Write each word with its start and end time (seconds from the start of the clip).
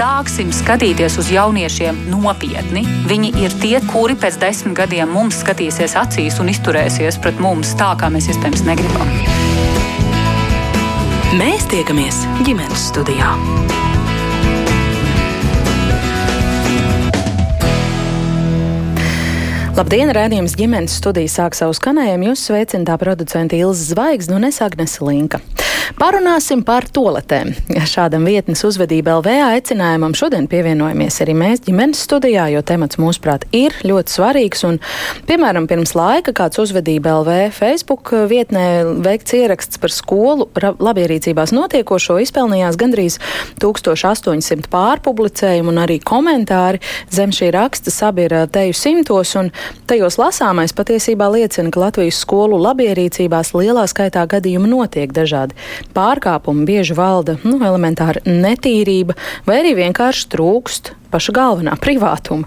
sāksim 0.00 0.48
skatīties 0.54 1.18
uz 1.20 1.28
jauniešiem 1.28 1.98
nopietni. 2.08 2.86
Viņi 3.08 3.34
ir 3.42 3.52
tie, 3.60 3.74
kuri 3.90 4.14
pēc 4.16 4.38
desmit 4.40 4.78
gadiem 4.78 5.10
mums 5.12 5.42
skatīsies 5.42 5.92
acīs 6.00 6.38
un 6.40 6.48
izturēsies 6.48 7.18
pret 7.20 7.36
mums 7.42 7.74
tā, 7.76 7.90
kā 8.00 8.08
mēs 8.12 8.30
iespējams 8.32 8.64
negribam. 8.64 9.10
Mēs 11.36 11.68
tiekamies 11.68 12.22
ģimenes 12.46 12.86
studijā. 12.88 13.34
Labdien, 19.76 20.12
rādījums 20.16 20.56
ģimenes 20.56 20.96
studijas 20.96 21.36
sāk 21.36 21.60
savu 21.60 21.76
skanējumu. 21.76 22.32
Jūs 22.32 22.48
sveicināta 22.48 22.96
producenta 23.00 23.60
Ilza 23.60 23.92
Zvaigznes 23.92 24.40
un 24.40 24.48
es 24.48 24.64
Agnese 24.64 25.04
Linka. 25.04 25.44
Parunāsim 25.98 26.60
par 26.66 26.84
toletēm. 26.86 27.50
Šādam 27.90 28.26
vietnes 28.28 28.62
uzvedība 28.66 29.16
LV 29.18 29.32
aicinājumam 29.48 30.14
šodien 30.16 30.46
pievienojamies 30.50 31.18
arī 31.24 31.34
mēs 31.38 31.64
ģimenes 31.64 32.02
studijā, 32.06 32.46
jo 32.52 32.62
temats 32.66 32.98
mūsuprāt 33.00 33.46
ir 33.56 33.74
ļoti 33.86 34.14
svarīgs. 34.14 34.62
Un, 34.68 34.78
piemēram, 35.26 35.66
pirms 35.70 35.94
laika 35.98 36.34
kāds 36.36 36.60
uzvedība 36.62 37.16
LV 37.20 37.38
Facebook 37.56 38.12
vietnē 38.30 38.66
veikts 39.02 39.34
ieraksts 39.38 39.80
par 39.82 39.94
skolu 39.94 40.46
labierīcībās 40.78 41.54
notiekošo 41.56 42.20
izpelnījās 42.22 42.78
gandrīz 42.80 43.18
1800 43.62 44.70
pārpublicējumu 44.70 45.74
un 45.74 45.82
arī 45.82 45.98
komentāri 46.04 46.82
zem 47.10 47.34
šī 47.34 47.50
raksta 47.56 47.94
sabira 47.94 48.44
teju 48.46 48.76
simtos. 48.78 49.34
Un 49.40 49.50
tajos 49.90 50.20
lasāmais 50.20 50.74
patiesībā 50.76 51.30
liecina, 51.34 51.72
ka 51.74 51.84
Latvijas 51.86 52.22
skolu 52.22 52.60
labierīcībās 52.62 53.54
lielā 53.58 53.88
skaitā 53.90 54.26
gadījumu 54.30 54.70
notiek 54.70 55.12
dažādi 55.16 55.58
pārkāpumi, 55.96 56.66
bieži 56.68 56.96
valda 56.98 57.38
nu, 57.44 57.58
elementāra 57.64 58.22
netīrība 58.26 59.16
vai 59.48 59.60
arī 59.62 59.76
vienkārši 59.80 60.28
trūkst 60.32 60.94
paša 61.10 61.34
galvenā- 61.36 61.76
privātuma. 61.84 62.46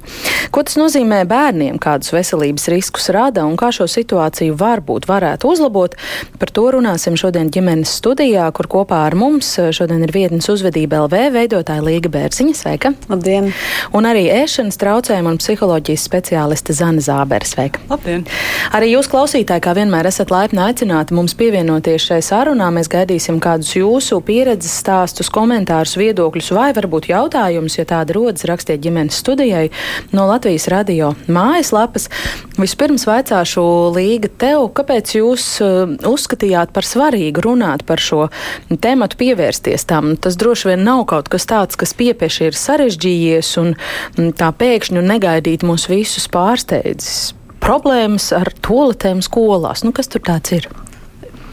Ko 0.51 0.63
tas 0.63 0.75
nozīmē 0.79 1.23
bērniem, 1.27 1.79
kādus 1.79 2.13
veselības 2.13 2.67
riskus 2.71 3.09
rada 3.09 3.45
un 3.45 3.57
kā 3.57 3.71
šo 3.73 3.87
situāciju 3.89 4.55
varbūt 4.57 5.07
varētu 5.09 5.49
uzlabot? 5.49 5.95
Par 6.39 6.49
to 6.49 6.71
runāsim 6.71 7.17
šodien 7.19 7.49
ģimenes 7.49 7.91
studijā, 7.99 8.51
kur 8.53 8.67
kopā 8.67 9.05
ar 9.07 9.15
mums 9.15 9.55
šodien 9.71 10.03
ir 10.03 10.11
vietnes 10.11 10.47
uzvedība 10.49 11.03
LV 11.05 11.31
veidotāja 11.33 11.83
Līga 11.83 12.09
Bērziņa. 12.09 12.55
Sveika! 12.55 12.93
Labdien! 13.09 13.53
Un 13.93 14.03
arī 14.03 14.27
ēšanas 14.31 14.77
traucējumu 14.81 15.33
un 15.33 15.37
psiholoģijas 15.41 16.07
speciāliste 16.07 16.73
Zana 16.73 17.01
Zābere. 17.03 17.47
Sveika! 17.47 17.81
Labdien! 17.89 18.25
Arī 18.73 18.93
jūs 18.93 19.09
klausītāji, 19.11 19.63
kā 19.63 19.73
vienmēr, 19.77 20.07
esat 20.09 20.31
laipni 20.33 20.61
aicināti 20.63 21.15
mums 21.17 21.35
pievienoties 21.39 22.07
šai 22.09 22.21
sarunā. 22.25 22.69
Mēs 22.73 22.89
gaidīsim 22.91 23.39
kādus 23.43 23.73
jūsu 23.77 24.21
pieredzes 24.25 24.75
stāstus, 24.83 25.31
komentārus, 25.33 25.97
viedokļus 25.99 26.51
vai 26.55 26.69
varbūt 26.75 27.09
jautājumus, 27.11 27.77
ja 27.79 27.87
tāda 27.89 28.15
rodas 28.17 28.45
rakstiet 28.53 28.81
ģimenes 28.83 29.17
studijai 29.19 29.67
no 30.15 30.27
Latvijas 30.29 30.69
radio 30.71 31.11
mājaslapas. 31.27 32.07
Vispirms 32.55 33.07
vaicāšu 33.09 33.63
Līga 33.95 34.29
tev, 34.39 34.67
kāpēc 34.77 35.15
jūs 35.17 35.47
uh, 35.65 35.95
uzskatījāt 36.09 36.73
par 36.75 36.87
svarīgu 36.87 37.43
runāt 37.47 37.85
par 37.89 38.01
šo 38.01 38.27
tēmatu, 38.69 39.19
pievērsties 39.19 39.87
tam? 39.89 40.13
Tas 40.15 40.37
droši 40.39 40.73
vien 40.73 40.85
nav 40.87 41.05
kaut 41.09 41.31
kas 41.33 41.47
tāds, 41.49 41.79
kas 41.79 41.95
piepieši 41.97 42.49
ir 42.51 42.59
sarežģījies 42.59 43.53
un 43.61 43.73
mm, 43.75 44.33
tā 44.39 44.53
pēkšņi 44.55 45.01
un 45.01 45.09
negaidīt 45.13 45.65
mūs 45.67 45.89
visus 45.91 46.29
pārsteidzis. 46.31 47.33
Problēmas 47.63 48.31
ar 48.35 48.51
toaletēm 48.65 49.21
skolās. 49.23 49.85
Nu, 49.87 49.93
kas 49.95 50.11
tur 50.11 50.23
tāds 50.25 50.51
ir? 50.55 50.67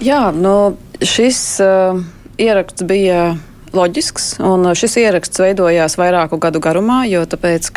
Jā, 0.03 0.31
nu, 0.35 0.75
šis 1.05 1.39
uh, 1.63 2.01
ieraksts 2.41 2.87
bija 2.89 3.35
loģisks. 3.77 4.33
Šis 4.79 4.97
ieraksts 5.03 5.41
veidojās 5.43 5.97
vairāku 6.01 6.39
gadu 6.43 6.61
garumā, 6.63 7.03
jo 7.11 7.23
tāpēc, 7.29 7.71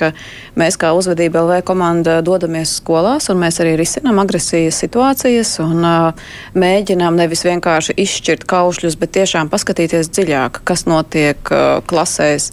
mēs 0.60 0.78
kā 0.82 0.94
uzvedība 0.98 1.44
LV 1.44 1.62
komanda 1.68 2.20
dodamies 2.26 2.78
skolās 2.80 3.30
un 3.32 3.42
mēs 3.44 3.60
arī 3.64 3.76
risinām 3.80 4.22
agresijas 4.24 4.80
situācijas 4.84 5.56
un 5.64 5.86
uh, 5.86 6.26
mēģinām 6.58 7.18
nevis 7.20 7.46
vienkārši 7.46 7.96
izšķirt 8.04 8.48
kaušļus, 8.50 8.98
bet 9.00 9.14
tiešām 9.20 9.52
paskatīties 9.54 10.12
dziļāk, 10.14 10.64
kas 10.68 10.86
notiek 10.90 11.54
uh, 11.54 11.80
klasēs 11.90 12.52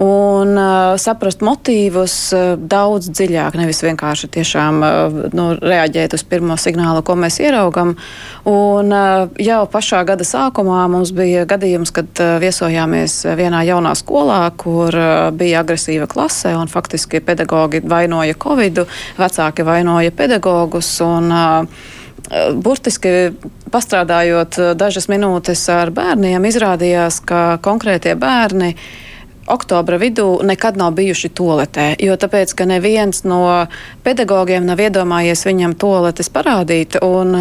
un 0.00 0.56
uh, 0.56 0.96
saprast 1.00 1.44
motīvus 1.44 2.14
uh, 2.36 2.54
daudz 2.56 3.10
dziļāk, 3.12 3.58
nevis 3.60 3.82
vienkārši 3.84 4.30
tiešām 4.36 4.80
uh, 4.80 5.18
nu, 5.36 5.50
reaģēt 5.60 6.16
uz 6.16 6.24
pirmo 6.24 6.56
signālu, 6.60 7.04
ko 7.04 7.16
mēs 7.20 7.40
ieraugam. 7.42 7.94
Un 8.48 8.94
uh, 8.94 9.28
jau 9.40 9.60
pašā 9.70 10.02
gada 10.08 10.24
sākumā 10.24 10.86
mums 10.92 11.12
bija 11.16 11.44
gadījums, 11.48 11.92
kad 11.94 12.08
uh, 12.16 12.38
viesojāmies 12.70 13.24
viesojāmies 13.24 13.24
vienā 13.36 13.62
jaunā 13.64 13.94
skolā, 13.94 14.50
kur 14.56 14.94
uh, 14.94 15.30
bija 15.32 15.60
agresīva 15.62 16.06
klase 16.06 16.54
un 16.56 16.68
faktiski 16.68 17.20
pedagogi 17.20 17.80
vainoja 17.82 18.34
Covid, 18.34 18.86
vecāki 19.18 19.64
vainoja 19.64 20.10
pedagogus. 20.10 21.00
Un, 21.00 21.30
uh, 21.32 21.66
Burtiski 22.54 23.32
pastrādājot 23.72 24.76
dažas 24.76 25.08
minūtes 25.08 25.64
ar 25.72 25.90
bērniem, 25.90 26.44
izrādījās, 26.46 27.20
ka 27.26 27.58
konkrētie 27.62 28.14
bērni 28.14 28.76
oktobra 29.50 29.98
vidū 29.98 30.38
nekad 30.46 30.76
nav 30.76 30.92
bijuši 30.94 31.32
toaletē, 31.34 31.96
jo 31.98 32.14
tāpēc, 32.14 32.54
ka 32.54 32.68
neviens 32.70 33.24
no 33.24 33.66
pedagogiem 34.04 34.68
nav 34.68 34.78
iedomājies 34.78 35.42
viņam 35.48 35.74
toaletes 35.74 36.30
parādīt, 36.30 37.00
un 37.02 37.34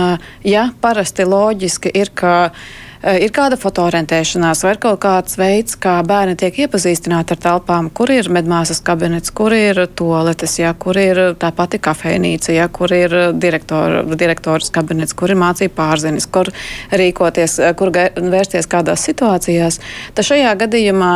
ja 0.47 0.69
parasti 0.81 1.27
loģiski 1.27 1.93
ir, 1.93 2.09
ka 2.15 2.49
Eh, 2.53 2.88
ir 3.03 3.31
kāda 3.35 3.57
fotoorientēšanās 3.59 4.63
vai 4.65 4.73
ir 4.75 4.79
kaut 4.83 4.99
kāds 5.03 5.37
veids, 5.39 5.75
kā 5.79 5.97
bērni 6.07 6.35
tiek 6.39 6.57
iepazīstināti 6.65 7.35
ar 7.35 7.41
telpām, 7.43 7.89
kur 7.95 8.11
ir 8.11 8.29
medmāsas 8.33 8.81
kabinets, 8.85 9.31
kur 9.35 9.55
ir 9.55 9.85
toaletes, 9.99 10.57
ja, 10.59 10.73
kur 10.73 10.99
ir 10.99 11.21
tā 11.39 11.51
pati 11.55 11.79
kafejnīca, 11.83 12.53
ja, 12.55 12.67
kur 12.67 12.93
ir 12.95 13.15
direktor, 13.39 14.01
direktors 14.19 14.71
kabinets, 14.75 15.15
kur 15.15 15.31
ir 15.31 15.39
mācība 15.39 15.75
pārzinis, 15.79 16.27
kur 16.27 16.51
rīkoties, 16.91 17.59
eh, 17.63 17.73
kur 17.79 17.91
vērsties 17.91 18.67
kādās 18.67 19.05
situācijās. 19.07 19.79
Tad 20.13 20.25
šajā 20.25 20.55
gadījumā 20.65 21.13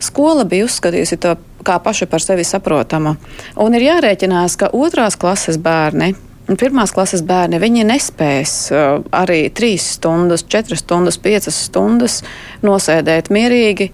skola 0.00 0.44
bija 0.44 0.66
uzskatījusi 0.68 1.20
to 1.20 1.36
kā 1.62 1.78
paši 1.78 2.06
par 2.10 2.20
sevi 2.20 2.44
saprotamu. 2.44 3.16
Un 3.62 3.74
ir 3.74 3.86
jārēķinās, 3.86 4.58
ka 4.58 4.72
otrās 4.74 5.16
klases 5.16 5.56
bērni 5.62 6.14
Pirmās 6.50 6.90
klases 6.94 7.22
bērni 7.22 7.84
nespēs 7.86 8.54
uh, 8.74 9.02
arī 9.14 9.46
3 9.54 9.78
stundas, 9.78 10.42
4 10.50 10.78
stundas, 10.80 11.18
5 11.22 11.50
stundas 11.54 12.22
nosēdēt 12.66 13.30
mierīgi. 13.30 13.92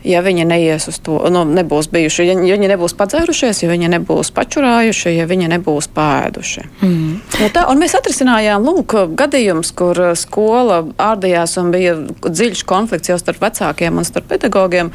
Ja 0.00 0.22
viņi 0.24 0.46
neies 0.48 0.86
uz 0.88 0.96
to, 1.04 1.18
nu, 1.28 1.42
nebūs 1.44 1.90
bijuši, 1.92 2.24
ja, 2.24 2.34
ja 2.48 2.56
viņi 2.56 2.70
nebūs 2.72 2.94
padzērušies, 2.96 3.58
ja 3.60 3.68
viņi 3.68 3.90
nebūs 3.98 4.30
pačurājuši, 4.32 5.10
ja 5.18 5.26
viņi 5.28 5.50
nebūs 5.52 5.90
pēduši. 5.92 6.64
Mm. 6.80 7.18
Nu, 7.42 7.48
tā, 7.52 7.66
mēs 7.76 7.98
atrisinājām 7.98 8.64
lūk, 8.64 8.96
gadījums, 9.20 9.74
kur 9.76 10.00
skola 10.16 10.86
ārdījās 10.96 11.58
un 11.60 11.68
bija 11.74 11.98
dziļš 12.24 12.64
konflikts 12.70 13.12
jau 13.12 13.18
starp 13.20 13.44
vecākiem 13.44 14.00
un 14.00 14.08
starp 14.08 14.30
pedagogiem. 14.32 14.94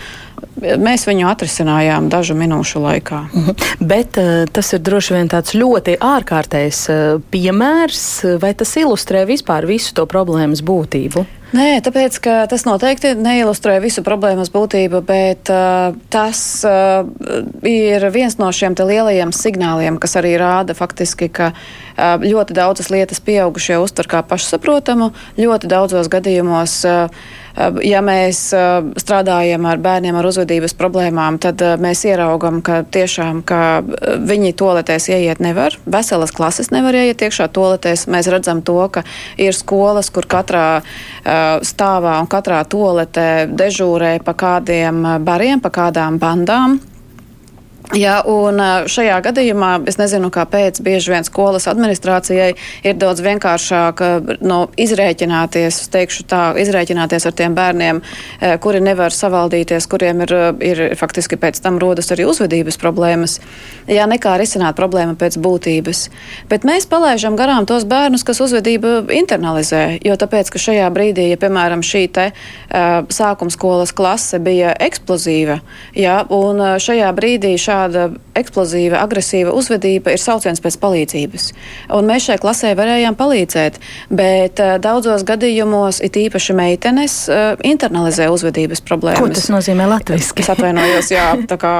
Mēs 0.55 1.03
viņu 1.07 1.27
atrisinājām 1.29 2.09
dažu 2.09 2.35
minūšu 2.39 2.81
laikā. 2.83 3.21
Mhm. 3.33 3.65
Bet 3.85 4.19
uh, 4.21 4.43
tas 4.51 4.73
ir 4.75 4.83
droši 4.85 5.17
vien 5.17 5.31
tāds 5.31 5.55
ļoti 5.57 5.97
ārkārtējs 6.01 6.81
uh, 6.89 6.99
piemērs, 7.33 8.05
vai 8.41 8.53
tas 8.57 8.75
ilustrē 8.79 9.25
vispār 9.29 9.67
visu 9.69 9.95
to 9.97 10.07
problēmas 10.09 10.63
būtību? 10.65 11.25
Nē, 11.55 11.77
tāpēc 11.85 12.17
tas 12.49 12.63
noteikti 12.65 13.13
neilustrē 13.15 13.77
visu 13.83 14.01
problēmas 14.03 14.49
būtību, 14.51 14.99
bet 15.05 15.51
uh, 15.53 15.93
tas 16.11 16.39
uh, 16.67 17.05
ir 17.69 18.03
viens 18.11 18.35
no 18.41 18.49
šiem 18.51 18.75
lielajiem 18.75 19.31
signāliem, 19.35 19.99
kas 20.01 20.17
arī 20.19 20.33
rāda 20.41 20.75
faktiski, 20.75 21.29
ka 21.29 21.51
uh, 21.53 22.17
ļoti 22.19 22.57
daudzas 22.57 22.89
lietas 22.91 23.23
pieaugušie 23.23 23.77
uztver 23.79 24.09
kā 24.11 24.23
pašsaprotamu. 24.27 25.13
Ļoti 25.39 25.71
daudzos 25.71 26.09
gadījumos, 26.11 26.79
uh, 26.89 27.44
ja 27.83 28.01
mēs 28.03 28.39
strādājam 28.99 29.65
ar 29.69 29.79
bērniem 29.83 30.17
ar 30.19 30.27
uzvedības 30.27 30.75
problēmām, 30.77 31.37
tad 31.43 31.61
mēs 31.81 32.03
ieraugam, 32.07 32.61
ka 32.65 32.81
tiešām 32.83 33.41
ka 33.47 33.59
viņi 34.27 34.53
toletēs 34.59 35.09
ieiet 35.13 35.43
nevar. 35.43 35.77
Veselas 35.85 36.33
klases 36.35 36.71
nevar 36.75 36.97
ieiet 36.99 37.23
iekšā 37.25 37.47
toletēs. 37.55 38.07
Mēs 38.11 38.29
redzam 38.31 38.63
to, 38.65 38.79
ka 38.91 39.05
ir 39.41 39.55
skolas, 39.55 40.11
kur 40.13 40.27
katrā 40.29 40.81
stāvā 41.65 42.17
un 42.21 42.31
katrā 42.31 42.63
toletē 42.67 43.45
dežūrē 43.51 44.17
pa 44.25 44.35
kādiem 44.35 45.05
bariem, 45.25 45.63
pa 45.63 45.71
kādām 45.73 46.19
bandām. 46.21 46.79
Jā, 47.93 48.15
un 48.25 48.57
šajā 48.89 49.19
gadījumā 49.27 49.69
es 49.85 49.99
nezinu, 49.99 50.31
kāpēc 50.33 50.79
bieži 50.81 51.11
vien 51.13 51.25
skolas 51.27 51.67
administrācijai 51.69 52.55
ir 52.87 52.95
daudz 52.97 53.21
vienkāršāk 53.21 54.01
no, 54.41 54.57
izrēķināties, 54.81 55.83
teikšu 55.93 56.25
tā, 56.31 56.39
izrēķināties 56.63 57.27
ar 57.29 57.35
tiem 57.37 57.53
bērniem, 57.57 57.99
kuri 58.63 58.81
nevar 58.81 59.13
savaldīties, 59.13 59.85
kuriem 59.91 60.23
ir, 60.25 60.33
ir 60.65 60.81
faktiski 60.97 61.37
pēc 61.37 61.59
tam 61.61 61.77
rodas 61.81 62.09
arī 62.15 62.25
uzvedības 62.31 62.79
problēmas, 62.81 63.37
jā, 63.85 64.07
nekā 64.09 64.33
risināt 64.41 64.79
problēmu 64.79 65.13
pēc 65.21 65.37
būtības. 65.45 66.07
Bet 66.49 66.65
mēs 66.65 66.89
palaižam 66.89 67.37
garām 67.37 67.69
tos 67.69 67.85
bērnus, 67.85 68.25
kas 68.25 68.41
uzvedību 68.47 69.11
internalizē, 69.13 69.99
jo 70.01 70.17
tāpēc, 70.17 70.49
ka 70.49 70.63
šajā 70.65 70.89
brīdī, 70.95 71.29
ja 71.35 71.41
piemēram 71.41 71.85
šī 71.85 72.03
te 72.17 72.27
sākumskolas 73.13 73.93
klase 73.93 74.41
bija 74.41 74.73
eksplozīva, 74.89 75.61
jā, 75.93 76.17
un 76.33 76.65
šajā 76.81 77.13
brīdī 77.13 77.55
šā 77.61 77.74
šāda 77.75 78.09
eksplozīva, 78.37 78.99
agresīva 79.03 79.53
uzvedība 79.55 80.13
ir 80.15 80.21
sauciens 80.21 80.61
pēc 80.63 80.77
palīdzības. 80.81 81.47
Un 81.95 82.09
mēs 82.09 82.27
šai 82.29 82.37
klasē 82.41 82.73
varējām 82.77 83.17
palīdzēt, 83.19 83.79
bet 84.09 84.61
uh, 84.63 84.75
daudzos 84.81 85.25
gadījumos, 85.27 86.01
it 86.05 86.17
īpaši 86.19 86.55
meitenes, 86.57 87.17
uh, 87.31 87.55
internalizē 87.65 88.29
uzvedības 88.33 88.83
problēmas. 88.85 89.23
Ko 89.23 89.31
tas 89.33 89.49
nozīmē 89.53 89.87
latviski? 89.91 90.43
Es 90.45 90.51
atvainojos, 90.53 91.11
jā, 91.15 91.31
tā 91.51 91.59
kā 91.61 91.75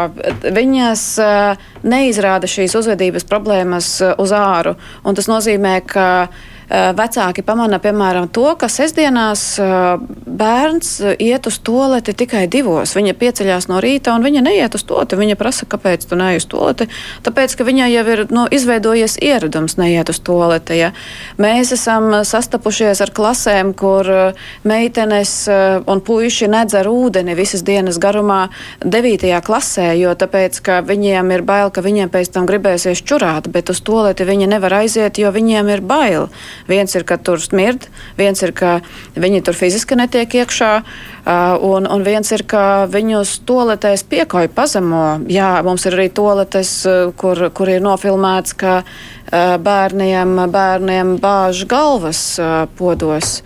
viņas 0.46 1.06
uh, 1.24 1.70
neizrāda 1.86 2.50
šīs 2.50 2.76
uzvedības 2.80 3.28
problēmas 3.30 3.98
uz 4.16 4.36
āru, 4.36 4.76
un 5.06 5.18
tas 5.18 5.32
nozīmē, 5.32 5.80
ka 5.90 6.10
Eh, 6.30 6.54
vecāki 6.70 7.44
pamana, 7.46 7.78
piemēram, 7.80 8.28
to, 8.34 8.48
ka 8.58 8.68
sestdienās 8.72 9.44
eh, 9.62 10.02
bērns 10.26 10.92
iet 11.22 11.48
uz 11.48 11.60
toleti 11.62 12.16
tikai 12.18 12.46
divos. 12.52 12.96
Viņa 12.98 13.14
pieceļās 13.20 13.68
no 13.70 13.80
rīta 13.84 14.16
un 14.16 14.26
viņa 14.26 14.42
neiet 14.46 14.76
uz 14.76 14.86
toleti. 14.88 15.20
Viņa 15.20 15.38
prasa, 15.38 15.68
kāpēc 15.70 16.08
tu 16.10 16.18
neej 16.18 16.42
uz 16.42 16.48
toleti? 16.50 16.88
Tāpēc, 17.26 17.56
ka 17.58 17.68
viņai 17.68 17.90
jau 17.94 18.06
ir 18.16 18.24
nu, 18.34 18.48
izveidojies 18.50 19.20
ieradums 19.22 19.78
neiet 19.78 20.10
uz 20.10 20.20
toleti. 20.26 20.80
Ja? 20.80 20.92
Mēs 21.42 21.74
esam 21.76 22.10
sastapušies 22.26 23.04
ar 23.06 23.14
klasēm, 23.14 23.76
kur 23.78 24.10
eh, 24.10 24.48
meitenes 24.66 25.36
un 25.86 26.02
puiši 26.02 26.50
nedzer 26.50 26.88
ūdeni 26.90 27.36
visas 27.38 27.62
dienas 27.66 28.00
garumā 28.02 28.48
9. 28.82 29.30
klasē, 29.46 29.92
jo 30.00 30.16
tāpēc, 30.18 30.60
ka 30.66 30.82
viņiem 30.86 31.32
ir 31.36 31.46
bail, 31.46 31.70
ka 31.70 31.86
viņiem 31.86 32.10
pēc 32.14 32.34
tam 32.34 32.50
gribēsies 32.50 33.04
čurāt, 33.06 33.52
bet 33.54 33.70
uz 33.70 33.82
toleti 33.86 34.26
viņi 34.26 34.50
nevar 34.50 34.80
aiziet, 34.82 35.20
jo 35.22 35.30
viņiem 35.36 35.70
ir 35.76 35.86
bail. 35.86 36.30
Viens 36.68 36.96
ir, 36.96 37.04
ka 37.08 37.18
tur 37.18 37.42
smird, 37.42 37.88
viens 38.18 38.42
ir, 38.44 38.54
ka 38.56 38.80
viņi 39.16 39.42
tur 39.46 39.58
fiziski 39.58 39.98
netiek 40.00 40.38
iekšā, 40.42 40.72
un, 41.66 41.88
un 41.90 42.06
viens 42.06 42.32
ir, 42.32 42.46
ka 42.48 42.86
viņus 42.92 43.40
toletēs 43.48 44.06
piekauj 44.10 44.50
pazemo. 44.56 45.04
Jā, 45.32 45.58
mums 45.66 45.86
ir 45.86 45.98
arī 45.98 46.10
toletes, 46.14 46.78
kur, 47.20 47.48
kur 47.56 47.72
ir 47.72 47.84
nofilmēts, 47.86 48.56
ka 48.58 48.82
bērniem, 49.66 50.38
bērniem 50.54 51.16
bāž 51.22 51.66
galvas 51.70 52.26
podos. 52.80 53.40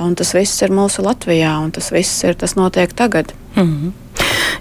Un 0.00 0.16
tas 0.18 0.32
viss 0.34 0.62
ir 0.66 0.74
mūsu 0.74 1.04
Latvijā, 1.06 1.52
un 1.62 1.70
tas 1.74 1.92
viss 1.94 2.24
ir, 2.26 2.34
tas 2.38 2.56
notiek 2.58 2.92
tagad. 2.92 3.30
Mm 3.54 3.62
-hmm. 3.62 4.03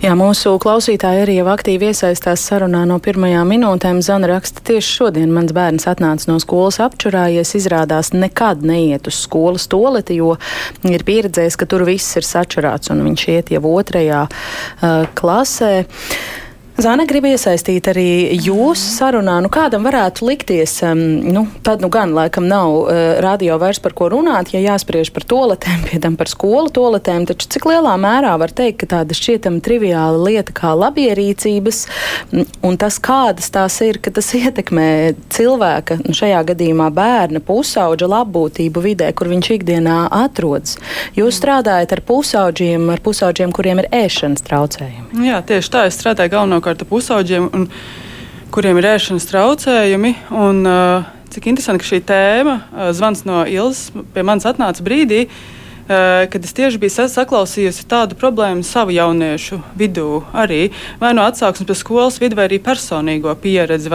Jā, 0.03 0.13
mūsu 0.19 0.57
klausītāji 0.59 1.21
arī 1.23 1.37
jau 1.37 1.47
aktīvi 1.53 1.91
iesaistās 1.93 2.43
sarunā 2.49 2.81
no 2.89 2.97
pirmajām 3.03 3.47
minūtēm. 3.53 4.01
Zana 4.03 4.27
raksta, 4.33 4.63
tieši 4.67 4.97
šodien 4.99 5.31
mans 5.31 5.53
bērns 5.55 5.87
atnāca 5.87 6.27
no 6.31 6.39
skolas 6.43 6.81
apčurājies, 6.83 7.53
izrādās 7.59 8.11
nekad 8.15 8.65
neiet 8.67 9.07
uz 9.07 9.21
skolas 9.23 9.69
toleti, 9.71 10.19
jo 10.19 10.35
ir 10.89 11.07
pieredzējis, 11.07 11.59
ka 11.59 11.69
tur 11.71 11.85
viss 11.87 12.19
ir 12.19 12.27
sačurāts 12.27 12.91
un 12.91 13.05
viņš 13.07 13.27
iet 13.31 13.53
jau 13.55 13.63
otrajā 13.71 14.25
uh, 14.27 15.05
klasē. 15.15 15.75
Zana 16.73 17.03
grib 17.05 17.27
iesaistīt 17.29 17.85
arī 17.91 18.33
jūsu 18.41 18.95
sarunā. 18.95 19.35
Nu, 19.45 19.49
kādam 19.53 19.83
varētu 19.85 20.25
likties, 20.25 20.79
um, 20.87 20.97
nu, 21.21 21.43
tad 21.61 21.83
nu 21.85 21.89
gan 21.93 22.15
laikam 22.17 22.47
nav 22.49 22.73
uh, 22.73 23.01
radio 23.21 23.59
vairs 23.61 23.77
par 23.77 23.93
ko 23.93 24.07
runāt, 24.09 24.55
ja 24.55 24.61
jāspriež 24.63 25.11
par 25.13 25.21
toletēm, 25.29 25.83
pie 25.91 25.99
tam 26.01 26.17
par 26.17 26.31
skolu 26.31 26.73
toletēm, 26.73 27.27
taču 27.29 27.51
cik 27.53 27.67
lielā 27.69 27.93
mērā 28.01 28.31
var 28.41 28.49
teikt, 28.57 28.79
ka 28.81 28.89
tāda 28.95 29.13
šķietama 29.13 29.61
triviāla 29.61 30.17
lieta 30.17 30.55
kā 30.57 30.71
labierīcības 30.79 31.83
un 32.65 32.79
tas, 32.81 32.97
kādas 32.97 33.53
tās 33.53 33.77
ir, 33.85 34.01
ka 34.01 34.09
tas 34.17 34.31
ietekmē 34.41 34.89
cilvēka, 35.37 35.99
nu, 36.01 36.17
šajā 36.17 36.41
gadījumā 36.55 36.89
bērna 36.97 37.43
pusauģa 37.45 38.09
labbūtību 38.15 38.85
vidē, 38.87 39.11
kur 39.13 39.29
viņš 39.29 39.51
ikdienā 39.59 39.99
atrodas. 40.23 40.79
Jūs 41.13 41.37
strādājat 41.37 41.93
ar 41.93 42.03
pusauģiem, 42.09 42.89
ar 42.97 43.05
pusauģiem, 43.05 43.53
kuriem 43.53 43.85
ir 43.85 43.91
ēšanas 43.93 44.41
traucējumi. 44.49 45.29
Jā, 45.29 45.45
tieši 45.45 45.73
tā, 45.77 45.87
es 45.93 46.01
strādāju 46.01 46.33
galvenokārt 46.33 46.62
galvenokārt 46.63 46.87
pusauģiem, 46.87 47.49
un, 47.53 47.67
kuriem 48.53 48.77
ir 48.79 48.87
ēšanas 48.95 49.27
traucējumi. 49.29 50.15
Un, 50.31 50.63
uh, 50.65 51.03
cik 51.33 51.49
interesanti, 51.49 51.81
ka 51.81 51.89
šī 51.89 52.03
tēma, 52.05 52.55
uh, 52.71 52.91
zvans 52.93 53.25
no 53.25 53.43
Ilzas, 53.45 53.91
pie 54.13 54.23
manis 54.23 54.45
atnāca 54.45 54.83
brīdī, 54.83 55.25
uh, 55.27 56.29
kad 56.29 56.43
es 56.43 56.53
tieši 56.53 56.79
biju 56.79 57.07
saklausījusi 57.09 57.87
tādu 57.89 58.15
problēmu 58.15 58.63
savu 58.63 58.93
jauniešu 58.93 59.59
vidū, 59.75 60.23
arī 60.33 60.71
vai 61.01 61.13
no 61.13 61.25
atsauksmes 61.25 61.67
pie 61.67 61.75
skolas 61.75 62.21
vidu, 62.21 62.37
vai 62.37 62.47
arī 62.47 62.61
personīgo 62.61 63.33
pieredzi. 63.35 63.91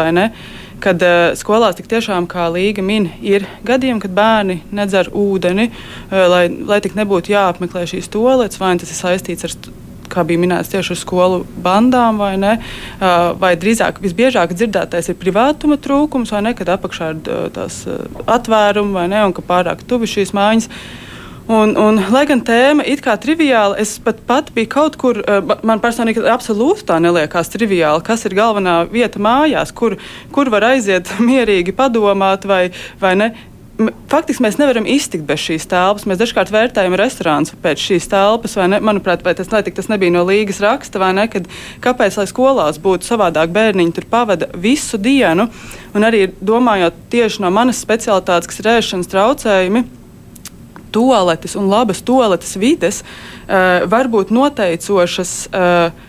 Kad 0.78 1.02
uh, 1.02 1.34
skolās 1.34 1.74
tik 1.74 1.88
tiešām, 1.90 2.28
kā 2.30 2.46
Līga 2.54 2.84
min, 2.86 3.08
ir 3.22 3.48
gadījumi, 3.66 3.98
kad 4.04 4.12
bērni 4.14 4.60
nedzer 4.70 5.10
ūdeni, 5.10 5.70
uh, 5.72 6.26
lai, 6.30 6.46
lai 6.48 6.78
tik 6.84 6.94
nebūtu 6.94 7.34
jāapmeklē 7.34 7.82
šīs 7.90 8.10
toaletes, 8.14 8.60
vai 8.60 8.76
tas 8.78 8.92
ir 8.92 8.98
saistīts 8.98 9.48
ar 9.48 9.56
kā 10.12 10.25
bija 10.28 10.43
minēts, 10.43 10.72
tieši 10.72 10.94
ar 10.94 11.00
skolu 11.00 11.43
bandām, 11.64 12.20
vai 12.20 12.34
ne? 12.40 12.55
Vai 13.40 13.55
drīzāk 13.60 14.00
visbiežāk 14.05 14.55
dzirdētais 14.56 15.12
ir 15.12 15.19
privātuma 15.20 15.78
trūkums, 15.81 16.32
vai 16.34 16.44
ne, 16.49 16.55
kad 16.58 16.70
apakšā 16.76 17.12
ir 17.14 17.20
tās 17.56 17.82
atvērumi, 18.25 18.96
vai 18.96 19.06
ne, 19.12 19.26
un 19.28 19.37
ka 19.37 19.44
pārāk 19.44 19.84
tuvi 19.88 20.10
šīs 20.10 20.34
mājas. 20.37 20.70
Un, 21.49 21.70
un, 21.81 21.96
lai 22.12 22.26
gan 22.28 22.43
tēma 22.44 22.84
ir 22.84 23.00
kā 23.00 23.14
triviāla, 23.16 23.78
es 23.81 23.94
pat, 24.05 24.19
pat 24.28 24.50
biju 24.52 24.69
kaut 24.69 24.99
kur, 25.00 25.22
man 25.64 25.81
personīgi 25.81 26.20
absolūti 26.28 26.84
tā 26.90 26.99
neliekās 27.00 27.49
triviāli, 27.54 28.04
kas 28.04 28.26
ir 28.28 28.37
galvenā 28.37 28.82
vieta 28.93 29.22
mājās, 29.25 29.72
kur, 29.72 29.96
kur 30.34 30.50
var 30.52 30.66
aiziet 30.75 31.08
mierīgi 31.31 31.72
padomāt 31.78 32.44
vai, 32.44 32.66
vai 33.00 33.14
ne 33.16 33.31
faktiski 34.10 34.42
mēs 34.42 34.58
nevaram 34.58 34.86
iztikt 34.90 35.25
bez 35.28 35.40
šīs 35.44 35.66
telpas. 35.70 36.06
Mēs 36.08 36.19
dažkārt 36.20 36.50
vērtējam 36.54 36.96
restorānus 36.98 37.54
pēc 37.62 37.82
šīs 37.82 38.08
telpas, 38.10 38.56
vai 38.58 38.66
ne? 38.72 38.80
Manuprāt, 38.84 39.22
vai 39.26 39.34
tas, 39.38 39.50
netika, 39.52 39.78
tas 39.78 39.90
nebija 39.92 40.14
no 40.14 40.25
līgas 40.26 40.60
raksta, 40.64 41.00
vai 41.02 41.12
ne? 41.16 41.28
Kad, 41.30 41.46
kāpēc, 41.84 42.19
lai 42.19 42.26
skolās 42.30 42.80
būtu 42.82 43.06
savādāk, 43.06 43.52
bērniņi 43.54 43.94
tur 43.94 44.08
pavada 44.10 44.50
visu 44.58 44.98
dienu, 44.98 45.48
un 45.94 46.08
arī 46.08 46.26
domājot 46.40 46.98
tieši 47.12 47.44
no 47.44 47.52
manas 47.54 47.82
specialitātes, 47.84 48.50
kas 48.50 48.62
ir 48.62 48.72
ēšanas 48.75 49.12
traucējumi. 49.14 49.84
Toaletes 50.92 51.54
un 51.60 51.69
labas 51.69 52.00
toaletes 52.02 52.54
vides 52.58 53.02
uh, 53.04 53.84
var 53.86 54.08
būt 54.10 54.32
noteicošas 54.34 55.34
uh, 55.52 56.08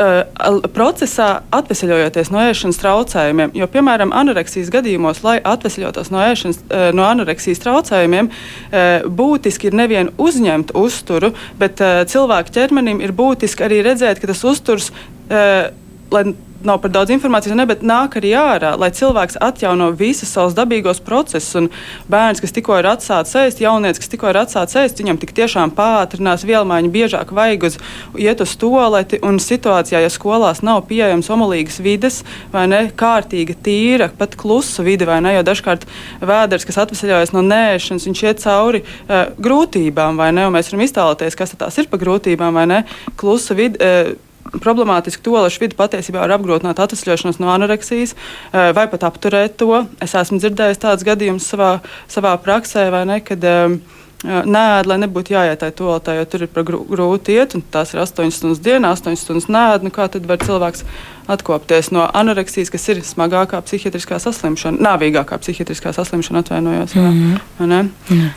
uh, 0.00 0.58
procesā 0.74 1.28
atvesaļojoties 1.54 2.32
no 2.32 2.42
ēšanas 2.48 2.80
traucējumiem. 2.80 3.54
Jo, 3.58 3.68
piemēram, 3.70 4.14
anoreksijas 4.16 4.72
gadījumos, 4.72 5.22
lai 5.26 5.38
atvesaļotos 5.52 6.12
no, 6.14 6.22
ēšanas, 6.24 6.60
uh, 6.66 6.88
no 6.96 7.06
anoreksijas 7.08 7.62
traucējumiem, 7.64 8.30
uh, 8.30 9.08
būtiski 9.20 9.70
ir 9.70 9.78
nevien 9.82 10.12
uzņemt 10.20 10.74
uzturu, 10.78 11.34
bet 11.60 11.80
cilvēka 11.80 12.52
ķermenim 12.54 13.00
ir 13.04 13.12
būtiski 13.16 13.64
arī 13.66 13.82
redzēt, 13.86 14.20
ka 14.20 14.30
tas 14.30 14.42
uzturs. 14.46 14.90
Lai 16.10 16.22
nav 16.64 16.80
par 16.82 16.92
daudz 16.92 17.12
informācijas, 17.14 17.56
ne, 17.56 17.66
bet 17.68 17.82
nāk 17.86 18.16
arī 18.20 18.32
ārā, 18.38 18.72
lai 18.80 18.90
cilvēks 18.94 19.38
atjauno 19.42 19.90
visus 19.96 20.30
savus 20.32 20.56
dabīgos 20.56 21.00
procesus. 21.04 21.54
Un 21.58 21.68
bērns, 22.10 22.42
kas 22.42 22.54
tikko 22.56 22.78
ir 22.80 22.88
atsācis 22.90 23.38
ēst, 23.40 23.62
jaunietis, 23.64 24.00
kas 24.02 24.12
tikko 24.12 24.30
ir 24.32 24.40
atsācis 24.42 24.78
ēst, 24.82 25.02
viņam 25.02 25.20
tik 25.22 25.34
tiešām 25.36 25.74
pātrinās 25.76 26.44
vielmaiņu, 26.48 26.92
biežāk 26.94 27.34
vajag 27.36 27.66
uz, 27.70 27.78
iet 28.20 28.44
uz 28.44 28.54
toleti. 28.60 29.20
Un 29.26 29.40
situācijā, 29.42 30.02
ja 30.04 30.12
skolās 30.12 30.62
nav 30.66 30.84
pieejams 30.90 31.30
omulīgas 31.32 31.80
vides, 31.84 32.22
vai 32.54 32.66
ne, 32.70 32.82
kārtīga, 32.96 33.56
tīra, 33.64 34.10
pat 34.16 34.36
klusa 34.40 34.84
vide, 34.86 35.08
vai 35.08 35.20
ne, 35.24 35.34
jo 35.38 35.44
dažkārt 35.46 35.86
vēders, 36.20 36.66
kas 36.68 36.82
atvesaļojas 36.84 37.34
no 37.36 37.44
nēšanas, 37.46 38.08
viņš 38.10 38.24
iet 38.26 38.42
cauri 38.44 38.82
uh, 38.84 39.30
grūtībām, 39.40 40.20
vai 40.20 40.32
ne, 40.36 40.48
un 40.48 40.56
mēs 40.56 40.72
varam 40.72 40.86
iztēloties, 40.86 41.38
kas 41.38 41.56
tās 41.60 41.80
ir 41.80 41.90
pa 41.90 42.00
grūtībām, 42.00 42.56
vai 42.56 42.66
ne, 42.70 42.82
klusa 43.20 43.56
vide. 43.58 43.80
Uh, 43.80 44.26
problemātiski 44.58 45.22
toalešu 45.22 45.64
vidi 45.64 45.78
patiesībā 45.78 46.24
var 46.24 46.34
apgrūtināt 46.36 46.82
atvesļošanos 46.82 47.40
no 47.42 47.52
anoreksijas 47.54 48.16
eh, 48.16 48.72
vai 48.76 48.88
pat 48.90 49.06
apturēt 49.08 49.56
to. 49.60 49.84
Es 50.02 50.16
esmu 50.18 50.40
dzirdējis 50.42 50.82
tādus 50.82 51.06
gadījumus 51.06 51.48
savā, 51.52 51.78
savā 52.10 52.34
praksē, 52.42 52.90
vai 52.94 53.06
ne, 53.08 53.20
kad 53.24 53.44
um, 53.46 53.80
Nē, 54.20 54.82
lai 54.84 54.98
nebūtu 55.00 55.32
jāiet 55.32 55.62
tajā 55.62 55.72
toaletē, 55.78 56.14
jo 56.18 56.24
tur 56.28 56.42
ir 56.44 56.50
grūti 56.52 57.38
iet, 57.40 57.54
un 57.56 57.62
tās 57.72 57.94
ir 57.94 58.02
8 58.02 58.28
stundas 58.36 58.60
dienā, 58.60 58.90
8 58.92 59.16
stundas 59.16 59.46
nē, 59.48 59.62
nu 59.80 59.92
kā 59.94 60.10
tad 60.12 60.26
var 60.28 60.42
cilvēks 60.42 60.84
atkopties 61.32 61.88
no 61.96 62.04
anoreksijas, 62.04 62.68
kas 62.74 62.84
ir 62.92 63.00
smagākā 63.06 63.62
psihiatriskā 63.64 64.18
saslimšana, 64.20 64.76
nāvīgākā 64.84 65.40
psihiatriskā 65.40 65.94
saslimšana, 65.96 66.44
atvainojos. 66.44 66.94
Mm 66.94 67.16
-hmm. 67.16 68.28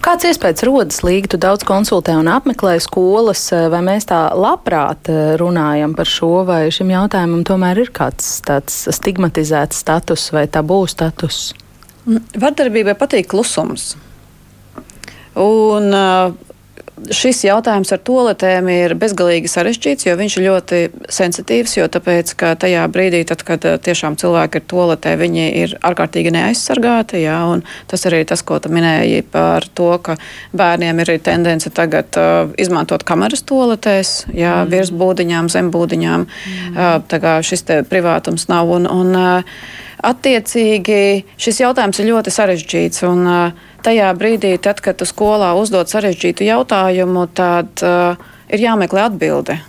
Kāds 0.00 0.24
iespējas 0.24 0.64
rodas 0.64 1.02
līga? 1.04 1.28
Tu 1.34 1.38
daudz 1.40 1.64
konsultē 1.68 2.14
un 2.16 2.28
apmeklē 2.32 2.78
skolas, 2.80 3.42
vai 3.52 3.82
mēs 3.84 4.08
tā 4.08 4.20
labprāt 4.32 5.10
runājam 5.40 5.92
par 5.96 6.08
šo, 6.08 6.30
vai 6.48 6.62
šim 6.72 6.94
jautājumam 6.94 7.42
tomēr 7.44 7.82
ir 7.82 7.92
kāds 7.92 8.38
tāds 8.46 8.86
stigmatizēts 8.96 9.82
status 9.84 10.30
vai 10.32 10.46
tabū 10.48 10.86
status? 10.88 11.50
Vardarbībai 12.08 12.96
patīk 12.96 13.28
klusums. 13.28 13.92
Un, 15.36 15.92
uh, 15.92 16.32
šis 17.14 17.42
jautājums 17.46 17.90
ar 17.94 18.00
toaletēm 18.04 18.68
ir 18.72 18.94
bezgalīgi 18.98 19.50
sarežģīts, 19.50 20.06
jo 20.08 20.16
viņš 20.18 20.36
ir 20.36 20.44
ļoti 20.46 20.80
sensitīvs. 21.12 21.76
Jo 21.78 21.88
tāpēc, 21.92 22.32
ka 22.38 22.52
tajā 22.60 22.84
brīdī, 22.92 23.22
tad, 23.28 23.44
kad 23.46 23.64
uh, 23.68 23.78
tiešām 23.80 24.18
cilvēki 24.20 24.60
ir 24.60 24.66
toaletē, 24.70 25.14
viņi 25.20 25.46
ir 25.62 25.74
ārkārtīgi 25.86 26.34
neaizsargāti. 26.36 27.22
Jā, 27.24 27.38
tas 27.90 28.06
arī 28.10 28.22
tas, 28.28 28.44
ko 28.46 28.60
tu 28.62 28.72
minēji 28.74 29.24
par 29.32 29.66
to, 29.74 29.90
ka 30.04 30.18
bērniem 30.56 31.04
ir 31.04 31.14
tendence 31.24 31.72
tagad 31.74 32.20
uh, 32.20 32.52
izmantot 32.60 33.04
kameras 33.08 33.44
toaletēs, 33.48 34.14
jā, 34.34 34.60
mm. 34.62 34.72
virs 34.72 34.92
būdiņām, 34.92 35.52
zem 35.52 35.72
būdiņām. 35.74 36.26
Mm. 36.26 36.74
Uh, 36.74 36.98
tā 37.10 37.22
kā 37.22 37.38
šis 37.44 37.64
privātums 37.90 38.50
nav. 38.52 38.70
Un, 38.76 38.90
un, 38.90 39.16
uh, 39.16 39.62
Attiecīgi 40.00 41.26
šis 41.36 41.58
jautājums 41.60 41.98
ir 42.00 42.06
ļoti 42.08 42.32
sarežģīts. 42.32 43.02
Un, 43.04 43.26
uh, 43.28 43.66
tajā 43.84 44.10
brīdī, 44.18 44.54
tad, 44.62 44.82
kad 44.84 45.00
tu 45.00 45.08
skolā 45.08 45.52
uzdod 45.58 45.90
sarežģītu 45.90 46.46
jautājumu, 46.46 47.26
tad 47.34 47.82
uh, 47.86 48.20
ir 48.50 48.64
jāmeklē 48.64 49.08
atbilde. 49.08 49.60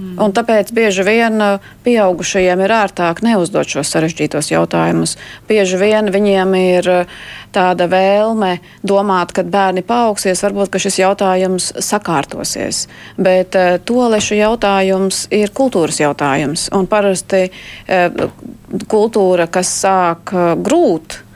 Mm. 0.00 0.14
Un 0.22 0.32
tāpēc 0.32 0.70
bieži 0.72 1.04
vien 1.04 1.36
uh, 1.44 1.70
pieaugušajiem 1.84 2.62
ir 2.64 2.72
ērtāk 2.72 3.20
neuzdot 3.26 3.68
šos 3.68 3.90
sarežģītos 3.92 4.48
jautājumus. 4.52 5.16
Bieži 5.48 5.80
vien 5.80 6.08
viņiem 6.14 6.54
ir 6.56 6.90
uh, 6.92 7.14
tāda 7.52 7.88
vēlme 7.90 8.54
domāt, 8.86 9.34
kad 9.36 9.50
bērni 9.52 9.84
paaugsies, 9.84 10.40
varbūt 10.46 10.78
šis 10.80 11.00
jautājums 11.02 11.72
sakārtosies. 11.84 12.86
Bet 13.18 13.58
tolešu 13.84 14.38
jautājums 14.38 15.24
ir 15.34 15.50
kultūras 15.52 15.98
jautājums. 16.00 16.68
Un 16.76 16.86
parasti 16.88 17.48
kultūra, 18.86 19.48
kas 19.50 19.74
sāk 19.82 20.30
grūt, 20.62 21.18
Eh, 21.20 21.29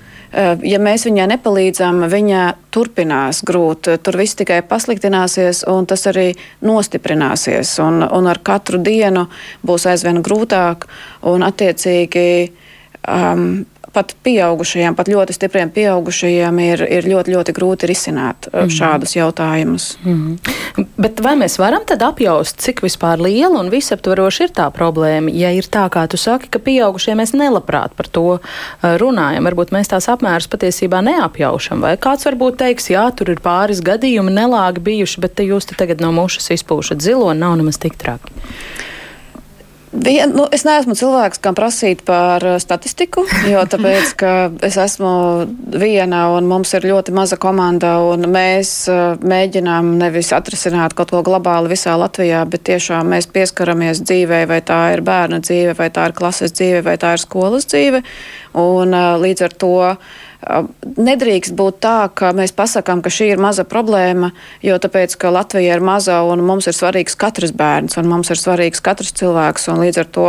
ja 0.62 0.78
mēs 0.82 1.06
viņai 1.06 1.26
nepalīdzam, 1.34 2.04
viņa 2.10 2.42
turpinās 2.74 3.42
grūt. 3.46 3.90
Tur 4.02 4.18
viss 4.18 4.38
tikai 4.38 4.60
pasliktināsies, 4.66 5.64
un 5.70 5.86
tas 5.90 6.06
arī 6.10 6.30
nostiprināsies. 6.64 7.76
Un, 7.84 8.02
un 8.04 8.30
ar 8.30 8.40
katru 8.44 8.80
dienu 8.82 9.26
būs 9.66 9.86
aizvien 9.90 10.22
grūtāk, 10.24 10.88
un 11.30 11.46
attiecīgi 11.46 12.26
um, 13.08 13.64
pat 13.94 14.14
pieaugušajiem, 14.26 14.96
pat 14.98 15.08
ļoti 15.10 15.36
stipriem 15.36 15.70
pieaugušajiem 15.74 16.60
ir, 16.64 16.82
ir 16.98 17.08
ļoti, 17.08 17.34
ļoti 17.36 17.54
grūti 17.56 17.88
risināt 17.90 18.48
mm. 18.50 18.72
šādus 18.74 19.14
jautājumus. 19.16 19.88
Mm. 20.04 20.84
Bet 21.00 21.22
vai 21.24 21.36
mēs 21.38 21.56
varam 21.62 21.84
tad 21.86 22.02
apjaust, 22.04 22.58
cik 22.64 22.82
vispār 22.84 23.22
liela 23.22 23.60
un 23.60 23.70
visaptvaroša 23.72 24.48
ir 24.48 24.54
tā 24.56 24.68
problēma? 24.74 25.32
Ja 25.34 25.52
ir 25.54 25.68
tā, 25.70 25.86
kā 25.92 26.06
tu 26.10 26.18
saki, 26.20 26.50
ka 26.52 26.62
pieaugušie 26.62 27.16
mēs 27.18 27.34
nelabprāt 27.36 27.94
par 27.98 28.10
to 28.10 28.26
eh, 28.36 28.96
runājam, 29.00 29.46
varbūt 29.48 29.74
mēs 29.76 29.92
tās 29.94 30.10
apmērus 30.12 30.50
patiesībā 30.52 31.02
neapjaušam, 31.06 31.84
vai 31.84 31.94
kāds 32.00 32.26
varbūt 32.28 32.58
teiks, 32.64 32.90
jā, 32.94 33.06
tur 33.16 33.34
ir 33.34 33.42
pāris 33.44 33.84
gadījumi 33.84 34.34
nelāgi 34.34 34.82
bijuši, 34.84 35.22
bet 35.22 35.38
te 35.38 35.46
jūs 35.46 35.70
te 35.70 35.78
tagad 35.78 36.02
no 36.02 36.10
mušas 36.14 36.50
izpūšat 36.58 37.04
zilo, 37.04 37.30
nav 37.38 37.58
nemaz 37.60 37.80
tik 37.82 37.98
traki. 38.00 38.34
Vien, 39.94 40.32
nu, 40.34 40.46
es 40.50 40.64
neesmu 40.66 40.96
cilvēks, 40.98 41.38
kam 41.44 41.54
prasīt 41.54 42.00
par 42.06 42.42
uh, 42.42 42.56
statistiku, 42.58 43.22
jo 43.46 43.62
tāpēc, 43.72 44.14
ka 44.18 44.32
es 44.66 44.78
esmu 44.80 45.10
viena 45.70 46.24
un 46.34 46.48
mums 46.50 46.74
ir 46.74 46.88
ļoti 46.90 47.14
maza 47.14 47.38
komanda 47.38 47.92
un 48.02 48.26
mēs 48.34 48.72
uh, 48.90 49.14
mēģinām 49.22 49.92
nevis 50.00 50.32
atrisināt 50.34 50.96
kaut 50.98 51.14
ko 51.14 51.22
globāli 51.26 51.70
visā 51.76 51.94
Latvijā, 52.00 52.42
bet 52.50 52.66
tiešām 52.66 53.14
mēs 53.14 53.30
pieskaramies 53.30 54.02
dzīvē, 54.02 54.44
vai 54.50 54.60
tā 54.66 54.80
ir 54.96 55.04
bērna 55.06 55.38
dzīve, 55.44 55.76
vai 55.78 55.90
tā 55.94 56.10
ir 56.10 56.18
klases 56.18 56.56
dzīve, 56.58 56.82
vai 56.88 56.98
tā 56.98 57.14
ir 57.14 57.22
skolas 57.22 57.70
dzīve. 57.70 58.02
Un 58.58 58.94
uh, 58.98 59.14
līdz 59.22 59.46
ar 59.46 59.58
to 59.62 59.74
Nedrīkst 60.44 61.54
būt 61.56 61.78
tā, 61.80 62.08
ka 62.12 62.32
mēs 62.36 62.52
pasakām, 62.56 63.00
ka 63.04 63.10
šī 63.12 63.30
ir 63.32 63.40
maza 63.40 63.64
problēma, 63.64 64.32
jo 64.64 64.76
tāpēc, 64.80 65.16
ka 65.20 65.32
Latvija 65.32 65.78
ir 65.78 65.84
maza 65.84 66.20
un 66.28 66.42
mums 66.44 66.68
ir 66.68 66.76
svarīgs 66.76 67.16
katrs 67.18 67.54
bērns 67.56 67.96
un 68.00 68.08
mums 68.10 68.30
ir 68.32 68.40
svarīgs 68.40 68.82
katrs 68.84 69.14
cilvēks. 69.16 69.70
Līdz 69.74 70.00
ar 70.02 70.10
to, 70.14 70.26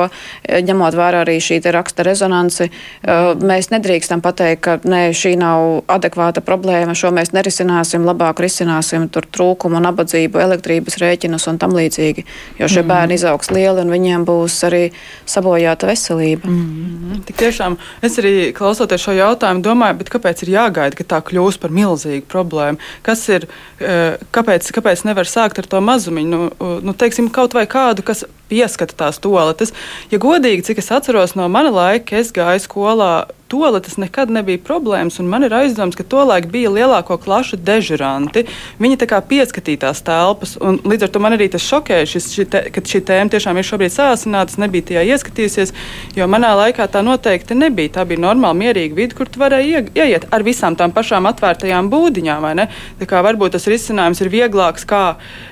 ņemot 0.69 0.95
vērā 0.97 1.23
arī 1.25 1.37
šī 1.43 1.59
raksta 1.75 2.05
rezonanci, 2.07 2.69
mēs 3.03 3.71
nedrīkstam 3.73 4.23
pateikt, 4.23 4.61
ka 4.65 4.77
nē, 4.87 5.09
šī 5.15 5.35
nav 5.41 5.83
adekvāta 5.91 6.43
problēma, 6.45 6.95
šo 6.97 7.11
mēs 7.15 7.33
nerisināsim, 7.35 8.07
labāk 8.07 8.39
risināsim 8.45 9.09
tur 9.11 9.27
trūkumu, 9.27 9.81
nabadzību, 9.83 10.39
elektrības 10.45 10.99
rēķinus 11.01 11.49
un 11.51 11.59
tam 11.61 11.75
līdzīgi. 11.75 12.25
Jo 12.61 12.69
šie 12.71 12.81
mm. 12.83 12.89
bērni 12.91 13.19
izaugs 13.19 13.51
lieli 13.51 13.83
un 13.83 13.91
viņiem 13.93 14.25
būs 14.27 14.57
arī 14.67 14.83
sabojāta 15.29 15.89
veselība. 15.89 16.49
Mm. 16.49 17.21
Tik 17.27 17.39
tiešām 17.43 17.77
es 18.05 18.19
arī 18.21 18.35
klausoties 18.55 19.03
šo 19.05 19.15
jautājumu 19.17 19.65
domāju, 19.65 20.04
bet 20.05 20.13
kāpēc 20.13 20.45
ir 20.45 20.53
jāgaida, 20.53 20.97
ka 20.97 21.07
tā 21.15 21.19
kļūs 21.25 21.59
par 21.61 21.73
milzīgu 21.73 22.27
problēmu? 22.31 22.81
Kas 23.05 23.25
ir, 23.33 23.47
eh, 23.79 24.17
kāpēc, 24.35 24.69
kāpēc 24.77 25.05
nevar 25.09 25.25
sākt 25.25 25.59
ar 25.59 25.69
to 25.69 25.81
mazumiņu? 25.81 26.29
Nu, 26.29 26.79
nu, 26.85 26.93
teiksim, 26.93 27.31
kaut 27.33 27.57
vai 27.57 27.65
kādu, 27.65 28.05
kas 28.05 28.25
pieskata 28.49 28.97
tās 29.05 29.21
toaletes. 29.23 29.73
Ja 30.11 30.21
godīgi, 30.21 30.67
cik 30.69 30.83
es 30.83 30.91
atceros 30.93 31.35
no 31.39 31.47
mana 31.51 31.73
laika, 31.73 32.19
es 32.19 32.33
gāju 32.35 32.63
skolā 32.65 33.13
toaletes 33.47 33.97
nekad 34.01 34.31
nebija 34.33 34.59
problēmas, 34.65 35.19
un 35.21 35.29
man 35.29 35.45
ir 35.45 35.53
aizdoms, 35.53 35.95
ka 35.97 36.03
tolaik 36.09 36.47
bija 36.51 36.71
lielāko 36.73 37.17
klašu 37.21 37.59
dežuranti. 37.61 38.45
Viņi 38.81 38.97
tā 39.01 39.07
kā 39.09 39.19
pieskatītās 39.21 40.01
telpas, 40.05 40.55
un 40.57 40.79
līdz 40.83 41.05
ar 41.05 41.13
to 41.13 41.21
man 41.21 41.37
arī 41.37 41.47
tas 41.53 41.65
šokēja, 41.65 42.09
šis, 42.09 42.29
šī 42.33 42.45
te, 42.51 42.63
ka 42.73 42.81
šī 42.81 43.03
tēma 43.05 43.33
tiešām 43.35 43.59
ir 43.61 43.67
šobrīd 43.67 43.93
sāsināta, 43.93 44.57
nebija 44.63 44.89
tajā 44.89 45.05
ieskatījusies, 45.13 45.73
jo 46.17 46.27
manā 46.31 46.55
laikā 46.57 46.87
tā 46.91 47.03
noteikti 47.05 47.57
nebija. 47.57 47.93
Tā 47.99 48.07
bija 48.09 48.23
normāla, 48.25 48.57
mierīga 48.57 48.97
vide, 48.97 49.17
kur 49.17 49.29
tu 49.29 49.41
varēji 49.43 49.85
ieiet 49.93 50.27
ar 50.33 50.45
visām 50.45 50.75
tām 50.79 50.93
pašām 50.95 51.29
atvērtajām 51.29 51.91
būdiņām? 51.93 52.49
Tā 52.99 53.05
kā 53.09 53.21
varbūt 53.25 53.55
tas 53.55 53.69
risinājums 53.69 54.19
ir 54.25 54.29
vieglāks, 54.33 54.83
kā, 54.89 55.03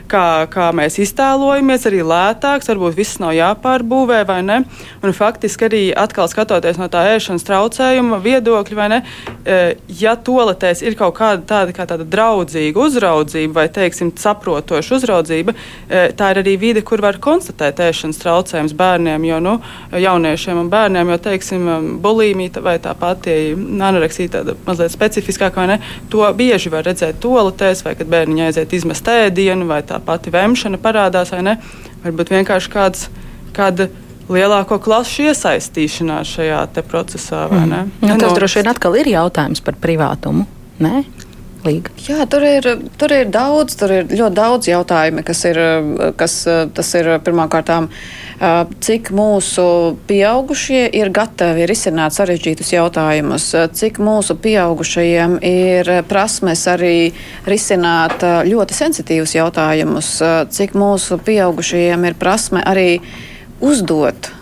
kā, 0.10 0.26
kā 0.52 0.72
mēs 0.76 0.98
iztēlojamies, 1.04 1.88
arī 1.90 2.02
lētāks, 2.10 2.70
varbūt 2.74 2.83
viss 2.92 3.20
nav 3.24 3.32
jāpārbūvē, 3.38 4.24
vai 4.28 4.42
ne? 4.46 4.60
Un 5.04 5.16
faktiski 5.16 5.68
arī 5.70 5.82
atkal 5.96 6.28
skatoties 6.32 6.80
no 6.82 6.90
tā 6.92 7.06
ēšanas 7.14 7.46
traucējuma, 7.48 8.20
viedokļi, 8.24 8.78
vai 8.78 8.90
ne? 8.92 9.00
E, 9.46 9.60
ja 10.02 10.16
toaletēs 10.20 10.84
ir 10.84 10.98
kaut 11.00 11.16
kāda 11.20 11.46
tāda, 11.48 11.76
kā 11.76 11.88
tāda 11.90 12.08
draudzīga 12.08 12.84
uzraudzība 12.84 13.62
vai, 13.62 13.68
teiksim, 13.74 14.12
saprotoša 14.20 14.98
uzraudzība, 14.98 15.56
e, 15.88 16.04
tā 16.18 16.34
ir 16.34 16.42
arī 16.44 16.58
vide, 16.60 16.84
kur 16.86 17.04
var 17.04 17.20
konstatēt 17.24 17.82
ēšanas 17.84 18.22
traucējumus 18.24 18.76
bērniem, 18.80 19.30
jo, 19.30 19.40
nu, 19.44 19.56
jauniešiem 20.04 20.60
un 20.64 20.72
bērniem, 20.74 21.14
jo, 21.14 21.20
teiksim, 21.30 21.70
bulīmija 22.04 22.64
vai 22.64 22.78
tā 22.84 22.94
pati 22.98 23.54
anoreksija 23.54 24.38
tāda 24.38 24.58
mazliet 24.68 24.94
specifiskāka, 24.94 25.62
vai 25.62 25.76
ne, 25.76 25.80
to 26.12 26.26
bieži 26.38 26.72
var 26.74 26.86
redzēt 26.88 27.22
toaletēs, 27.24 27.84
vai 27.86 27.96
kad 28.00 28.10
bērniņi 28.12 28.46
aiziet 28.48 28.76
izmest 28.76 29.08
ēdienu, 29.10 29.68
vai 29.70 29.82
tā 29.88 30.00
pati 30.04 30.34
vemšana 30.34 30.82
parādās, 30.82 31.34
vai 31.36 31.44
ne. 31.50 31.58
Varbūt 32.04 32.34
vienkārši 32.34 32.72
kāds, 32.74 33.08
kāda 33.56 33.88
lielāko 34.32 34.80
klašu 34.84 35.30
iesaistīšanās 35.30 36.36
šajā 36.38 36.64
procesā. 36.88 37.46
Mm. 37.52 37.92
Nu, 38.04 38.18
tas 38.20 38.36
droši 38.36 38.62
vien 38.62 38.72
atkal 38.72 38.98
ir 39.00 39.12
jautājums 39.14 39.64
par 39.64 39.78
privātumu. 39.80 40.48
Nē? 40.84 41.04
Līga. 41.64 41.94
Jā, 42.04 42.26
tur 42.28 42.44
ir, 42.44 42.66
tur 43.00 43.14
ir 43.16 43.30
daudz, 43.32 43.78
tur 43.80 43.92
ir 43.96 44.10
ļoti 44.12 44.36
daudz 44.36 44.68
jautājumu, 44.68 45.22
kas 45.24 45.44
ir, 45.48 45.60
kas, 46.20 46.34
tas 46.76 46.90
ir 47.00 47.08
pirmkārtām, 47.24 47.88
cik 48.84 49.12
mūsu 49.16 49.66
pieaugušie 50.10 50.82
ir 51.00 51.12
gatavi 51.16 51.68
risināt 51.70 52.18
sarežģītus 52.18 52.74
jautājumus, 52.74 53.46
cik 53.80 54.02
mūsu 54.04 54.36
pieaugušajiem 54.44 55.38
ir 55.48 55.92
prasmes 56.10 56.66
arī 56.68 57.14
risināt 57.48 58.28
ļoti 58.50 58.80
sensitīvus 58.82 59.38
jautājumus, 59.38 60.12
cik 60.52 60.76
mūsu 60.76 61.22
pieaugušajiem 61.24 62.10
ir 62.10 62.20
prasme 62.20 62.66
arī 62.74 62.98
uzdot 63.64 64.34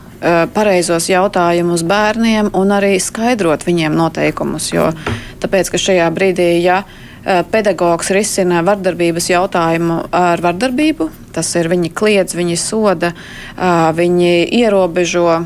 pareizos 0.57 1.05
jautājumus 1.09 1.85
bērniem 1.85 2.49
un 2.57 2.73
arī 2.73 2.95
skaidrot 3.01 3.69
viņiem 3.69 3.93
noteikumus. 3.97 4.73
Jo 4.73 4.89
tāpēc, 5.41 5.73
ka 5.73 5.81
šajā 5.81 6.09
brīdī, 6.13 6.49
ja 6.61 6.81
uh, 6.81 7.07
pedagogs 7.51 8.09
risina 8.15 8.63
vardarbības 8.65 9.29
jautājumu 9.29 9.97
ar 10.15 10.41
vardarbību, 10.41 11.09
tas 11.35 11.49
ir 11.59 11.69
viņi 11.71 11.91
kliedz, 11.93 12.35
viņi 12.37 12.57
soda, 12.57 13.13
uh, 13.13 13.89
viņi 13.97 14.31
ierobežo 14.61 15.41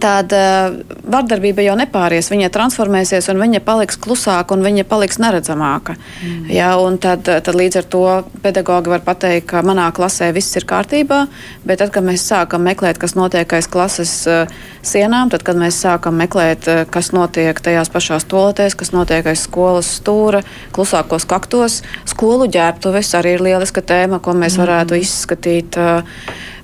tad 0.00 0.32
uh, 0.34 0.76
vardarbība 1.06 1.62
jau 1.62 1.76
nepāries. 1.78 2.30
Viņa 2.32 2.50
transformēsies, 2.54 3.28
un 3.30 3.40
viņa 3.40 3.60
paliks 3.66 3.98
klusāka, 4.02 4.56
un 4.56 4.64
viņa 4.66 4.86
paliks 4.88 5.20
neredzamāka. 5.22 5.94
Mm. 6.24 6.48
Ja, 6.50 6.72
tad, 7.02 7.26
tad 7.26 7.52
līdz 7.54 7.80
ar 7.80 7.88
to 7.92 8.04
pedagogi 8.42 8.90
var 8.90 9.04
pateikt, 9.06 9.46
ka 9.52 9.62
manā 9.66 9.88
klasē 9.94 10.32
viss 10.34 10.56
ir 10.58 10.66
kārtībā, 10.68 11.26
bet 11.66 11.82
tad, 11.82 11.92
kad 11.94 12.06
mēs 12.06 12.26
sākam 12.26 12.66
meklēt, 12.66 12.98
kas 13.02 13.14
notiek 13.18 13.56
aiz 13.58 13.70
klases 13.70 14.14
uh, 14.30 14.50
sienām, 14.86 15.30
tad, 15.30 15.46
kad 15.46 15.58
mēs 15.60 15.78
sākam 15.84 16.18
meklēt, 16.18 16.66
uh, 16.70 16.82
kas 16.90 17.12
notiek 17.14 17.60
tajās 17.62 17.92
pašās 17.92 18.26
toaletēs, 18.30 18.74
kas 18.78 18.92
notiek 18.96 19.30
aiz 19.30 19.46
skolas 19.46 19.92
stūra, 20.00 20.42
klusākos 20.74 21.28
kaktos, 21.30 21.82
skolu 22.08 22.50
ģērbtuves 22.50 23.14
arī 23.18 23.36
ir 23.36 23.46
lieliska 23.50 23.84
tēma, 23.86 24.18
ko 24.24 24.34
mēs 24.34 24.58
varētu 24.58 24.98
mm. 24.98 25.06
izskatīt. 25.06 25.78
Uh, 25.78 26.54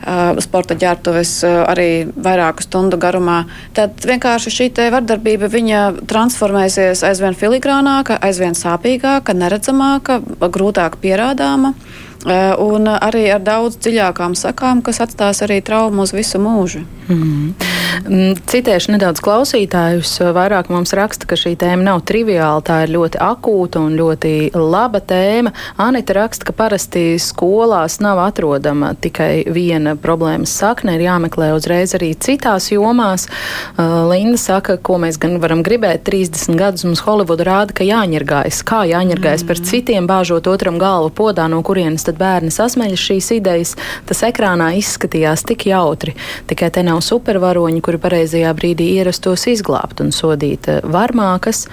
sporta 0.43 0.77
ģērbtuves 0.79 1.33
arī 1.47 1.89
vairāku 2.13 2.65
stundu 2.65 2.99
garumā, 3.01 3.43
tad 3.77 4.03
vienkārši 4.07 4.53
šī 4.53 4.69
vardarbība 4.93 5.51
transformēsies 6.11 7.05
aizvien 7.07 7.37
filigrānāka, 7.39 8.19
aizvien 8.23 8.57
sāpīgāka, 8.59 9.37
neredzamāka, 9.37 10.21
grūtāk 10.43 10.99
pierādāma. 11.03 11.75
Un 12.23 12.87
arī 12.93 13.25
ar 13.35 13.43
daudz 13.43 13.81
dziļākām 13.83 14.37
sakām, 14.39 14.83
kas 14.87 15.03
atstās 15.03 15.43
arī 15.43 15.59
traumu 15.65 16.05
uz 16.07 16.13
visu 16.15 16.39
mūžu. 16.43 16.85
Mm. 17.11 17.55
Citēšu 18.49 18.95
nedaudz 18.95 19.21
klausītājus. 19.25 20.15
Vairāk 20.35 20.71
mums 20.73 20.95
raksta, 20.97 21.27
ka 21.29 21.37
šī 21.39 21.55
tēma 21.59 21.83
nav 21.91 22.05
triviāla, 22.07 22.63
tā 22.65 22.83
ir 22.85 22.93
ļoti 22.95 23.19
akūta 23.23 23.83
un 23.83 23.97
ļoti 23.99 24.53
laba 24.55 25.03
tēma. 25.03 25.53
Anita 25.83 26.17
raksta, 26.17 26.47
ka 26.49 26.55
parasti 26.57 27.19
skolās 27.23 27.99
nav 28.05 28.21
atrodama 28.23 28.93
tikai 28.95 29.45
viena 29.51 29.97
problēmas 29.99 30.55
sakne, 30.63 30.95
ir 30.97 31.07
jāmeklē 31.09 31.53
uzreiz 31.57 31.97
arī 31.99 32.13
citās 32.15 32.71
jomās. 32.73 33.27
Uh, 33.75 34.07
Linda 34.13 34.39
saka, 34.41 34.79
ko 34.79 35.01
mēs 35.03 35.19
gan 35.23 35.41
varam 35.43 35.65
gribēt. 35.67 36.07
30 36.07 36.59
gadus 36.59 36.87
mums 36.87 37.03
Holivuda 37.05 37.47
rāda, 37.51 37.77
ka 37.77 37.87
jāņirgājas, 37.87 38.63
kā 38.67 38.85
jāņirgājas 38.91 39.43
mm. 39.45 39.51
par 39.51 39.63
citiem, 39.73 40.09
bāžot 40.11 40.49
otram 40.51 40.79
galvu 40.83 41.13
podā, 41.23 41.49
no 41.51 41.63
kurienes 41.67 42.07
tad 42.13 42.21
bērni 42.21 42.53
sasmeļas 42.53 43.01
šīs 43.01 43.31
idejas. 43.39 43.75
Tas 44.07 44.23
ekrānā 44.27 44.73
izskatījās 44.79 45.45
tik 45.49 45.67
jautri, 45.71 46.15
tikai 46.51 46.71
te 46.75 46.85
nav 46.85 47.01
supervaroņi, 47.05 47.83
kuri 47.85 48.01
pareizajā 48.03 48.53
brīdī 48.57 48.93
ierastos 48.99 49.47
izglābt 49.51 50.03
un 50.05 50.13
sodīt 50.13 50.69
eh, 50.69 50.81
varmākas. 50.85 51.67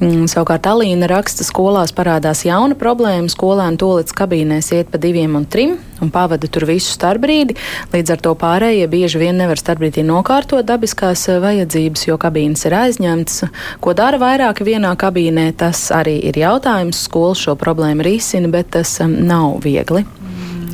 Mm, 0.00 0.26
savukārt 0.30 0.66
Alīna 0.70 1.10
raksta, 1.10 1.44
skolās 1.46 1.94
parādās 1.94 2.44
jauna 2.46 2.78
problēma. 2.78 3.30
Skolēni 3.32 3.80
to 3.80 3.96
līdz 3.98 4.14
kabīnēs 4.18 4.72
iet 4.76 4.92
pa 4.92 5.00
diviem 5.02 5.36
un 5.38 5.46
trim 5.46 5.78
un 6.02 6.10
pavada 6.10 6.48
tur 6.50 6.66
visu 6.66 6.90
starpbrīdi. 6.96 7.56
Līdz 7.92 8.14
ar 8.16 8.22
to 8.24 8.34
pārējie 8.38 8.88
bieži 8.90 9.20
vien 9.22 9.38
nevar 9.38 9.60
starpbrīdī 9.60 10.04
nokārtot 10.06 10.66
dabiskās 10.66 11.24
eh, 11.30 11.40
vajadzības, 11.42 12.06
jo 12.08 12.18
kabīnes 12.20 12.66
ir 12.68 12.78
aizņemtas. 12.78 13.44
Ko 13.82 13.94
dara 13.98 14.20
vairāki 14.22 14.66
vienā 14.66 14.94
kabīnē, 14.98 15.48
tas 15.58 15.86
arī 15.94 16.18
ir 16.30 16.38
jautājums. 16.42 17.04
Skola 17.06 17.38
šo 17.38 17.56
problēmu 17.58 18.04
risina, 18.06 18.50
bet 18.52 18.74
tas 18.78 18.98
eh, 19.00 19.10
nav 19.10 19.62
viegli. 19.62 19.71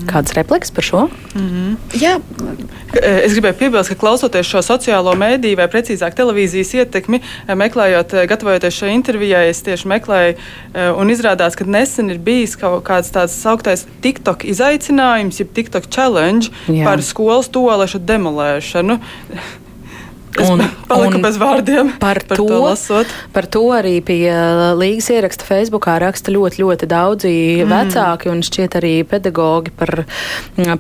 Kāds 0.08 0.32
repliks 0.36 0.70
par 0.72 0.84
šo? 0.84 1.00
Mm 1.34 1.48
-hmm. 1.48 2.00
Jā. 2.00 2.20
E, 3.02 3.24
es 3.24 3.32
gribēju 3.36 3.58
piebilst, 3.58 3.88
ka 3.92 3.94
klausoties 3.94 4.46
šo 4.46 4.62
sociālo 4.64 5.12
mēdīju, 5.14 5.56
vai 5.56 5.68
precīzāk 5.68 6.16
televīzijas 6.16 6.74
ietekmi, 6.74 7.20
e, 7.48 7.54
meklējot, 7.54 8.14
e, 8.14 8.26
gatavojoties 8.26 8.74
šai 8.74 8.94
intervijai, 8.94 9.48
es 9.48 9.62
tieši 9.62 9.88
meklēju, 9.88 10.34
un 10.96 11.10
izrādās, 11.10 11.56
ka 11.56 11.64
nesen 11.64 12.10
ir 12.10 12.18
bijis 12.18 12.56
kaut 12.56 12.84
kāds 12.84 13.12
tāds 13.12 13.36
sauktais 13.42 13.86
TikTok 14.00 14.44
izaicinājums, 14.44 15.40
jeb 15.40 15.52
TikTok 15.52 15.84
challenge 15.90 16.48
Jā. 16.68 16.84
par 16.84 17.02
skolas 17.02 17.48
toalešu 17.48 17.98
demolēšanu. 17.98 18.98
Un, 20.46 20.62
un 21.08 21.18
bez 21.22 21.38
vārdiem 21.40 21.92
par, 22.00 22.20
par 22.28 22.38
to, 22.38 22.46
to 22.46 22.60
lasot. 22.62 23.10
Par 23.34 23.48
to 23.50 23.64
arī 23.74 23.98
pie 24.04 24.20
līgas 24.78 25.10
ieraksta 25.14 25.46
Facebookā 25.48 25.98
raksta 26.02 26.32
ļoti, 26.34 26.62
ļoti 26.62 26.88
daudzi 26.90 27.32
mm. 27.64 27.72
vecāki 27.72 28.30
un 28.32 28.44
šķiet 28.46 28.78
arī 28.80 28.92
pedagogi 29.08 29.74
par, 29.78 30.04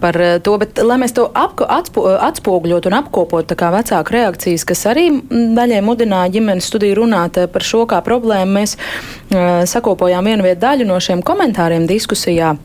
par 0.02 0.20
to. 0.44 0.56
Bet, 0.62 0.80
lai 0.84 1.00
mēs 1.02 1.16
to 1.16 1.26
apko, 1.28 1.66
atspo, 1.78 2.06
atspoguļot 2.28 2.88
un 2.90 2.98
apkopot 3.00 3.48
tā 3.48 3.58
kā 3.58 3.72
vecāku 3.74 4.16
reakcijas, 4.16 4.66
kas 4.68 4.86
arī 4.92 5.08
daļai 5.30 5.82
mudināja 5.84 6.34
ģimenes 6.38 6.70
studiju 6.70 7.02
runāt 7.02 7.40
par 7.52 7.66
šo 7.66 7.84
kā 7.90 8.00
problēmu, 8.04 8.58
mēs 8.60 8.78
uh, 8.78 9.62
sakopojām 9.68 10.26
vienu 10.30 10.46
vietu 10.46 10.64
daļu 10.66 10.88
no 10.88 10.98
šiem 11.02 11.22
komentāriem 11.26 11.86
diskusijā 11.88 12.56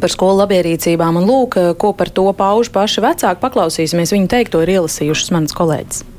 par 0.00 0.12
skolu 0.12 0.42
labierīcībām. 0.42 1.20
Un 1.20 1.28
lūk, 1.28 1.58
ko 1.80 1.92
par 1.96 2.10
to 2.14 2.26
pauž 2.36 2.72
paši 2.74 3.04
vecāki. 3.04 3.42
Paklausīsimies 3.42 4.14
viņu 4.16 4.30
teikto, 4.32 4.64
ir 4.64 4.76
ielasījušas 4.78 5.32
manas 5.34 5.56
kolēģis. 5.56 6.13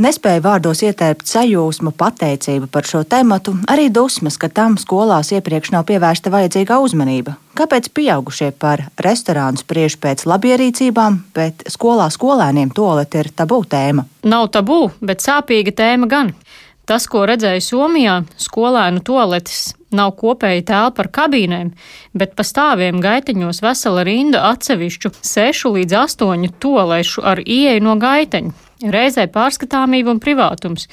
Nespēja 0.00 0.40
vārdos 0.40 0.80
ietērpt 0.86 1.28
sajūsmu, 1.28 1.90
pateicību 2.00 2.70
par 2.72 2.86
šo 2.88 3.02
tematu, 3.04 3.52
arī 3.68 3.90
dusmas, 3.92 4.38
ka 4.40 4.48
tam 4.48 4.78
skolās 4.80 5.34
iepriekš 5.36 5.74
nav 5.74 5.84
pievērsta 5.90 6.32
vajadzīgā 6.32 6.78
uzmanība. 6.80 7.34
Kāpēc 7.58 7.90
pieaugušie 7.92 8.54
par 8.56 8.86
restorānu 9.04 9.60
spriež 9.60 9.98
pēc 10.00 10.24
labierīcībām, 10.24 11.20
bet 11.36 11.66
skolā 11.68 12.08
skolēniem 12.08 12.72
toalet 12.72 13.18
ir 13.20 13.30
tabū 13.36 13.60
tēma? 13.68 14.06
Nav 14.24 14.48
tabū, 14.56 14.86
bet 15.04 15.20
sāpīga 15.20 15.76
tēma 15.82 16.08
gan. 16.08 16.32
Tas, 16.88 17.04
ko 17.04 17.26
redzēju 17.28 17.60
Somijā, 17.60 18.16
skolēnu 18.40 19.04
toaletes 19.04 19.74
nav 19.92 20.16
kopēja 20.16 20.64
telpa 20.72 21.04
ar 21.04 21.12
kabīnēm, 21.12 21.74
bet 22.16 22.32
pa 22.32 22.48
stāviem 22.48 22.96
gaiteņos 23.04 23.60
vesela 23.60 24.08
rinda 24.08 24.46
atsevišķu 24.54 25.12
6 25.20 25.72
līdz 25.76 26.00
8 26.00 26.52
toalešu 26.64 27.28
ar 27.28 27.44
ieeju 27.44 27.84
no 27.84 28.00
gaiteņa 28.00 28.71
reizē 28.90 29.28
pārskatāmība 29.30 30.10
un 30.14 30.20
privātums. 30.22 30.88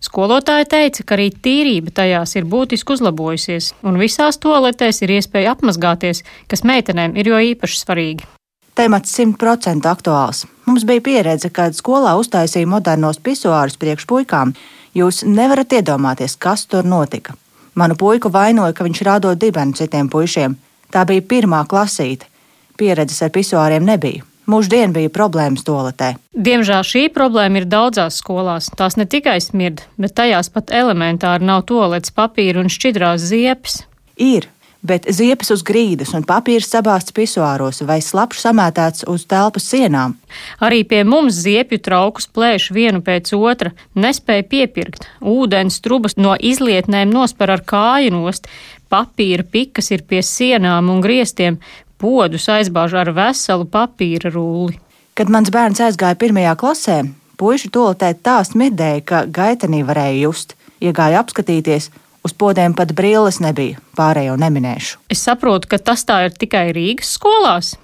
Skolotāja 0.00 0.66
teica, 0.70 1.02
ka 1.02 1.16
arī 1.16 1.30
tīrība 1.32 1.92
tajās 1.96 2.36
ir 2.36 2.44
būtiski 2.48 2.94
uzlabojusies, 2.94 3.72
un 3.82 3.96
visās 4.00 4.38
toaletēs 4.38 5.02
ir 5.02 5.16
iespēja 5.16 5.56
apmazgāties, 5.56 6.22
kas 6.48 6.64
meitenēm 6.68 7.16
ir 7.16 7.32
jo 7.32 7.40
īpaši 7.52 7.80
svarīgi. 7.80 8.28
Temats 8.76 9.14
simt 9.16 9.38
procentu 9.40 9.88
aktuāls. 9.88 10.44
Mums 10.68 10.84
bija 10.84 11.00
pieredze, 11.00 11.48
kad 11.48 11.72
skolā 11.72 12.12
uztaisīja 12.20 12.68
modernos 12.68 13.18
pisuārus 13.24 13.78
priekš 13.80 14.04
puikām. 14.10 14.52
Jūs 14.96 15.22
nevarat 15.24 15.72
iedomāties, 15.78 16.36
kas 16.36 16.66
tur 16.68 16.84
notika. 16.84 17.34
Manu 17.76 17.96
puiku 17.96 18.28
vainoja, 18.32 18.72
ka 18.76 18.84
viņš 18.84 19.02
rādot 19.04 19.40
dibenu 19.40 19.76
citiem 19.76 20.08
puišiem. 20.12 20.56
Tā 20.92 21.04
bija 21.08 21.24
pirmā 21.24 21.64
klasīte. 21.68 22.28
Pieredzes 22.76 23.22
ar 23.24 23.32
pisuāriem 23.32 23.84
nebija. 23.84 24.24
Mūždien 24.46 24.92
bija 24.94 25.10
problēmas 25.10 25.64
toaletē. 25.66 26.12
Diemžēl 26.30 26.84
šī 26.86 27.06
problēma 27.14 27.62
ir 27.62 27.70
daudzās 27.70 28.20
skolās. 28.22 28.70
Tās 28.78 28.94
ne 28.94 29.06
tikai 29.10 29.40
smird, 29.42 29.82
bet 29.98 30.14
tajās 30.14 30.52
pat 30.54 30.70
elementāri 30.70 31.46
nav 31.48 31.64
toaletes 31.66 32.14
papīra 32.14 32.62
un 32.62 32.70
šķidrās 32.70 33.26
ziepes. 33.26 33.80
Ir, 34.22 34.46
bet 34.86 35.08
ziepes 35.10 35.50
uz 35.50 35.64
grīdas 35.66 36.14
un 36.14 36.22
papīrs 36.26 36.70
sabāzts 36.70 37.14
pisuāros 37.16 37.82
vai 37.88 37.98
slapjš 38.04 38.44
samētāts 38.44 39.06
uz 39.10 39.26
telpas 39.26 39.66
sienām. 39.72 40.14
Arī 40.62 40.84
pie 40.86 41.02
mums 41.02 41.40
ziepju 41.42 41.80
traukus 41.82 42.30
plēš 42.30 42.70
vienu 42.76 43.02
pēc 43.02 43.34
otra, 43.34 43.74
nespēja 43.98 44.46
piepirkt. 44.46 45.08
Ūdens 45.20 45.80
trubas 45.82 46.14
no 46.20 46.36
izlietnēm 46.38 47.10
nospar 47.10 47.56
ar 47.56 47.66
kāju 47.66 48.14
nost, 48.14 48.46
papīra 48.92 49.42
pikas 49.42 49.90
ir 49.90 50.06
pie 50.06 50.22
sienām 50.22 50.92
un 50.92 51.02
griestiem, 51.02 51.58
podus 52.00 52.48
aizbāž 52.52 52.96
ar 53.00 53.12
veselu 53.16 53.66
papīra 53.68 54.32
rulli. 54.32 54.78
Kad 55.16 55.30
mans 55.32 55.52
bērns 55.52 55.80
aizgāja 55.80 56.18
pirmajā 56.20 56.52
klasē, 56.60 56.98
puiši 57.40 57.70
toletē 57.72 58.12
tā 58.20 58.40
smirdēja, 58.44 59.04
ka 59.08 59.22
gaitenī 59.26 59.82
varēja 59.86 60.20
just. 60.26 60.56
Iegāja 60.76 61.22
apskatīties, 61.22 61.88
uz 62.26 62.34
podiem 62.36 62.74
pat 62.76 62.92
brilles 62.92 63.40
nebija, 63.40 63.80
pārējo 63.96 64.36
neminēšu. 64.40 65.00
Es 65.08 65.24
saprotu, 65.24 65.70
ka 65.72 65.80
tas 65.80 66.04
tā 66.04 66.26
ir 66.26 66.36
tikai 66.36 66.68
Rīgas 66.76 67.14
skolās. 67.16 67.76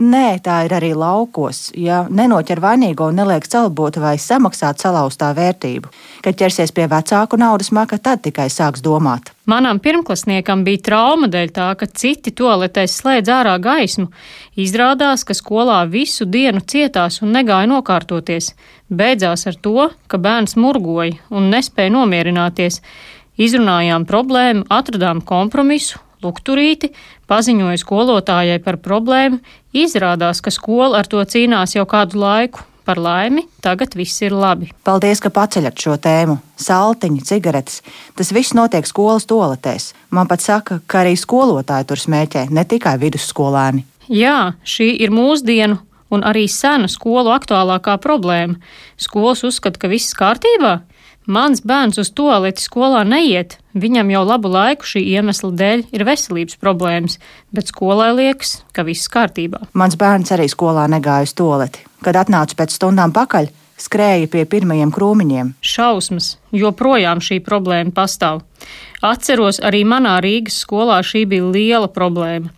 Nē, 0.00 0.38
tā 0.40 0.62
ir 0.64 0.72
arī 0.72 0.94
laukos. 0.96 1.74
Ja 1.76 2.06
nenoķer 2.08 2.62
vainīgo 2.64 3.10
un 3.10 3.18
neliek 3.20 3.44
celbot 3.44 3.98
vai 4.00 4.14
samaksāt 4.16 4.80
salauztā 4.80 5.28
vērtību, 5.36 5.90
kad 6.24 6.38
ķersies 6.40 6.72
pie 6.72 6.86
vecāku 6.88 7.36
naudas 7.36 7.68
maka, 7.76 7.98
tad 8.00 8.22
tikai 8.24 8.48
sāks 8.48 8.80
domāt. 8.80 9.34
Manam 9.44 9.76
pirmklasniekam 9.76 10.64
bija 10.64 10.80
trauma 10.88 11.28
dēļ 11.28 11.52
tā, 11.52 11.68
ka 11.76 11.84
citi 11.84 12.32
toaletēs 12.32 12.96
slēdz 12.96 13.34
ārā 13.36 13.58
gaismu. 13.60 14.08
Izrādās, 14.56 15.26
ka 15.28 15.36
skolā 15.36 15.82
visu 15.92 16.24
dienu 16.24 16.64
cietās 16.64 17.20
un 17.20 17.36
negāja 17.36 17.68
nokārtoties. 17.68 18.54
Beidzās 18.88 19.44
ar 19.52 19.60
to, 19.60 19.90
ka 20.08 20.16
bērns 20.16 20.56
murgoja 20.56 21.20
un 21.28 21.52
nespēja 21.52 21.92
nomierināties. 21.92 22.80
Izrunājām 23.36 24.08
problēmu, 24.08 24.64
atradām 24.72 25.20
kompromisu 25.20 26.00
lukturīti, 26.24 26.92
paziņoja 27.30 27.80
skolotājai 27.82 28.58
par 28.64 28.80
problēmu, 28.82 29.40
izrādās, 29.76 30.42
ka 30.44 30.52
skola 30.54 31.00
ar 31.00 31.10
to 31.10 31.22
cīnās 31.22 31.76
jau 31.76 31.86
kādu 31.88 32.20
laiku. 32.20 32.66
Par 32.80 32.96
laimi, 32.98 33.44
tagad 33.62 33.92
viss 33.94 34.22
ir 34.24 34.32
labi. 34.34 34.70
Paldies, 34.88 35.20
ka 35.22 35.30
paceļat 35.30 35.76
šo 35.78 35.98
tēmu. 36.00 36.38
Saltiņi, 36.58 37.20
cigaretes. 37.28 37.82
Tas 38.18 38.32
viss 38.34 38.56
notiek 38.56 38.88
skolas 38.88 39.28
toaletēs. 39.30 39.92
Man 40.10 40.26
pat 40.26 40.42
saka, 40.42 40.80
ka 40.90 41.04
arī 41.04 41.12
skolotāji 41.20 41.86
tur 41.86 42.00
smēķē, 42.00 42.48
ne 42.50 42.64
tikai 42.66 42.96
vidusskolēni. 42.98 43.84
Jā, 44.10 44.56
šī 44.66 44.88
ir 45.04 45.12
mūsdienu 45.14 45.78
un 46.10 46.24
arī 46.26 46.46
sena 46.50 46.88
skolu 46.90 47.30
aktuālākā 47.36 47.94
problēma. 48.02 48.58
Skolas 48.98 49.44
uzskata, 49.46 49.78
ka 49.78 49.92
viss 49.92 50.16
kārtībā. 50.18 50.80
Mans 51.28 51.60
bērns 51.60 51.98
uz 52.00 52.08
toaleti 52.16 52.62
skolā 52.64 53.02
neiet, 53.04 53.58
viņam 53.76 54.08
jau 54.08 54.22
labu 54.24 54.48
laiku 54.48 54.88
šī 54.88 55.02
iemesla 55.12 55.50
dēļ 55.52 55.82
ir 55.92 56.04
veselības 56.08 56.56
problēmas, 56.56 57.18
bet 57.52 57.68
skolai 57.68 58.08
liekas, 58.16 58.62
ka 58.72 58.86
viss 58.88 59.10
kārtībā. 59.12 59.66
Mans 59.76 59.98
bērns 60.00 60.32
arī 60.32 60.48
skolā 60.48 60.86
negāja 60.88 61.28
uz 61.28 61.34
toaleti. 61.36 61.84
Kad 62.00 62.16
atnācu 62.22 62.56
pēc 62.56 62.72
stundām 62.72 63.12
pakaļ, 63.12 63.50
skrēja 63.76 64.30
pie 64.32 64.46
pirmajiem 64.48 64.92
krūmiņiem. 64.96 65.52
Šausmas, 65.60 66.38
joprojām 66.56 67.20
šī 67.20 67.42
problēma 67.44 67.92
pastāv. 67.92 68.40
Atceros, 69.04 69.60
arī 69.60 69.84
manā 69.84 70.16
Rīgas 70.24 70.62
skolā 70.64 71.02
šī 71.04 71.26
bija 71.28 71.52
liela 71.52 71.92
problēma. 71.92 72.48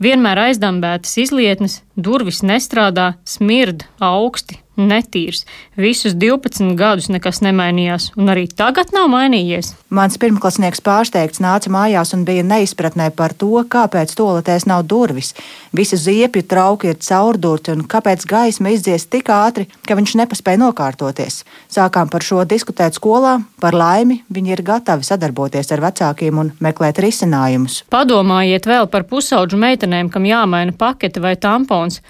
Vienmēr 0.00 0.46
aizdambētas 0.46 1.18
izlietnes, 1.20 1.80
durvis 1.96 2.40
nestrādā, 2.44 3.14
smird 3.28 3.84
augsti, 4.00 4.56
netīrs. 4.88 5.44
Visus 5.80 6.14
12 6.14 6.74
gadus 6.78 7.10
nekas 7.12 7.40
nemainījās, 7.44 8.10
un 8.16 8.30
arī 8.32 8.46
tagad 8.48 8.94
nav 8.96 9.08
mainījies. 9.12 9.74
Mans 9.90 10.18
pirmklasnieks 10.22 10.82
pārsteigts 10.86 11.42
nāca 11.42 11.72
mājās 11.72 12.14
un 12.16 12.24
bija 12.28 12.44
neizpratnē 12.46 13.10
par 13.16 13.34
to, 13.34 13.52
kāpēc 13.66 14.14
toaletēs 14.16 14.68
nav 14.70 14.84
durvis. 14.90 15.34
Visi 15.76 15.98
ziepju 15.98 16.44
trauki 16.46 16.92
ir 16.92 17.00
caurdurti, 17.02 17.74
un 17.74 17.84
kāpēc 17.90 18.26
gaisma 18.30 18.72
izdzies 18.74 19.08
tik 19.10 19.32
ātri, 19.34 19.66
ka 19.86 19.98
viņš 19.98 20.16
nepaspēja 20.22 20.62
nokārtoties. 20.62 21.42
Sākām 21.70 22.10
par 22.10 22.24
šo 22.26 22.44
diskutēt 22.48 22.98
skolā, 22.98 23.38
par 23.60 23.76
laimi 23.76 24.20
viņi 24.30 24.56
ir 24.56 24.64
gatavi 24.66 25.06
sadarboties 25.06 25.70
ar 25.74 25.84
vecākiem 25.88 26.40
un 26.42 26.52
meklēt 26.62 27.02
risinājumus. 27.02 27.84
Padomājiet 27.90 28.66
vēl 28.70 28.90
par 28.90 29.06
pusauģu 29.10 29.58
meitenēm, 29.60 30.10
kam 30.12 30.26
jāmaina 30.28 30.74
pakete 30.76 31.22
vai 31.22 31.36
tampons 31.40 32.00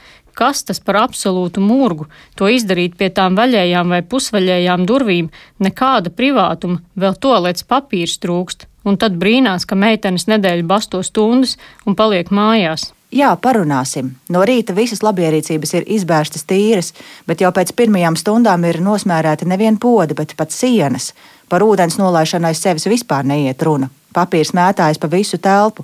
kas 0.41 0.65
tas 0.65 0.81
par 0.81 1.03
absolūtu 1.05 1.61
murgu, 1.61 2.09
to 2.37 2.49
izdarīt 2.49 2.97
pie 3.01 3.11
tām 3.15 3.37
vaļējām 3.39 3.93
vai 3.95 4.01
pusvaļējām 4.13 4.87
durvīm, 4.89 5.29
nekāda 5.61 6.13
privātuma, 6.17 6.81
vēl 6.97 7.19
tolets 7.21 7.67
papīrs 7.69 8.17
trūkst, 8.23 8.65
un 8.89 8.97
tad 9.01 9.21
brīnās, 9.21 9.69
ka 9.69 9.77
meitenes 9.77 10.27
nedēļu 10.31 10.67
basto 10.71 11.03
stundas 11.05 11.59
un 11.85 11.99
paliek 11.99 12.33
mājās. 12.33 12.91
Jā, 13.11 13.33
parunāsim. 13.43 14.13
No 14.31 14.45
rīta 14.47 14.71
visas 14.71 15.03
labierīcības 15.03 15.73
ir 15.75 15.87
izbērstas 15.99 16.47
tīras, 16.47 16.93
bet 17.27 17.43
jau 17.43 17.51
pēc 17.51 17.73
pirmajām 17.75 18.15
stundām 18.17 18.65
ir 18.69 18.79
nosmērēta 18.87 19.49
nevien 19.51 19.81
poda, 19.83 20.15
bet 20.15 20.37
pat 20.39 20.55
sienas. 20.55 21.11
Par 21.51 21.65
ūdens 21.67 21.99
nolaišanu 21.99 22.47
aiz 22.53 22.63
sevis 22.63 22.87
vispār 22.87 23.27
neiet 23.27 23.65
runa. 23.67 23.91
Papīrs 24.15 24.55
mētājas 24.55 25.03
pa 25.03 25.11
visu 25.11 25.41
telpu. 25.43 25.83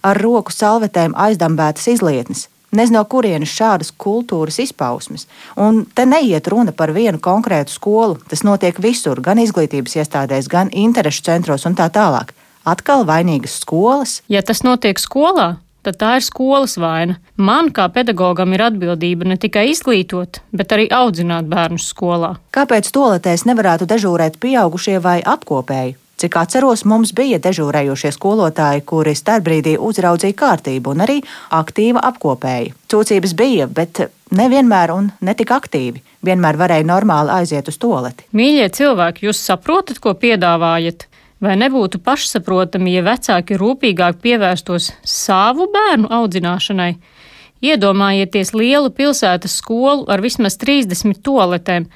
Ar 0.00 0.16
roku 0.16 0.54
salvetēm 0.54 1.12
aizdambētas 1.20 1.90
izlietnes. 1.92 2.46
Nezinu, 2.68 2.98
no 2.98 3.04
kurienes 3.08 3.48
šādas 3.48 3.88
kultūras 3.96 4.58
izpausmes. 4.60 5.24
Un 5.56 5.86
te 5.96 6.04
neiet 6.04 6.50
runa 6.52 6.74
par 6.76 6.92
vienu 6.92 7.20
konkrētu 7.22 7.72
skolu. 7.72 8.18
Tas 8.28 8.44
notiek 8.44 8.76
visur, 8.82 9.22
gan 9.24 9.40
izglītības 9.40 9.96
iestādēs, 10.02 10.50
gan 10.52 10.68
interešu 10.72 11.24
centros 11.30 11.64
un 11.68 11.78
tā 11.78 11.88
tālāk. 11.92 12.34
Atkal 12.68 13.06
vainīgas 13.08 13.56
skolas. 13.62 14.18
Ja 14.28 14.42
tas 14.44 14.60
notiek 14.66 15.00
skolā, 15.00 15.54
tad 15.86 15.96
tā 16.02 16.18
ir 16.18 16.26
skolas 16.26 16.76
vaina. 16.76 17.16
Man, 17.40 17.70
kā 17.72 17.86
pedagogam, 17.94 18.52
ir 18.52 18.66
atbildība 18.66 19.30
ne 19.30 19.38
tikai 19.40 19.70
izglītot, 19.72 20.42
bet 20.52 20.74
arī 20.76 20.90
audzināt 20.92 21.48
bērnus 21.48 21.88
skolā. 21.94 22.34
Kāpēc 22.52 22.92
toaletēs 22.92 23.46
nevarētu 23.48 23.88
dežūrēt 23.88 24.36
pieaugušie 24.44 24.98
vai 25.00 25.22
apkopēji? 25.24 25.96
Cik 26.18 26.34
atceros, 26.34 26.80
mums 26.82 27.12
bija 27.14 27.38
dežūrējošie 27.38 28.10
skolotāji, 28.16 28.82
kuri 28.90 29.12
starpbrīdī 29.14 29.76
uzraudzīja 29.78 30.34
kārtību 30.40 30.90
un 30.90 31.04
arī 31.04 31.20
aktīva 31.54 32.02
apkopēja. 32.08 32.72
Cūcības 32.90 33.34
bija, 33.38 33.68
bet 33.70 34.00
nevienmēr 34.34 34.90
un 34.96 35.12
ne 35.22 35.34
tik 35.38 35.52
aktīvi. 35.54 36.02
Vienmēr 36.26 36.58
varēja 36.58 36.88
normāli 36.88 37.30
aiziet 37.36 37.70
uz 37.70 37.78
toleti. 37.78 38.26
Mīļie 38.34 38.66
cilvēki, 38.74 39.28
jūs 39.28 39.44
saprotat, 39.46 40.00
ko 40.02 40.16
piedāvājat? 40.18 41.06
Vai 41.38 41.54
nebūtu 41.54 42.00
pašsaprotami, 42.02 42.96
ja 42.96 43.04
vecāki 43.06 43.54
rūpīgāk 43.60 44.18
pievērstos 44.18 44.90
savu 45.06 45.68
bērnu 45.70 46.10
audzināšanai? 46.18 46.96
Iedomājieties 47.62 48.50
lielu 48.58 48.90
pilsētas 48.90 49.54
skolu 49.62 50.10
ar 50.10 50.18
vismaz 50.26 50.58
30 50.58 51.22
toaletēm. 51.22 51.86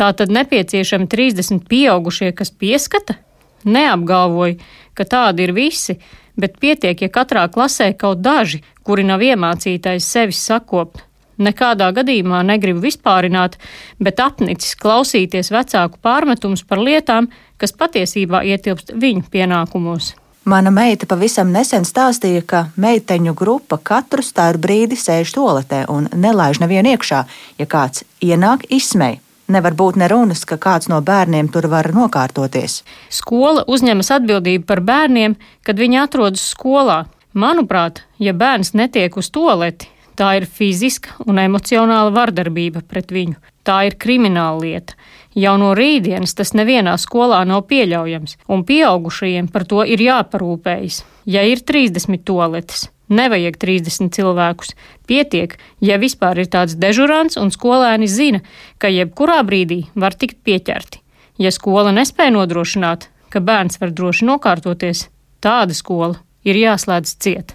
Tā 0.00 0.10
tad 0.16 0.32
nepieciešami 0.32 1.12
30 1.12 1.68
pieaugušie, 1.68 2.32
kas 2.36 2.48
pieskata, 2.52 3.20
Neapgalvoju, 3.66 4.58
ka 4.96 5.04
tādi 5.04 5.46
ir 5.46 5.52
visi, 5.56 5.98
bet 6.38 6.60
pietiek, 6.62 7.00
ja 7.02 7.12
katrā 7.12 7.46
klasē 7.52 7.90
kaut 7.98 8.22
daži, 8.22 8.62
kuri 8.86 9.04
nav 9.06 9.24
iemācītais 9.24 10.06
sevis 10.06 10.42
sakopt. 10.46 11.02
Nekādā 11.36 11.90
gadījumā 11.92 12.40
negribu 12.48 12.80
vispārināt, 12.86 13.58
bet 14.00 14.22
apnicis 14.24 14.76
klausīties 14.80 15.52
vecāku 15.52 16.00
pārmetumus 16.00 16.62
par 16.64 16.80
lietām, 16.80 17.28
kas 17.60 17.76
patiesībā 17.76 18.40
ietilpst 18.54 18.94
viņu 18.96 19.26
pienākumos. 19.32 20.14
Mana 20.46 20.70
meita 20.70 21.08
pavisam 21.10 21.50
nesen 21.50 21.84
stāstīja, 21.84 22.44
ka 22.46 22.58
meiteņu 22.78 23.34
grupa 23.34 23.80
katru 23.82 24.22
stāru 24.22 24.62
brīdi 24.62 24.96
sēž 24.96 25.34
toaletē 25.34 25.84
un 25.90 26.06
nelaiž 26.14 26.62
nevienu 26.62 26.94
iekšā, 26.94 27.22
ja 27.58 27.66
kāds 27.66 28.06
ienāk, 28.22 28.62
izsmej. 28.70 29.18
Nevar 29.46 29.76
būt 29.78 29.98
nerunas, 30.00 30.42
ka 30.42 30.58
kāds 30.58 30.88
no 30.90 30.98
bērniem 31.06 31.46
tur 31.54 31.68
var 31.70 31.86
nokārtoties. 31.94 32.80
Skola 33.14 33.62
uzņemas 33.70 34.10
atbildību 34.18 34.66
par 34.66 34.82
bērniem, 34.82 35.36
kad 35.62 35.78
viņi 35.78 36.00
atrodas 36.02 36.48
skolā. 36.50 37.04
Manuprāt, 37.36 38.02
ja 38.18 38.32
bērns 38.34 38.72
netiek 38.74 39.14
uz 39.20 39.30
toleti, 39.30 39.86
tā 40.18 40.32
ir 40.40 40.48
fiziska 40.50 41.14
un 41.28 41.38
emocionāla 41.38 42.10
vardarbība 42.16 42.82
pret 42.88 43.14
viņu. 43.14 43.38
Tā 43.66 43.84
ir 43.86 43.98
krimināla 44.02 44.58
lieta. 44.62 44.98
Jau 45.36 45.54
no 45.60 45.74
rītdienas 45.76 46.32
tas 46.34 46.54
nevienā 46.56 46.96
skolā 46.98 47.42
nav 47.46 47.66
pieļaujams, 47.70 48.38
un 48.48 48.64
pieaugušajiem 48.66 49.50
par 49.52 49.66
to 49.68 49.84
ir 49.84 50.02
jāparūpējas. 50.02 51.02
Ja 51.28 51.42
ir 51.46 51.60
30 51.60 52.24
toaletes, 52.24 52.86
Nevajag 53.08 53.58
30 53.62 54.10
cilvēkus. 54.16 54.74
Pietiek, 55.06 55.56
ja 55.80 55.98
vispār 56.02 56.42
ir 56.42 56.50
tāds 56.50 56.74
dežurants 56.74 57.38
un 57.38 57.52
skolēni 57.54 58.08
zina, 58.10 58.42
ka 58.78 58.90
jebkurā 58.90 59.38
brīdī 59.46 59.84
var 59.94 60.16
tikt 60.18 60.42
pieķerti. 60.42 61.02
Ja 61.38 61.52
skola 61.52 61.92
nespēja 61.94 62.34
nodrošināt, 62.34 63.10
ka 63.30 63.42
bērns 63.44 63.78
var 63.82 63.92
droši 63.92 64.26
nokārtoties, 64.26 65.06
tāda 65.44 65.76
skola 65.76 66.16
ir 66.46 66.58
jāslēdz 66.58 67.16
cieta. 67.20 67.54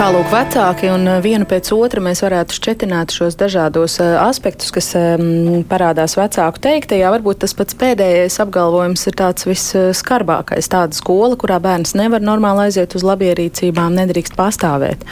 Tālūk, 0.00 0.30
vecāki 0.32 0.88
un 0.88 1.02
eh, 1.12 1.18
vienu 1.20 1.44
pēc 1.44 1.68
otra 1.76 2.00
mēs 2.00 2.22
varētu 2.24 2.54
šķetināt 2.56 3.12
šos 3.12 3.34
dažādos 3.36 3.98
uh, 4.00 4.14
aspektus, 4.22 4.70
kas 4.72 4.86
um, 4.96 5.58
parādās 5.68 6.14
vecāku 6.16 6.62
teiktajā. 6.64 7.10
Varbūt 7.12 7.42
tas 7.42 7.52
pats 7.58 7.76
pēdējais 7.76 8.38
apgalvojums 8.40 9.04
ir 9.10 9.18
tāds 9.20 9.44
visskarbākais. 9.44 10.70
Tāda 10.72 10.96
skola, 10.96 11.36
kurā 11.36 11.58
bērns 11.60 11.92
nevar 12.00 12.24
normāli 12.24 12.70
aiziet 12.70 12.96
uz 12.96 13.04
labierīcībām, 13.04 13.98
nedrīkst 14.00 14.40
pastāvēt. 14.40 15.04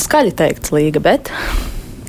Skaļi 0.00 0.32
teikts 0.40 0.72
līga, 0.72 1.04
bet 1.04 1.28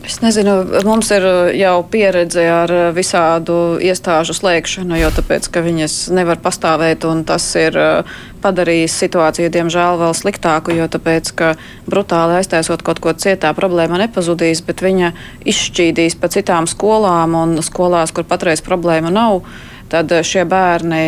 Es 0.01 0.17
nezinu, 0.17 0.81
mums 0.81 1.11
ir 1.13 1.25
uh, 1.27 1.51
jau 1.53 1.75
pieredze 1.85 2.41
ar 2.49 2.71
uh, 2.73 2.87
visādu 2.95 3.77
iestāžu 3.77 4.33
slēgšanu, 4.33 4.97
jo 4.97 5.11
tāpēc, 5.13 5.45
ka 5.53 5.61
viņas 5.61 5.97
nevar 6.17 6.39
pastāvēt, 6.41 7.05
un 7.05 7.21
tas 7.27 7.45
ir 7.59 7.77
uh, 7.77 8.15
padarījis 8.41 8.95
situāciju, 9.03 9.51
diemžēl, 9.53 9.99
vēl 10.01 10.15
sliktāku, 10.17 10.73
jo 10.73 10.87
tāpēc, 10.89 11.29
ka 11.37 11.51
brutāli 11.85 12.39
aiztaisot 12.39 12.81
kaut 12.81 13.01
ko 13.03 13.13
cietā, 13.13 13.53
problēma 13.53 14.01
nepazudīs, 14.01 14.63
bet 14.65 14.81
viņa 14.81 15.13
izšķīdīs 15.53 16.17
pa 16.17 16.31
citām 16.33 16.69
skolām 16.69 17.37
un 17.37 17.59
skolās, 17.61 18.09
kur 18.15 18.25
patreiz 18.25 18.65
problēma 18.65 19.13
nav 19.13 19.43
tad 19.91 20.11
eh, 20.11 20.23
šie 20.25 20.45
bērni, 20.49 21.01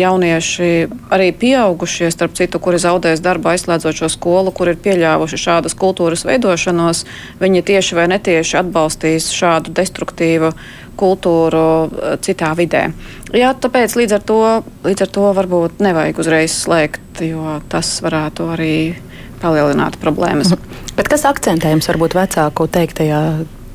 jaunieši, 0.00 0.70
arī 1.12 1.30
pieaugušie, 1.36 2.10
starp 2.12 2.36
citu, 2.38 2.60
kuri 2.62 2.80
zaudēs 2.80 3.22
darbu 3.24 3.52
aizslēdzot 3.52 4.02
šo 4.02 4.10
skolu, 4.12 4.52
kur 4.56 4.72
ir 4.72 4.80
pieļāvuši 4.80 5.40
šādas 5.40 5.76
kultūras 5.78 6.24
veidošanos, 6.28 7.04
viņi 7.42 7.64
tieši 7.70 7.98
vai 7.98 8.06
netieši 8.14 8.60
atbalstīs 8.62 9.30
šādu 9.36 9.74
destruktīvu 9.76 10.54
kultūru 11.00 11.66
eh, 11.88 12.16
citā 12.24 12.54
vidē. 12.58 12.88
Jā, 13.36 13.52
tāpēc 13.54 13.96
līdz 14.00 14.16
ar 14.18 14.26
to, 14.26 14.40
līdz 14.88 15.06
ar 15.06 15.14
to 15.18 15.28
varbūt 15.36 15.84
nevajag 15.84 16.24
uzreiz 16.24 16.56
slēgt, 16.64 17.22
jo 17.24 17.60
tas 17.72 17.98
varētu 18.04 18.50
arī 18.56 18.74
palielināt 19.40 19.96
problēmas. 20.00 20.52
Bet 20.96 21.08
kas 21.08 21.24
akcentējums 21.28 21.88
varbūt 21.92 22.16
vecāku 22.18 22.68
teiktajā 22.72 23.20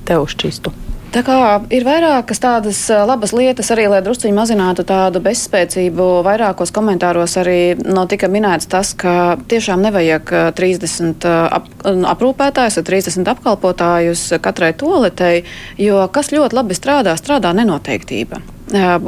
tev 0.05 0.27
šķistu? 0.29 0.84
Tā 1.15 1.21
kā 1.23 1.35
ir 1.71 1.85
vairākas 1.87 2.41
tādas 2.43 2.79
labas 3.07 3.31
lietas, 3.31 3.69
arī 3.71 3.85
lai 3.87 4.01
druskuļi 4.03 4.33
mazinātu 4.35 4.83
tādu 4.83 5.21
bezspēcību. 5.23 6.07
Vairākos 6.27 6.73
komentāros 6.75 7.37
arī 7.39 7.77
no 7.79 8.03
tika 8.11 8.27
minēts 8.27 8.67
tas, 8.67 8.91
ka 8.99 9.37
tiešām 9.47 9.85
nevajag 9.85 10.33
30 10.59 11.29
ap, 11.31 11.71
aprūpētājus 12.11 12.81
vai 12.81 12.85
30 12.91 13.31
apkalpotājus 13.31 14.25
katrai 14.43 14.73
toaletei, 14.75 15.45
jo 15.79 16.03
kas 16.11 16.33
ļoti 16.35 16.59
labi 16.59 16.75
strādā, 16.75 17.15
strādā 17.15 17.55
nenoteiktība. 17.55 18.43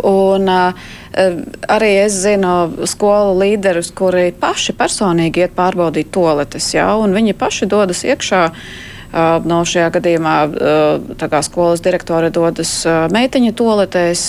Un 0.07 0.47
arī 0.47 1.93
es 2.07 2.21
zinu 2.23 2.87
skolu 2.87 3.35
līderus, 3.41 3.91
kuri 3.91 4.29
paši 4.31 4.79
personīgi 4.79 5.43
iet 5.43 5.59
pārbaudīt 5.59 6.15
toaletes, 6.15 6.71
jā, 6.77 6.87
un 6.95 7.19
viņi 7.19 7.35
paši 7.35 7.67
dodas 7.67 8.07
iekšā. 8.07 8.45
No 9.17 9.63
šajā 9.65 9.87
gadījumā 9.95 10.33
kā, 11.17 11.39
skolas 11.45 11.81
direktore 11.81 12.29
dodas 12.33 12.69
meiteņa 13.13 13.53
toaletēs, 13.57 14.23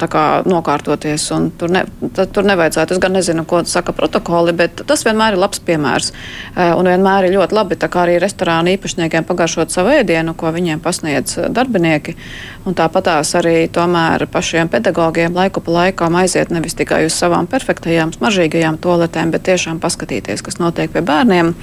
kā, 0.00 0.24
nokārtoties. 0.48 1.26
Tur, 1.60 1.74
ne, 1.74 1.82
tur 2.08 2.48
nevajadzētu. 2.48 2.96
Es 2.96 3.02
gan 3.02 3.12
nezinu, 3.18 3.44
ko 3.48 3.60
saka 3.68 3.92
protokoli, 3.96 4.54
bet 4.56 4.80
tas 4.88 5.04
vienmēr 5.04 5.36
ir 5.36 5.42
labs 5.42 5.60
piemērs. 5.66 6.12
Un 6.78 6.88
vienmēr 6.88 7.28
ir 7.28 7.36
ļoti 7.36 7.58
labi 7.58 7.78
arī 7.82 8.16
restorāna 8.22 8.72
īpašniekiem 8.78 9.28
pagaršot 9.28 9.74
savu 9.74 9.92
ēdienu, 9.98 10.36
ko 10.38 10.54
viņiem 10.54 10.80
pasniedz 10.80 11.36
darbinieki. 11.52 12.16
Un 12.64 12.78
tāpatās 12.78 13.34
arī 13.36 13.68
tomēr 13.72 14.24
pašiem 14.32 14.72
pedagogiem 14.72 15.36
laiku 15.36 15.60
pa 15.60 15.76
laikam 15.82 16.16
aiziet 16.16 16.54
nevis 16.54 16.78
tikai 16.78 17.04
uz 17.10 17.18
savām 17.18 17.50
perfektajām, 17.50 18.16
smaržīgajām 18.16 18.80
toaletēm, 18.80 19.34
bet 19.34 19.44
tiešām 19.50 19.82
paskatīties, 19.82 20.44
kas 20.46 20.62
notiek 20.62 20.92
pie 20.94 21.04
bērniem. 21.04 21.54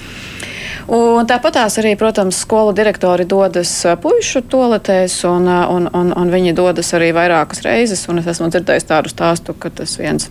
Un 0.96 1.28
tāpatās 1.30 1.80
arī, 1.82 1.96
protams, 2.00 2.42
skolu 2.44 2.74
direktori 2.78 3.26
dodas 3.30 3.72
puišu 4.02 4.44
toaletēs, 4.50 5.22
un, 5.30 5.48
un, 5.48 5.90
un, 5.94 6.14
un 6.16 6.34
viņi 6.34 6.56
dodas 6.58 6.94
arī 6.98 7.12
vairākas 7.16 7.64
reizes. 7.66 8.06
Es 8.10 8.32
esmu 8.36 8.52
dzirdējis 8.52 8.90
tādu 8.90 9.12
stāstu, 9.12 9.58
ka 9.58 9.72
tas 9.82 9.98
viens 10.00 10.30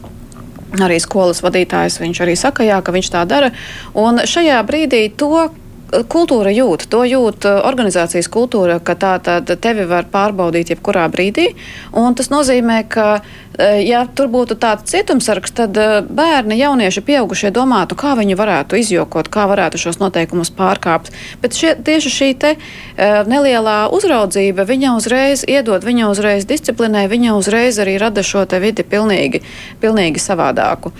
arī 0.77 0.98
skolas 1.01 1.40
vadītājs, 1.44 2.01
viņš 2.03 2.20
arī 2.24 2.35
saka, 2.37 2.66
jā, 2.66 2.81
ka 2.85 2.92
viņš 2.92 3.12
tā 3.14 3.24
dara. 3.29 3.53
Un 3.96 4.20
šajā 4.29 4.59
brīdī 4.68 5.07
to, 5.16 5.48
kultūra 5.88 6.53
jūt, 6.53 6.87
to 6.92 7.03
jūt 7.09 7.46
uh, 7.48 7.61
organizācijas 7.68 8.29
kultūra, 8.33 8.79
ka 8.85 8.94
tā 8.98 9.16
tad 9.24 9.51
tevi 9.62 9.87
var 9.88 10.09
pārbaudīt 10.12 10.74
jebkurā 10.74 11.07
brīdī. 11.12 11.51
Tas 12.18 12.29
nozīmē, 12.33 12.83
ka, 12.92 13.07
uh, 13.20 13.79
ja 13.81 14.05
tur 14.07 14.29
būtu 14.33 14.59
tāds 14.61 14.88
cietumsargs, 14.90 15.55
tad 15.57 15.79
uh, 15.81 16.01
bērni, 16.05 16.59
jaunieši, 16.61 17.05
pieaugušie 17.09 17.53
domātu, 17.55 17.96
kā 17.98 18.14
viņi 18.18 18.37
varētu 18.38 18.81
izjokot, 18.83 19.31
kā 19.33 19.46
varētu 19.51 19.81
šos 19.81 20.01
noteikumus 20.03 20.53
pārkāpt. 20.55 21.12
Bet 21.42 21.57
šie, 21.57 21.72
tieši 21.85 22.12
šī 22.12 22.29
te, 22.38 22.55
nelielā 22.98 23.79
uzraudzība, 23.94 24.66
viņa 24.68 24.94
uzreiz 24.98 25.44
iedod, 25.48 25.85
viņa 25.85 26.11
uzreiz 26.11 26.46
disciplinē, 26.48 27.07
viņa 27.09 27.37
uzreiz 27.38 27.79
arī 27.81 27.96
rada 28.01 28.24
šo 28.27 28.44
vidi 28.61 28.85
pilnīgi, 28.85 29.42
pilnīgi 29.83 30.22
savādāku. 30.22 30.92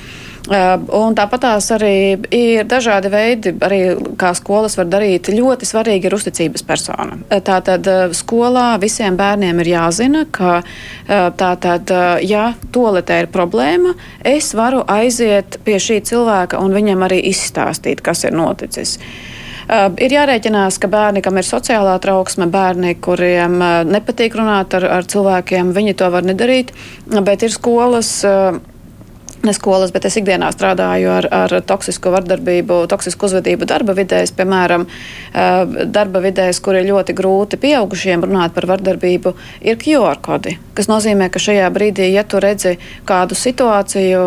Un 0.49 1.17
tāpat 1.19 1.43
tās 1.45 1.67
arī 1.77 2.17
ir 2.33 2.65
dažādi 2.69 3.11
veidi, 3.13 3.53
arī 3.65 3.81
kā 4.21 4.31
skolas 4.37 4.79
var 4.79 4.89
darīt. 4.89 5.29
Ļoti 5.35 5.69
svarīgi 5.69 6.09
ir 6.09 6.17
uzticības 6.17 6.65
persona. 6.65 7.19
Tātad 7.29 7.89
skolā 8.17 8.71
visiem 8.81 9.19
bērniem 9.19 9.61
ir 9.61 9.73
jāzina, 9.75 10.25
ka 10.33 10.63
tātad, 11.09 11.93
ja 12.25 12.53
toaletē 12.73 13.23
ir 13.25 13.33
problēma, 13.35 13.93
es 14.25 14.55
varu 14.57 14.85
aiziet 14.89 15.61
pie 15.67 15.77
šī 15.83 16.01
cilvēka 16.09 16.63
un 16.65 16.73
viņam 16.77 17.05
arī 17.09 17.21
izstāstīt, 17.29 18.01
kas 18.05 18.25
ir 18.25 18.37
noticis. 18.39 18.97
Uh, 19.69 19.91
ir 20.01 20.15
jārēķinās, 20.15 20.79
ka 20.81 20.89
bērni, 20.89 21.21
kam 21.21 21.37
ir 21.37 21.45
sociālā 21.45 21.99
trauksme, 22.01 22.47
bērni, 22.49 22.95
kuriem 23.05 23.59
uh, 23.61 23.73
nepatīk 23.85 24.39
runāt 24.39 24.73
ar, 24.79 24.87
ar 24.97 25.05
cilvēkiem, 25.13 25.75
viņi 25.77 25.93
to 26.01 26.09
var 26.15 26.25
nedarīt, 26.25 26.73
bet 27.27 27.45
ir 27.45 27.53
skolas. 27.53 28.15
Uh, 28.25 28.57
ne 29.45 29.53
skolas, 29.55 29.93
bet 29.95 30.07
es 30.09 30.17
ikdienā 30.21 30.51
strādāju 30.55 31.11
ar, 31.13 31.29
ar 31.33 31.55
toksisku 31.67 32.13
vardarbību, 32.15 32.81
toksisku 32.91 33.29
uzvedību 33.29 33.69
darba 33.69 33.95
vidēs, 33.99 34.33
piemēram, 34.37 34.87
darba 35.87 36.23
vidēs, 36.25 36.61
kur 36.65 36.79
ir 36.79 36.89
ļoti 36.89 37.15
grūti 37.19 37.61
pieaugušiem 37.61 38.25
runāt 38.27 38.55
par 38.57 38.69
vardarbību, 38.71 39.35
ir 39.63 39.79
QR 39.81 40.21
kodi, 40.25 40.57
kas 40.79 40.91
nozīmē, 40.91 41.29
ka 41.33 41.43
šajā 41.43 41.69
brīdī, 41.75 42.09
ja 42.15 42.25
tu 42.25 42.41
redzi 42.43 42.77
kādu 43.09 43.39
situāciju 43.39 44.25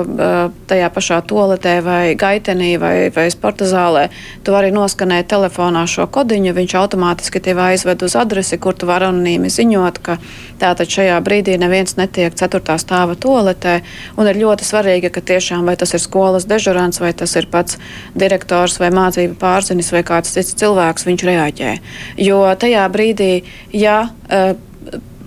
tajā 0.69 0.91
pašā 0.93 1.21
toaletē 1.27 1.77
vai 1.85 2.03
gaitenī 2.19 2.73
vai, 2.81 2.95
vai 3.15 3.27
sporta 3.33 3.67
zālē, 3.69 4.07
tu 4.45 4.55
vari 4.55 4.71
noskanēt 4.75 5.29
telefonā 5.31 5.85
šo 5.89 6.07
kodiņu, 6.11 6.55
viņš 6.57 6.77
automātiski 6.81 7.43
tevi 7.43 7.65
aizved 7.71 8.05
uz 8.07 8.15
adresi, 8.19 8.59
kur 8.61 8.77
tu 8.77 8.89
vari 8.89 9.09
anonīmi 9.09 9.51
ziņot, 9.51 10.01
ka 10.03 10.17
tātad 10.61 10.91
šajā 10.91 11.17
brīdī 11.25 11.57
neviens 11.61 11.97
netiek 11.97 12.35
ceturtā 12.37 12.77
stāva 12.81 13.15
toaletē, 13.19 13.79
un 14.19 14.29
ir 14.29 14.39
ļoti 14.41 14.67
svarīgi 14.67 15.00
svarīga, 15.01 15.09
ka 15.09 15.21
tiešām 15.21 15.65
vai 15.65 15.75
tas 15.75 15.93
ir 15.93 15.99
skolas 15.99 16.45
dežurants, 16.45 16.99
vai 17.01 17.13
tas 17.13 17.35
ir 17.35 17.47
pats 17.49 17.77
direktors 18.15 18.79
vai 18.79 18.91
mācību 18.91 19.35
pārzinis 19.39 19.91
vai 19.91 20.03
kāds 20.03 20.33
cits 20.33 20.55
cilvēks, 20.55 21.05
viņš 21.05 21.23
reaģē. 21.25 21.79
Jo 22.17 22.55
tajā 22.55 22.87
brīdī, 22.91 23.43
ja 23.73 24.09
uh, 24.09 24.55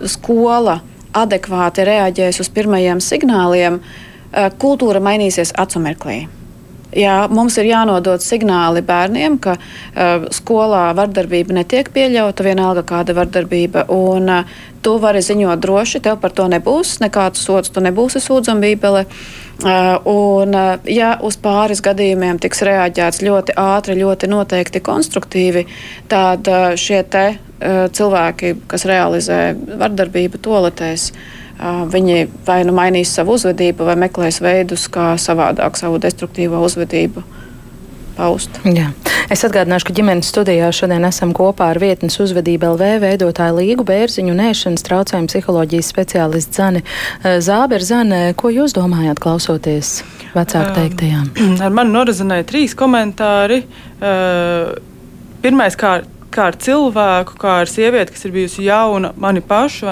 skola 0.07 0.83
adekvāti 1.13 1.85
reaģēs 1.85 2.41
uz 2.41 2.49
pirmajiem 2.51 3.01
signāliem, 3.01 3.81
uh, 3.81 4.51
kultūra 4.59 5.01
mainīsies 5.01 5.55
acu 5.57 5.81
mirklī. 5.81 6.29
Jā, 6.95 7.15
mums 7.33 7.57
ir 7.59 7.67
jānodod 7.67 8.23
signāli 8.23 8.83
bērniem, 8.87 9.39
ka 9.43 9.57
uh, 9.59 10.29
skolā 10.35 10.87
vardarbība 10.95 11.57
netiek 11.57 11.91
pieļauta, 11.95 12.47
vienalga 12.47 12.85
kāda 12.87 13.17
vardarbība, 13.17 13.89
un 13.91 14.31
uh, 14.31 14.53
tu 14.85 14.95
vari 15.03 15.23
ziņot 15.25 15.63
droši, 15.65 16.03
tev 16.05 16.21
par 16.23 16.35
to 16.37 16.47
nebūs 16.53 17.01
nekāds 17.03 17.43
sots, 17.43 17.73
tu 17.75 17.83
nebūsi 17.83 18.23
sūdzama 18.23 18.63
bībele. 18.63 19.05
Uh, 19.65 19.97
un, 20.11 20.55
uh, 20.55 20.87
ja 20.91 21.15
uz 21.23 21.39
pāris 21.41 21.83
gadījumiem 21.83 22.39
tiks 22.43 22.63
reaģēts 22.67 23.23
ļoti 23.27 23.55
ātri, 23.59 23.99
ļoti 23.99 24.31
noteikti 24.31 24.83
konstruktīvi, 24.85 25.67
tad 26.11 26.51
uh, 26.51 26.75
šie 26.79 27.03
te 27.11 27.27
cilvēki, 27.65 28.51
kas 28.69 28.83
realizē 28.85 29.39
vardarbību 29.81 30.37
toaletēs, 30.45 31.07
viņi 31.61 32.29
vai 32.47 32.63
nu 32.67 32.75
mainīs 32.77 33.15
savu 33.15 33.39
uzvedību, 33.39 33.87
vai 33.87 33.97
meklēs 34.07 34.41
veidus, 34.45 34.89
kā 34.91 35.15
savādāk 35.21 35.79
savu 35.79 36.01
destruktīvo 36.03 36.61
uzvedību 36.67 37.23
paust. 38.15 38.61
Jā. 38.63 38.93
Es 39.33 39.41
atgādināšu, 39.47 39.89
ka 39.89 39.95
ģimenes 39.97 40.29
studijā 40.31 40.69
šodien 40.75 41.03
esam 41.09 41.33
kopā 41.35 41.71
ar 41.73 41.81
vietnes 41.83 42.19
uzvedību 42.21 42.75
LV 42.75 42.91
veidotāju 43.03 43.57
Līgu 43.57 43.87
Bērziņu 43.89 44.35
un 44.35 44.43
ēšanas 44.45 44.85
traucējumu 44.87 45.31
psiholoģijas 45.33 45.91
speciālistu 45.91 46.61
Zani 46.61 46.83
Zāber. 47.43 47.83
Zane, 47.83 48.21
ko 48.39 48.53
jūs 48.55 48.77
domājāt 48.77 49.23
klausoties 49.25 49.97
vecāku 50.37 50.77
teiktajām? 50.77 51.33
Ar 51.65 51.75
mani 51.75 51.95
norazinēja 51.97 52.47
trīs 52.53 52.77
komentāri. 52.79 53.65
Pirmais, 55.45 55.75
kā 55.81 55.97
kā 56.35 56.49
ar 56.51 56.59
cilvēku, 56.61 57.37
kā 57.41 57.59
ar 57.63 57.71
sievieti, 57.71 58.15
kas 58.15 58.27
ir 58.27 58.35
bijusi 58.35 58.67
jauna, 58.67 59.13
mani 59.21 59.43
pašu, 59.45 59.87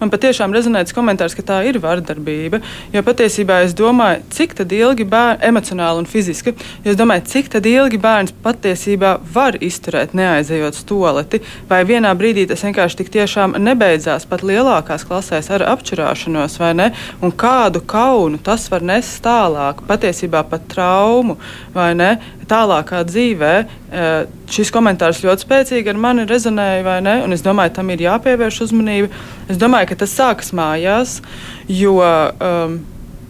man 0.00 0.12
patiešām 0.12 0.54
rezonē 0.54 0.84
tas 0.86 0.96
komentārs, 0.96 1.36
ka 1.36 1.44
tā 1.46 1.60
ir 1.68 1.78
vardarbība. 1.82 2.62
Jo 2.94 3.02
patiesībā 3.06 3.62
es 3.66 3.76
domāju, 3.76 4.22
cik 4.32 4.56
ilgi 4.62 5.06
bērns, 5.08 5.42
emocionāli 5.48 6.02
un 6.02 6.08
fiziski, 6.08 6.54
jo 6.84 6.92
es 6.94 6.98
domāju, 6.98 7.26
cik 7.32 7.52
ilgi 7.60 8.00
bērns 8.02 8.34
patiesībā 8.44 9.18
var 9.34 9.58
izturēt, 9.60 10.14
neaizejot 10.16 10.78
stoleti, 10.78 11.42
vai 11.68 11.82
vienā 11.88 12.12
brīdī 12.18 12.46
tas 12.48 12.64
vienkārši 12.64 13.02
tik 13.02 13.12
tiešām 13.12 13.56
nebeidzās 13.60 14.26
pat 14.28 14.44
lielākās 14.46 15.06
klasēs 15.08 15.50
ar 15.52 15.66
apčurāšanos, 15.72 16.58
vai 16.62 16.72
ne? 16.78 16.90
Un 17.22 17.32
kādu 17.32 17.82
kaunu 17.84 18.40
tas 18.42 18.68
var 18.72 18.84
nest 18.86 19.20
tālāk, 19.24 19.84
patiesībā 19.88 20.44
pat 20.48 20.68
traumu, 20.72 21.38
vai 21.74 21.92
ne? 21.98 22.16
tālākā 22.52 23.02
dzīvē. 23.08 23.52
Eh, 23.92 24.10
šis 24.52 24.70
komentārs 24.72 25.22
ļoti 25.24 25.44
spēcīgi 25.46 25.81
ar 25.90 25.98
mani 25.98 26.26
rezonēja, 26.28 26.84
vai 26.86 27.00
ne? 27.04 27.16
Un 27.26 27.34
es 27.34 27.42
domāju, 27.44 27.74
tam 27.78 27.90
ir 27.90 28.04
jāpievērš 28.04 28.60
uzmanība. 28.68 29.10
Es 29.50 29.58
domāju, 29.60 29.90
ka 29.90 29.98
tas 30.04 30.14
sākas 30.14 30.52
mājās, 30.56 31.18
jo 31.66 31.98
um, 31.98 32.78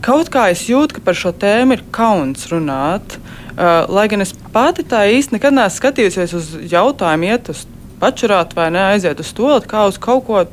kaut 0.04 0.32
kā 0.34 0.48
es 0.52 0.66
jūtu, 0.68 0.98
ka 0.98 1.06
par 1.08 1.18
šo 1.18 1.32
tēmu 1.32 1.78
ir 1.78 1.84
kauns 1.94 2.48
runāt. 2.52 3.18
Uh, 3.52 3.84
lai 3.92 4.06
gan 4.08 4.24
es 4.24 4.32
pati 4.52 4.84
tā 4.88 5.04
īsti 5.12 5.36
nekad 5.36 5.56
neesmu 5.56 5.80
skatījusies 5.80 6.32
uz 6.38 6.54
jautājumu, 6.72 7.28
iet 7.28 7.52
uz 7.52 7.66
pačurāt 8.02 8.56
vai 8.56 8.70
ne, 8.72 8.80
aiziet 8.94 9.20
uz 9.22 9.30
to, 9.36 9.52
kā 9.68 9.86
uz 9.90 10.00
kaut 10.00 10.24
ko 10.26 10.44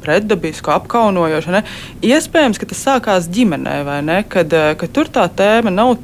pretdabisku, 0.00 0.72
apkaunojošu. 0.72 1.52
Ne? 1.54 1.62
Iespējams, 2.04 2.60
ka 2.60 2.68
tas 2.68 2.84
sākās 2.86 3.28
ģimenē, 3.32 3.80
vai 3.86 4.00
ne? 4.04 4.22
Kad, 4.28 4.52
eh, 4.52 4.72
kad 4.80 4.92
tur 4.96 5.10
tā 5.12 5.26
tēma 5.28 5.72
nav 5.72 5.96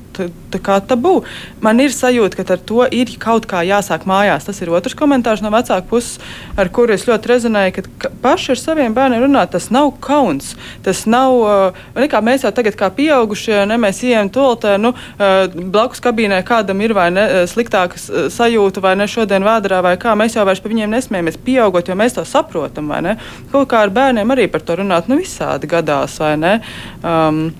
tā 0.52 0.60
kā 0.62 0.78
tabū. 0.80 1.20
Man 1.64 1.80
ir 1.84 1.94
sajūta, 1.94 2.38
ka 2.38 2.56
ar 2.56 2.62
to 2.68 2.86
ir 2.90 3.12
kaut 3.22 3.48
kā 3.50 3.62
jāsāk 3.66 4.06
mājās. 4.08 4.48
Tas 4.48 4.60
ir 4.62 4.72
otrs 4.74 4.96
komentārs 4.98 5.42
no 5.44 5.52
vecāka 5.54 5.86
puses, 5.90 6.20
ar 6.56 6.70
kuru 6.72 6.96
es 6.96 7.06
ļoti 7.08 7.32
rezonēju, 7.32 7.86
ka 8.02 8.10
paši 8.22 8.54
ar 8.54 8.62
saviem 8.62 8.96
bērniem 8.96 9.24
runāt, 9.26 9.52
tas 9.54 9.68
nav 9.74 9.92
kauns. 10.04 10.54
Tas 10.86 11.04
nav, 11.06 11.36
eh, 11.96 12.08
kā 12.10 12.22
mēs 12.24 12.46
jau 12.46 12.52
tagad 12.54 12.76
kā 12.78 12.90
pieaugušie, 12.90 13.66
ne 13.68 13.78
mēs 13.80 14.02
ejam 14.04 14.30
toltē, 14.30 14.76
nu, 14.80 14.94
eh, 15.18 15.48
blakus 15.48 16.00
kabīnē 16.00 16.42
kādam 16.44 16.82
ir 16.82 16.94
vai 16.94 17.10
ne 17.10 17.26
sliktākas 17.46 18.10
sajūta, 18.32 18.80
vai 18.80 18.94
ne 18.96 19.06
šodien 19.06 19.42
vēdā, 19.42 19.82
vai 19.82 19.96
kā 19.96 20.14
mēs 20.16 20.36
jau 20.36 20.44
vairs 20.44 20.60
par 20.60 20.72
viņiem 20.72 20.90
nesmējamies 20.90 21.38
pieaugot, 21.44 21.88
jo 21.88 21.94
mēs 21.94 22.14
to 22.14 22.24
saprotam, 22.24 22.88
vai 22.88 23.00
ne? 23.02 23.16
Kaut 23.52 23.68
kā 23.68 23.82
ar 23.84 23.90
bērniem 23.90 24.34
arī 24.34 24.50
par 24.50 24.60
to 24.60 24.76
runāt, 24.76 25.08
nu 25.08 25.18
visādi 25.20 25.68
gadās, 25.70 26.18
vai 26.18 26.36
ne? 26.36 26.60
Um, 27.02 27.54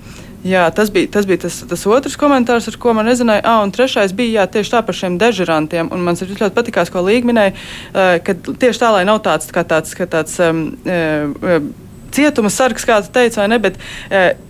Jā, 0.47 0.67
tas 0.75 0.91
bija, 0.95 1.09
tas, 1.11 1.27
bija 1.27 1.43
tas, 1.47 1.59
tas 1.67 1.83
otrs 1.91 2.17
komentārs, 2.21 2.69
ar 2.71 2.77
ko 2.81 2.93
man 2.97 3.09
nezināja. 3.09 3.43
Ah, 3.49 3.63
un 3.65 3.73
trešais 3.75 4.15
bija 4.17 4.43
jā, 4.43 4.47
tieši 4.57 4.75
tā 4.77 4.83
par 4.87 4.97
šiem 4.97 5.19
dežurantiem. 5.21 5.91
Un 5.95 6.05
man 6.07 6.19
ļoti 6.21 6.55
patīk, 6.55 6.79
ko 6.93 7.03
Līga 7.07 7.31
minēja, 7.31 7.55
ka 8.23 8.37
tieši 8.47 8.83
tā, 8.83 8.93
lai 8.95 9.05
nav 9.09 9.23
tāds, 9.27 9.51
kā 9.55 9.65
tāds, 9.67 9.97
kā 9.99 10.07
tāds 10.11 10.39
um, 10.45 10.69
uh, 10.87 11.61
cietuma 12.15 12.53
sargs, 12.53 12.87
kā 12.87 13.01
tu 13.03 13.13
teici, 13.17 13.41
vai 13.41 13.49
ne? 13.53 13.61
Bet, 13.63 13.81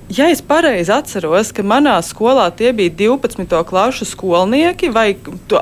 ja 0.09 0.29
es 0.31 0.43
pareizi 0.43 0.93
atceros, 0.95 1.51
ka 1.55 1.65
manā 1.67 1.97
skolā 2.05 2.47
tie 2.55 2.71
bija 2.77 2.93
12. 2.95 3.57
klasu 3.67 4.07
skolnieki 4.07 4.91
vai 4.95 5.17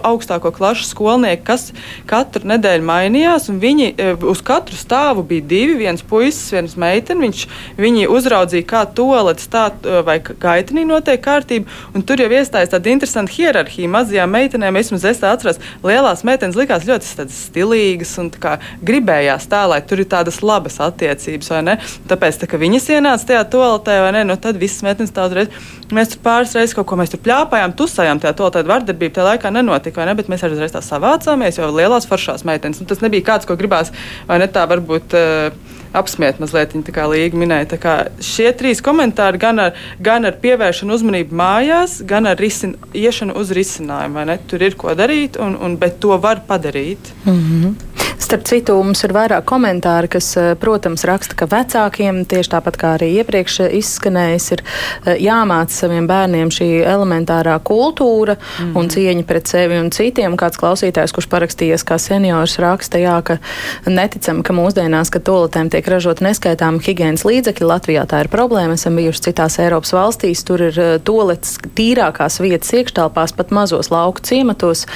augstāko 0.04 0.52
klasu 0.52 0.85
skolnieki, 0.88 1.42
kas 1.46 1.70
katru 2.09 2.48
nedēļu 2.52 2.85
mainījās, 2.85 3.48
un 3.52 3.61
viņi 3.62 3.88
e, 3.92 4.11
uz 4.28 4.42
katru 4.44 4.76
stāvu 4.76 5.24
bija 5.28 5.46
divi, 5.54 5.78
viens 5.80 6.04
puisis, 6.04 6.52
viens 6.52 6.76
meitene. 6.80 7.24
Viņš, 7.24 7.44
viņi 7.80 8.09
uzraudzīja, 8.12 8.66
kā 8.68 8.83
toaletes 8.96 9.48
tā 9.52 9.70
e, 9.70 10.02
vai 10.04 10.18
gaitenī 10.20 10.85
notiek 10.88 11.22
kārtība, 11.24 11.70
un 11.96 12.04
tur 12.04 12.20
jau 12.20 12.28
iestājas 12.28 12.74
tāda 12.74 12.92
interesanta 12.92 13.33
hierarhija. 13.33 13.88
Mazajām 13.94 14.35
meitenēm, 14.35 14.76
vismaz 14.76 15.09
es 15.09 15.22
tā 15.22 15.33
atceros, 15.33 15.62
lielās 15.87 16.24
meitenes 16.26 16.59
likās 16.59 16.85
ļoti 16.88 17.30
stilīgas 17.33 18.16
un 18.20 18.28
kā, 18.28 18.59
gribējās 18.85 19.48
tā, 19.48 19.64
lai 19.70 19.80
tur 19.88 20.04
ir 20.04 20.11
tādas 20.12 20.42
labas 20.44 20.80
attiecības, 20.85 21.50
vai 21.57 21.64
ne? 21.70 21.78
Tāpēc, 22.11 22.42
tā, 22.42 22.50
ka 22.50 22.61
viņas 22.61 22.92
ienāca 22.98 23.33
tajā 23.33 23.44
toaletē, 23.54 23.98
vai 24.04 24.12
ne? 24.18 24.24
nu, 24.34 24.34
tad 24.40 24.59
visas 24.61 24.83
meitenes 24.87 25.12
tā 25.14 25.27
uzreiz. 25.29 25.53
Mēs 25.94 26.14
tur 26.14 26.23
pāris 26.25 26.55
reizes 26.57 26.77
kaut 26.77 26.88
ko 26.90 26.99
mēs 27.01 27.12
tur 27.12 27.23
pļāpājām, 27.25 27.77
tusējām, 27.79 28.23
tā 28.23 28.35
to 28.37 28.51
tāda 28.55 28.70
vardarbība 28.70 29.18
tajā 29.18 29.29
laikā 29.33 29.53
nenotika, 29.55 30.07
ne? 30.09 30.16
Bet 30.18 30.33
mēs 30.33 30.44
arī 30.47 30.59
uzreiz 30.59 30.75
tā 30.75 30.83
savācāmies, 30.85 31.61
jo 31.61 31.70
lielās 31.75 32.09
foršās 32.11 32.47
meitenes. 32.49 32.83
Nu, 32.83 32.88
tas 32.90 33.05
nebija 33.05 33.29
kāds, 33.33 33.49
ko 33.49 33.59
gribās, 33.61 33.94
vai 34.29 34.40
ne 34.42 34.51
tā 34.51 34.66
varbūt. 34.70 35.16
Uh, 35.16 35.74
apsmiet 35.94 36.40
mazliet, 36.42 36.74
tā 36.87 36.94
kā 36.94 37.07
līga 37.11 37.38
minēja. 37.40 37.78
Kā 37.80 37.94
šie 38.24 38.50
trīs 38.59 38.83
komentāri 38.85 39.40
gan 39.42 39.62
ar, 39.68 39.80
gan 40.02 40.28
ar 40.28 40.38
pievēršanu 40.42 40.94
uzmanību 40.98 41.38
mājās, 41.38 42.00
gan 42.07 42.30
ar 42.30 42.40
risin, 42.40 42.76
iešanu 42.94 43.37
uz 43.40 43.54
risinājumu. 43.57 44.26
Tur 44.50 44.62
ir 44.62 44.78
ko 44.78 44.94
darīt, 44.98 45.38
un, 45.40 45.59
un, 45.61 45.78
bet 45.80 46.00
to 46.02 46.16
var 46.18 46.42
padarīt. 46.48 47.12
Mm 47.24 47.40
-hmm. 47.40 47.94
Starp 48.24 48.46
citu, 48.48 48.74
mums 48.80 49.02
ir 49.04 49.12
vairāk 49.12 49.44
komentāri, 49.44 50.09
kas, 50.09 50.30
eh, 50.40 50.54
protams, 50.57 51.02
raksta, 51.04 51.37
ka 51.37 51.44
vecākiem, 51.50 52.22
tieši 52.24 52.50
tāpat 52.54 52.78
kā 52.80 52.92
arī 52.96 53.11
iepriekš 53.20 53.59
izskanējis, 53.68 54.46
ir 54.57 54.62
eh, 54.64 55.18
jāmāca 55.26 55.74
saviem 55.74 56.07
bērniem 56.09 56.48
šī 56.48 56.68
elementārā 56.88 57.59
kultūra 57.61 58.38
mm. 58.38 58.72
un 58.80 58.88
cieņa 58.88 59.26
pret 59.28 59.52
sevi 59.52 59.76
un 59.76 59.90
citiem. 59.90 60.38
Kāds 60.40 60.57
klausītājs, 60.57 61.12
kurš 61.12 61.28
parakstījies 61.35 61.85
kā 61.85 61.98
seniors, 62.00 62.57
raksta, 62.62 63.02
jā, 63.02 63.18
ka 63.22 63.38
neticam, 63.87 64.40
ka 64.46 64.57
mūsdienās, 64.57 65.12
kad 65.12 65.26
toaletēm 65.28 65.68
tiek 65.74 65.84
ražot 65.90 66.20
neskaitām 66.25 66.79
higienas 66.85 67.25
līdzekļi, 67.27 67.66
Latvijā 67.66 68.05
tā 68.09 68.23
ir 68.25 68.31
problēma. 68.33 68.77
Esam 68.79 68.97
bijuši 68.99 69.27
citās 69.29 69.59
Eiropas 69.62 69.92
valstīs, 69.94 70.44
tur 70.47 70.62
ir 70.68 70.79
eh, 70.81 70.92
toaletes 71.05 71.59
tīrākās 71.77 72.40
vietas 72.42 72.73
iekštelpās, 72.77 73.35
pat 73.37 73.53
mazos 73.55 73.90
lauku 73.92 74.23
ciematos. 74.25 74.87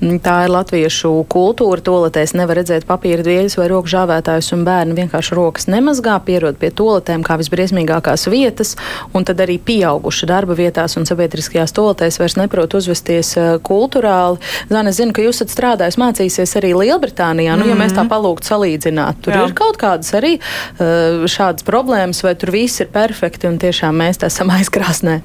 Mm, 0.00 0.18
tā 0.24 0.36
ir 0.46 0.54
latviešu 0.54 1.12
kultūra, 1.32 1.82
toaletēs 1.84 2.34
nevar 2.38 2.60
redzēt 2.60 2.88
papīra 2.88 3.24
dvieļus 3.24 3.58
vai 3.60 3.68
roku 3.72 3.92
žāvētājus, 3.92 4.52
un 4.56 4.66
bērni 4.66 4.98
vienkārši 4.98 5.38
rokas 5.38 5.68
nemazgā, 5.72 6.18
pierod 6.26 6.58
pie 6.60 6.72
toaletēm 6.74 7.24
kā 7.26 7.38
visbriesmīgākās 7.40 8.28
vietas, 8.32 8.74
un 9.14 9.24
tad 9.24 9.40
arī 9.44 9.60
pieauguši 9.62 10.30
darba 10.30 10.58
vietās 10.58 10.98
un 11.00 11.08
sabiedriskajās 11.08 11.74
toaletēs 11.74 12.20
vairs 12.20 12.38
neprot 12.40 12.74
uzvesties 12.76 13.34
uh, 13.38 13.54
kulturāli. 13.64 14.42
Zana, 14.68 14.90
es 14.90 15.00
zinu, 15.00 15.14
ka 15.14 15.24
jūs 15.24 15.40
esat 15.40 15.54
strādājis, 15.54 15.98
mācīsies 16.00 16.56
arī 16.60 16.72
Lielbritānijā. 16.78 17.54
Nu, 17.56 17.64
mm 17.64 17.70
-hmm. 17.70 17.74
ja 17.74 17.80
mēs 17.84 17.92
tā 17.92 18.02
mhm. 18.04 18.12
palūgtu 18.12 18.48
salīdzināt, 18.48 19.20
tur 19.22 19.34
Jā. 19.34 19.46
ir 19.48 19.54
kaut 19.54 19.76
kādas 19.76 20.14
arī 20.14 20.33
uh, 20.38 21.26
šādas 21.30 21.66
problēmas, 21.66 22.22
vai 22.26 22.34
tur 22.38 22.54
viss 22.54 22.82
ir 22.84 22.90
perfekti 22.94 23.50
un 23.50 23.58
tiešām 23.62 23.96
mēs 24.00 24.22
esam 24.26 24.52
aizkrāsnē? 24.56 25.20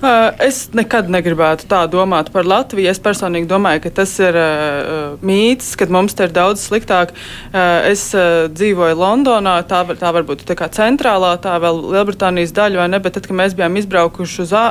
Uh, 0.00 0.30
es 0.44 0.66
nekad 0.76 1.10
negribētu 1.12 1.68
tā 1.70 1.84
domāt 1.90 2.32
par 2.34 2.48
Latviju. 2.48 2.90
Es 2.90 3.02
personīgi 3.02 3.48
domāju, 3.50 3.84
ka 3.86 3.94
tas 4.02 4.12
ir 4.22 4.36
uh, 4.38 5.16
mīts, 5.24 5.74
ka 5.78 5.88
mums 5.92 6.16
te 6.16 6.28
ir 6.28 6.34
daudz 6.34 6.64
sliktāk. 6.68 7.14
Eh, 7.54 7.90
es 7.92 8.06
eh, 8.16 8.46
dzīvoju 8.50 8.96
Londonā, 8.98 9.56
tā, 9.68 9.82
tā 9.98 10.10
varbūt 10.14 10.44
tā 10.48 10.56
kā 10.58 10.68
centrālā, 10.72 11.34
tā 11.42 11.56
vēl 11.62 11.80
Lielbritānijas 11.94 12.54
daļa, 12.56 12.80
vai 12.82 12.88
ne, 12.90 13.00
bet 13.04 13.16
tad, 13.18 13.28
kad 13.28 13.38
mēs 13.38 13.56
bijām 13.58 13.78
izbraukuši 13.80 14.40
uz 14.44 14.54
ā, 14.56 14.64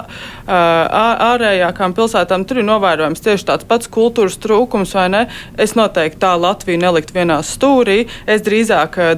ārējākām 0.50 1.96
pilsētām, 1.98 2.46
tur 2.48 2.62
ir 2.62 2.68
novērojams 2.68 3.24
tieši 3.24 3.48
tāds 3.50 3.68
pats 3.70 3.90
kultūras 3.94 4.40
trūkums, 4.44 4.96
vai 4.98 5.08
ne? 5.14 5.24
Es 5.60 5.76
noteikti 5.80 6.22
tā 6.24 6.34
Latviju 6.40 6.82
nelikt 6.82 7.14
vienā 7.16 7.40
stūrī. 7.46 8.04
Es 8.28 8.44
drīzāk 8.46 9.00
eh, 9.00 9.14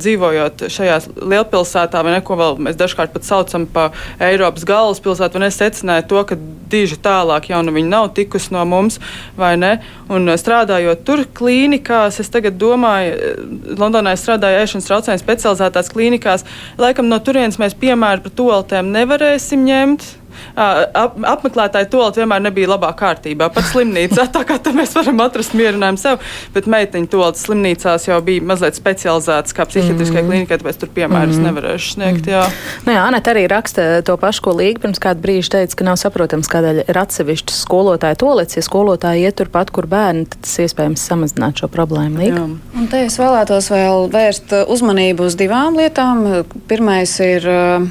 dzīvojot 0.55 0.73
šajās 0.75 1.07
lielpilsētā, 1.19 2.01
vai 2.03 2.15
ne, 2.15 2.21
ko 2.23 2.35
vēl 2.35 2.57
mēs 2.59 2.77
dažkārt 2.77 3.13
pat 3.13 3.23
saucam 3.23 3.65
pa 3.67 3.91
Eiropas 4.19 4.65
galvaspilsētu, 4.65 5.37
vai 5.37 5.45
ne, 5.45 5.51
secināju 5.51 6.07
to, 6.07 6.23
ka 6.23 6.37
diži 6.69 6.97
tālāk 6.97 7.49
jau 7.49 7.61
nu 7.63 7.71
viņi 7.75 7.89
nav 7.89 8.13
tikusi 8.15 8.53
no 8.53 8.63
mums, 8.65 8.99
vai 9.37 9.55
ne? 9.57 9.79
Un 10.09 10.27
strādājot 10.27 11.03
tur 11.05 11.25
klīnikās, 11.25 12.19
es 12.19 12.29
tagad 12.29 12.57
domāju, 12.57 13.13
eh, 13.13 13.75
Londonā 13.77 14.13
es 14.13 14.25
strādāju 14.25 14.61
ēšanas 14.63 14.89
traucējumu 14.89 15.23
specializētās 15.23 15.91
klīnikās. 15.91 16.45
Laikam 16.77 17.09
no 17.09 17.19
turienes 17.19 17.57
mēs 17.57 17.75
piemēru 17.75 18.23
par 18.23 18.31
toaletēm 18.31 18.91
nevarēsim 18.91 19.65
ņemt 19.65 20.24
ap, 20.55 21.17
apmeklētāji 21.35 21.89
toalets 21.91 22.19
vienmēr 22.21 22.43
nebija 22.47 22.71
labā 22.73 22.91
kārtībā. 22.97 23.49
Pat 23.53 23.69
slimnīcā 23.71 24.27
tā 24.33 24.43
kā 24.47 24.59
mēs 24.75 24.95
varam 24.97 25.21
atrast 25.25 25.55
mierinājumu 25.57 26.01
sev, 26.01 26.23
bet 26.55 26.69
meiteņu 26.71 27.09
toalets 27.11 27.45
slimnīcās 27.47 28.07
jau 28.09 28.19
bija 28.25 28.43
mazliet 28.45 28.77
specializēts 28.77 29.55
kā 29.55 29.67
psihiatriskai 29.69 30.21
mm. 30.21 30.29
klīnikai, 30.29 30.59
tāpēc 30.61 30.79
tur 30.81 30.91
piemērus 30.95 31.39
mm. 31.39 31.47
nevarēšu 31.49 31.95
sniegt. 31.95 32.29
Jā, 32.31 32.45
nu, 32.85 32.95
jā 32.95 33.05
Anita 33.05 33.33
arī 33.33 33.45
raksta 33.51 33.87
to 34.05 34.17
pašu, 34.21 34.45
ko 34.45 34.55
Līga 34.59 34.85
pirms 34.85 35.01
kāda 35.03 35.21
brīža 35.23 35.57
teica, 35.57 35.79
ka 35.79 35.89
nav 35.89 35.99
saprotams, 36.01 36.49
kādēļ 36.51 36.83
ir 36.85 37.01
atsevišķs 37.01 37.61
skolotāja 37.65 38.19
toalets. 38.21 38.57
Ja 38.57 38.63
skolotāji 38.65 39.27
iet 39.27 39.37
turpat, 39.39 39.71
kur 39.75 39.89
bērni, 39.91 40.25
tad 40.31 40.45
tas 40.45 40.55
iespējams 40.65 41.03
samazināt 41.09 41.61
šo 41.61 41.69
problēmu. 41.71 42.21
Līga. 42.21 42.45
Un 42.75 42.89
te 42.91 43.05
es 43.07 43.19
vēlētos 43.19 43.69
vēl 43.73 44.09
vērst 44.13 44.55
uzmanību 44.71 45.27
uz 45.29 45.37
divām 45.39 45.77
lietām. 45.79 46.23
Pirmais 46.69 47.17
ir 47.23 47.47
uh, 47.49 47.87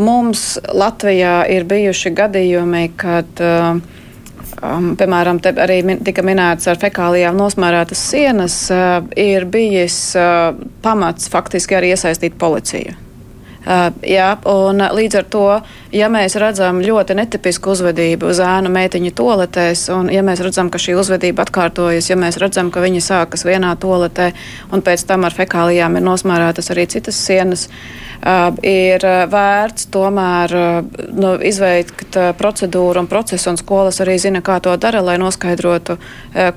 mums 0.00 0.58
Latvijā 0.72 1.42
ir 1.50 1.66
bijuši 1.68 2.12
gadījumi, 2.16 2.84
kad 3.00 3.42
um, 3.42 3.82
piemēram, 5.00 5.40
arī 5.64 5.80
tika 6.06 6.24
minēts 6.26 6.68
ar 6.70 6.80
fekālijām 6.80 7.38
nosmērētas 7.38 8.02
sienas, 8.12 8.56
uh, 8.74 9.00
ir 9.18 9.48
bijis 9.50 9.98
uh, 10.18 10.54
pamats 10.84 11.30
faktiski 11.32 11.78
arī 11.78 11.94
iesaistīt 11.94 12.38
policiju. 12.40 12.96
Uh, 13.60 13.90
jā, 14.06 14.30
un 14.48 14.80
līdz 14.80 15.18
ar 15.20 15.26
to, 15.28 15.46
ja 15.92 16.08
mēs 16.12 16.36
redzam 16.38 16.80
ļoti 16.84 17.16
netipisku 17.18 17.72
uzvedību 17.74 18.32
zēnu 18.36 18.70
meitiņu 18.72 19.12
toaletēs, 19.16 19.86
un 19.94 20.10
ja 20.12 20.22
mēs 20.26 20.42
redzam, 20.44 20.70
ka 20.70 20.78
šī 20.82 20.94
uzvedība 21.00 21.46
atkārtojas, 21.46 22.10
ja 22.10 22.18
mēs 22.20 22.38
redzam, 22.42 22.70
ka 22.70 22.82
viņi 22.84 23.02
sākas 23.04 23.44
vienā 23.46 23.72
toaletē, 23.80 24.30
un 24.74 24.84
pēc 24.86 25.06
tam 25.08 25.26
ar 25.28 25.36
fekālijām 25.36 25.98
ir 25.98 26.06
nosmērētas 26.06 26.70
arī 26.74 26.86
citas 26.90 27.18
sienas, 27.18 27.68
ir 28.62 29.04
vērts 29.32 29.86
tomēr 29.92 30.54
nu, 31.16 31.32
izveikt 31.40 32.18
procedūru 32.36 33.00
un 33.00 33.08
procesu, 33.08 33.48
un 33.50 33.56
skolas 33.56 34.00
arī 34.04 34.18
zina, 34.20 34.42
kā 34.44 34.58
to 34.60 34.74
dara, 34.76 35.00
lai 35.00 35.16
noskaidrotu, 35.20 35.96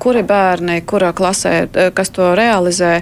kuri 0.04 0.26
bērni, 0.28 0.82
kurā 0.86 1.14
klasē, 1.16 1.56
kas 1.96 2.12
to 2.12 2.34
realizē, 2.36 2.98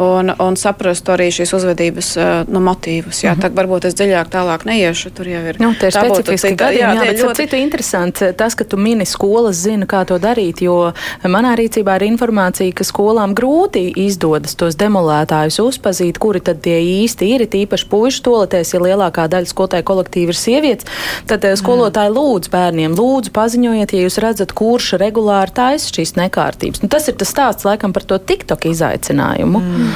un, 0.00 0.32
un 0.32 0.56
saprastu 0.56 1.12
arī 1.12 1.28
šīs 1.32 1.52
uzvedības 1.56 2.10
nu, 2.48 2.60
motīvus. 2.64 3.22
Jā, 3.24 3.34
mm 3.34 3.40
-hmm. 3.40 3.52
tā 3.52 3.60
varbūt 3.60 3.86
es 3.86 3.94
dziļāk 3.94 4.32
tālāk 4.32 4.64
neiešu, 4.64 5.10
tur 5.10 5.28
jau 5.28 5.44
ir. 5.44 5.60
Nu, 5.60 5.74
tie 5.80 5.90
ir 5.90 5.96
specifiski 5.96 6.52
cita, 6.54 6.64
gadījumi, 6.64 6.80
jā, 6.80 7.04
jā, 7.04 7.12
bet 7.12 7.22
ļoti... 7.22 7.38
citu 7.42 7.60
interesanti 7.60 8.30
tas, 8.38 8.56
ka 8.58 8.66
tu 8.66 8.80
mini 8.80 9.06
skolas 9.08 9.60
zina, 9.66 9.86
kā 9.90 10.02
to 10.08 10.18
darīt, 10.22 10.64
jo 10.66 10.90
manā 11.28 11.54
rīcībā 11.58 11.98
ir 12.00 12.08
informācija, 12.08 12.74
ka 12.76 12.86
skolām 12.86 13.36
grūti 13.36 13.86
izdodas 14.06 14.56
tos 14.58 14.78
demolētājus 14.80 15.60
uzpazīt, 15.62 16.20
kuri 16.22 16.42
tad 16.44 16.62
tie 16.64 16.78
īsti 16.80 17.32
ir, 17.36 17.46
tīpaši 17.52 17.90
puiši 17.92 18.16
puišu 18.16 18.24
toaletēs, 18.26 18.74
ja 18.74 18.80
lielākā 18.82 19.26
daļa 19.30 19.50
skolotāju 19.50 19.86
kolektīva 19.86 20.32
ir 20.32 20.38
sievietes, 20.38 20.88
tad 21.28 21.44
eh, 21.44 21.56
skolotāji 21.58 22.14
lūdz 22.14 22.50
bērniem, 22.52 22.96
lūdzu 22.96 23.32
paziņojiet, 23.36 23.92
ja 23.92 24.06
jūs 24.06 24.20
redzat, 24.22 24.54
kurš 24.56 24.94
regulāri 25.00 25.54
taisa 25.56 25.92
šīs 25.92 26.16
nekārtības. 26.16 26.82
Nu, 26.84 26.90
tas 26.92 27.08
ir 27.08 27.16
tas 27.18 27.32
stāsts 27.32 27.66
laikam 27.66 27.94
par 27.96 28.06
to 28.06 28.18
TikTok 28.18 28.68
izaicinājumu. 28.72 29.62
Mm. 29.62 29.94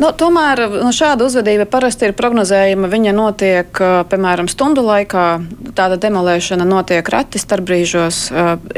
Nu, 0.00 0.14
tomēr 0.16 0.62
nu, 0.80 0.90
šāda 0.96 1.26
uzvedība 1.28 1.66
parasti 1.68 2.06
ir 2.08 2.14
prognozējama. 2.16 2.88
Viņa 2.88 3.12
notiek, 3.12 3.80
piemēram, 4.08 4.48
stundu 4.48 4.80
laikā. 4.86 5.24
Tāda 5.76 5.98
demolēšana 6.00 6.64
notiek 6.64 7.04
reti 7.12 7.40
starpbrīžos. 7.40 8.20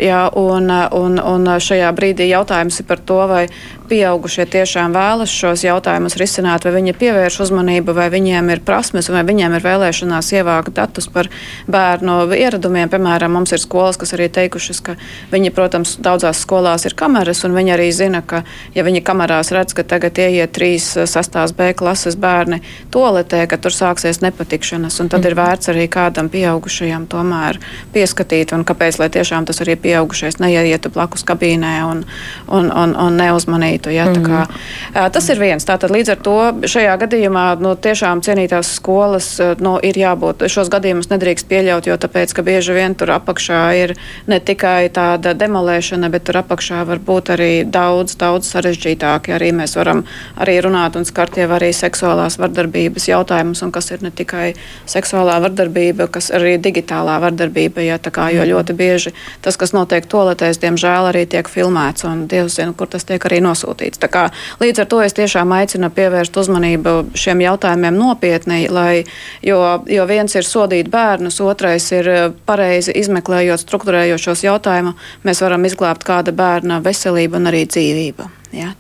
Jā, 0.03 0.25
un, 0.35 0.67
un, 0.99 1.21
un 1.23 1.53
šajā 1.63 1.93
brīdī 1.95 2.27
jautājums 2.33 2.81
ir 2.83 2.89
par 2.91 3.05
to, 3.07 3.21
vai 3.31 3.45
pieaugušie 3.93 4.47
tiešām 4.49 4.95
vēlas 4.97 5.33
šos 5.33 5.63
jautājumus 5.67 6.17
risināt, 6.21 6.65
vai 6.65 6.73
viņi 6.79 6.95
pievērš 6.97 7.39
uzmanību, 7.45 7.95
vai 7.97 8.09
viņiem 8.13 8.49
ir 8.55 8.63
prasmes, 8.65 9.11
vai 9.13 9.23
viņiem 9.29 9.57
ir 9.59 9.67
vēlēšanās 9.67 10.33
ievākt 10.39 10.73
datus 10.79 11.11
par 11.13 11.29
bērnu 11.71 12.17
ieradumiem. 12.35 12.91
Piemēram, 12.93 13.35
mums 13.37 13.53
ir 13.53 13.61
skolas, 13.63 14.01
kas 14.01 14.15
arī 14.17 14.31
teikušas, 14.33 14.81
ka 14.87 14.97
viņi, 15.33 15.53
protams, 15.55 15.95
daudzās 16.03 16.41
skolās 16.43 16.89
ir 16.89 16.97
kameras, 16.99 17.45
un 17.47 17.57
viņi 17.59 17.77
arī 17.77 17.91
zina, 17.95 18.23
ka, 18.25 18.43
ja 18.75 18.87
viņi 18.87 19.05
kamerās 19.05 19.53
redz, 19.55 19.77
ka 19.77 19.85
tagad 19.87 20.19
ieiet 20.25 20.55
trīs 20.57 20.89
6. 21.13 21.39
B 21.57 21.73
klases 21.77 22.17
bērni 22.17 22.63
toaletē, 22.95 23.45
ka 23.51 23.59
tur 23.61 23.75
sāksies 23.75 24.23
nepatikšanas. 24.25 25.01
Tad 25.13 25.27
ir 25.29 25.37
vērts 25.39 25.73
arī 25.73 25.89
kādam 25.93 26.31
pieaugušajam 26.33 27.07
tomēr 27.11 27.59
pieskatīt, 27.93 28.55
un 28.57 28.65
kāpēc 28.69 29.01
tiešām 29.13 29.47
tas 29.49 29.61
arī 29.65 29.77
pieaugušais 29.81 30.39
neietu 30.43 30.93
blakus 30.93 31.25
kabīnē 31.27 31.75
un, 31.87 32.05
un, 32.49 32.71
un, 32.71 32.95
un 32.97 33.19
neuzmanītu. 33.19 33.93
Ja? 33.93 34.09
Mm. 34.11 34.27
Kā, 34.27 35.09
tas 35.13 35.29
ir 35.33 35.41
viens. 35.43 35.67
Tātad 35.69 35.93
līdz 35.95 36.15
ar 36.15 36.23
to 36.25 36.37
šajā 36.71 36.95
gadījumā 37.05 37.47
nu, 37.63 37.75
tiešām 37.77 38.23
cienītās 38.25 38.75
skolas 38.79 39.35
nu, 39.63 39.77
ir 39.83 39.99
jābūt. 39.99 40.47
Šos 40.53 40.71
gadījumus 40.73 41.11
nedrīkst 41.13 41.49
pieļaut, 41.51 41.89
jo 41.91 41.99
tāpēc, 42.01 42.35
ka 42.37 42.45
bieži 42.47 42.77
vien 42.77 42.97
tur 42.99 43.15
apakšā 43.17 43.63
ir 43.81 43.95
ne 44.31 44.39
tikai 44.41 44.89
tāda 44.95 45.35
demolēšana, 45.39 46.11
bet 46.13 46.27
tur 46.29 46.41
apakšā 46.43 46.85
var 46.89 47.03
būt 47.03 47.35
arī 47.37 47.51
daudz, 47.69 48.17
daudz 48.21 48.51
sarežģītāki. 48.55 49.35
Arī 49.37 49.53
mēs 49.57 49.77
varam 49.79 50.05
arī 50.41 50.59
runāt 50.65 50.97
un 51.03 51.09
skart 51.09 51.37
jau 51.41 51.49
arī 51.57 51.73
seksuālās 51.75 52.39
vardarbības 52.39 53.09
jautājumus, 53.11 53.63
un 53.67 53.73
kas 53.75 53.91
ir 53.91 54.05
ne 54.05 54.13
tikai 54.15 54.53
seksuālā 54.89 55.41
vardarbība, 55.43 56.07
kas 56.13 56.31
arī 56.35 56.55
digitālā 56.63 57.19
vardarbība. 57.23 57.83
Ja, 57.83 57.99
kā, 57.99 58.29
jo 58.35 58.45
ļoti 58.47 58.77
bieži 58.79 59.13
tas, 59.43 59.59
kas 59.59 59.75
notiek 59.75 60.07
toaletēs, 60.07 60.61
diemžēl 60.63 61.11
arī 61.11 61.25
tiek 61.27 61.49
filmēts, 61.51 62.07
un 62.07 62.27
Dievs 62.31 62.59
zina, 62.61 62.75
kur 62.77 62.91
tas 62.93 63.07
tiek 63.09 63.23
arī 63.27 63.41
nosūtīts. 63.43 64.01
Tā 64.03 64.11
kā, 64.13 64.25
līdz 64.63 64.85
ar 64.85 64.91
to 64.93 65.01
es 65.03 65.17
tiešām 65.19 65.55
aicinu 65.57 65.91
pievērst 65.95 66.39
uzmanību 66.39 66.95
šiem 67.19 67.43
jautājumiem 67.43 67.99
nopietni, 67.99 68.61
lai, 68.71 69.03
jo, 69.43 69.59
jo 69.91 70.07
viens 70.11 70.39
ir 70.39 70.47
sodīt 70.47 70.93
bērnus, 70.93 71.41
otrais 71.43 71.89
ir 71.97 72.13
pareizi 72.47 72.95
izmeklējot 73.03 73.65
struktūrējošos 73.65 74.47
jautājumus, 74.47 75.11
mēs 75.27 75.43
varam 75.43 75.67
izglābt 75.67 76.07
kāda 76.07 76.35
bērna 76.37 76.83
veselību 76.85 77.41
un 77.41 77.53
arī 77.53 77.67
dzīvību. 77.67 78.31
Ja, 78.53 78.75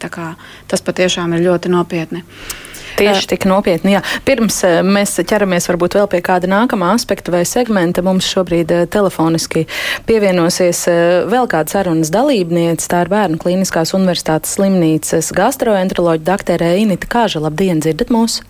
tas 0.69 0.85
patiešām 0.85 1.33
ir 1.37 1.47
ļoti 1.47 1.73
nopietni. 1.73 2.23
Tieši 2.93 3.31
tik 3.31 3.47
nopietni. 3.49 3.95
Jā. 3.95 4.03
Pirms 4.27 4.59
mēs 4.85 5.17
ķeramies 5.25 5.69
varbūt 5.71 5.97
vēl 5.97 6.11
pie 6.13 6.21
kāda 6.25 6.51
nākamā 6.51 6.93
aspekta 6.93 7.33
vai 7.33 7.41
segmenta, 7.49 8.05
mums 8.05 8.29
šobrīd 8.29 8.75
telefoniski 8.93 9.65
pievienosies 10.09 10.85
vēl 11.33 11.49
kāda 11.49 11.79
sarunas 11.79 12.13
dalībniece. 12.13 12.91
Tā 12.93 13.07
ir 13.07 13.13
Bērnu 13.13 13.41
Kliniskās 13.41 13.97
universitātes 13.97 14.59
slimnīcas 14.59 15.33
gastroenteroloģa 15.37 16.27
doktora 16.35 16.75
Inita 16.77 17.09
Kāža. 17.09 17.47
Labdien, 17.49 17.81
dzirdat 17.81 18.13
mūs! 18.13 18.43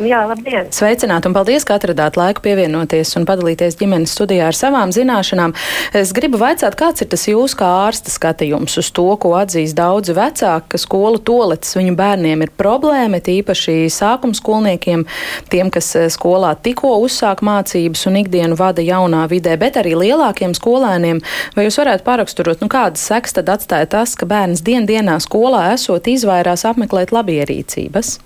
Jā, 0.00 0.22
labdien! 0.24 0.70
Sveicināti 0.72 1.28
un 1.28 1.34
paldies, 1.36 1.64
ka 1.68 1.74
atradāt 1.76 2.14
laiku 2.16 2.40
pievienoties 2.46 3.10
un 3.18 3.26
padalīties 3.28 3.74
ģimenes 3.76 4.14
studijā 4.16 4.46
ar 4.48 4.56
savām 4.56 4.94
zināšanām. 4.96 5.52
Es 5.96 6.14
gribu 6.16 6.38
vaicāt, 6.40 6.72
kāds 6.78 7.04
ir 7.04 7.10
tas 7.12 7.26
jūsu 7.28 7.58
kā 7.60 7.68
ārsta 7.82 8.08
skatījums 8.08 8.78
uz 8.80 8.88
to, 8.96 9.04
ko 9.20 9.34
atzīst 9.36 9.76
daudzi 9.76 10.14
vecāki, 10.16 10.70
ka 10.72 10.80
skolu 10.80 11.20
toletes 11.20 11.76
viņu 11.76 11.92
bērniem 11.98 12.46
ir 12.46 12.52
problēma, 12.56 13.20
tīpaši 13.26 13.90
sākuma 13.92 14.38
skolniekiem, 14.38 15.04
tiem, 15.52 15.68
kas 15.74 15.92
eh, 16.00 16.08
skolā 16.08 16.54
tikko 16.56 16.94
uzsāk 17.04 17.44
mācības 17.44 18.06
un 18.08 18.16
ikdienu 18.22 18.56
vada 18.56 18.80
jaunā 18.80 19.26
vidē, 19.28 19.58
bet 19.60 19.76
arī 19.82 19.98
lielākiem 20.00 20.56
skolēniem. 20.56 21.20
Vai 21.58 21.66
jūs 21.66 21.76
varētu 21.82 22.08
paraksturot, 22.08 22.64
nu 22.64 22.72
kādas 22.72 23.04
seks 23.04 23.36
tad 23.36 23.52
atstāja 23.52 23.90
tas, 23.98 24.16
ka 24.16 24.24
bērns 24.30 24.64
dien 24.64 24.88
dienā 24.88 25.20
skolā 25.20 25.74
esot 25.74 26.08
izvairās 26.08 26.64
apmeklēt 26.72 27.12
labierīcības? 27.12 28.16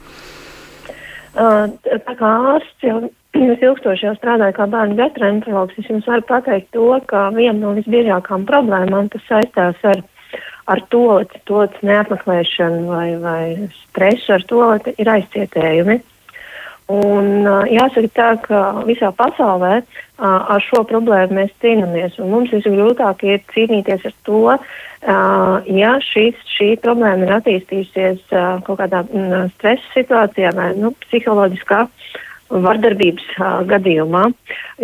Tā 1.35 2.15
kā 2.19 2.33
ārsts 2.55 2.87
jau 2.87 2.99
es 3.35 3.63
ilgstoši 3.67 4.07
jau 4.09 4.15
strādāju 4.19 4.55
kā 4.57 4.67
bērnu 4.71 4.99
gastroenterologs, 5.01 5.79
es 5.81 5.91
jums 5.91 6.07
varu 6.11 6.27
pateikt 6.29 6.71
to, 6.77 6.89
ka 7.11 7.29
viena 7.35 7.59
no 7.59 7.75
visbiežākām 7.79 8.47
problēmām, 8.51 9.11
kas 9.13 9.27
saistās 9.29 9.81
ar, 9.91 10.03
ar 10.71 10.83
toleti, 10.95 11.43
tolets 11.51 11.83
neapmeklēšanu 11.83 12.85
vai, 12.91 13.09
vai 13.23 13.71
stresu 13.81 14.37
ar 14.39 14.47
toleti, 14.51 14.95
ir 15.03 15.11
aizcietējumi. 15.17 15.99
Un 16.93 17.47
jāsaka 17.73 18.09
tā, 18.13 18.31
ka 18.45 18.59
visā 18.85 19.09
pasaulē 19.17 19.79
ar 20.21 20.65
šo 20.67 20.83
problēmu 20.85 21.39
mēs 21.39 21.55
cīnāmies, 21.65 22.19
mums 22.21 22.53
visgrūtāk 22.53 23.25
ir 23.25 23.41
cīnīties 23.55 24.05
ar 24.05 24.15
to, 24.29 24.43
ja 25.79 25.95
šis, 26.05 26.37
šī 26.57 26.75
problēma 26.85 27.25
ir 27.25 27.33
attīstījusies 27.39 28.21
kaut 28.67 28.83
kādā 28.83 29.01
stresa 29.55 29.95
situācijā 29.95 30.53
vai 30.59 30.75
nu, 30.77 30.93
psiholoģiskā 31.07 31.81
vardarbības 32.53 33.33
gadījumā, 33.71 34.27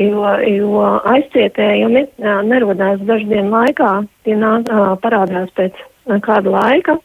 jo, 0.01 0.25
jo 0.49 0.87
aizcietējumi 1.13 2.07
nerodās 2.49 3.05
dažu 3.05 3.29
dienu 3.29 3.53
laikā, 3.53 3.93
tie 4.25 4.41
nā, 4.41 4.57
parādās 5.05 5.53
pēc 5.59 5.77
kāda 6.25 6.57
laika 6.57 6.97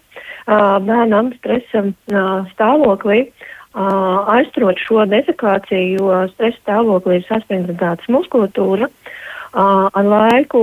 bērnam 0.47 1.33
stresam 1.35 1.91
stāvoklī 2.53 3.25
aizturot 3.75 4.79
šo 4.79 5.05
defekāciju, 5.11 5.99
jo 5.99 6.19
stresa 6.33 6.57
stāvoklī 6.61 7.19
ir 7.19 7.27
saspringta 7.27 7.95
muskulatūra. 8.07 8.87
Ar 9.55 10.03
laiku 10.03 10.61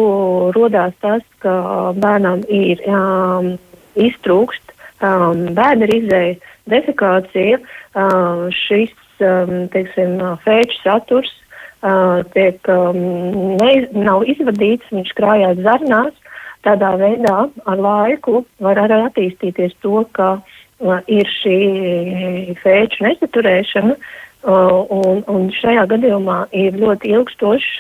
rodās 0.57 0.93
tas, 1.01 1.23
ka 1.41 1.93
bērnam 1.97 2.43
ir 2.49 2.81
um, 2.89 3.55
iztrūkst 3.97 4.73
um, 5.01 5.47
bērna 5.57 5.89
izēja 5.97 6.35
defekācija, 6.69 7.61
um, 7.97 8.51
šis, 8.53 8.93
um, 9.25 9.69
teiksim, 9.73 10.21
fēču 10.45 10.77
saturs 10.83 11.33
uh, 11.81 12.21
tiek, 12.37 12.61
um, 12.69 13.57
neiz, 13.61 13.89
nav 13.97 14.27
izvadīts, 14.29 14.93
viņš 14.93 15.15
krājās 15.17 15.63
zarnās. 15.65 16.13
Tādā 16.63 16.93
veidā 16.95 17.49
ar 17.67 17.81
laiku 17.81 18.45
var 18.63 18.79
arī 18.79 19.01
attīstīties 19.09 19.73
to, 19.83 20.05
ka 20.15 20.37
uh, 20.37 20.59
ir 21.07 21.30
šī 21.39 21.59
fēču 22.62 23.07
nesaturēšana, 23.07 23.97
un, 24.43 25.22
un 25.30 25.51
šajā 25.55 25.87
gadījumā 25.93 26.39
ir 26.57 26.78
ļoti 26.80 27.12
ilgstošs 27.14 27.70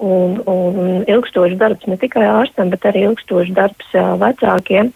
un, 0.00 0.40
un 0.48 1.04
ilgstošs 1.06 1.58
darbs 1.60 1.86
ne 1.86 1.96
tikai 2.00 2.26
ārstam, 2.26 2.70
bet 2.72 2.86
arī 2.88 3.06
ilgstošs 3.08 3.52
darbs 3.56 3.90
vecākiem, 3.94 4.92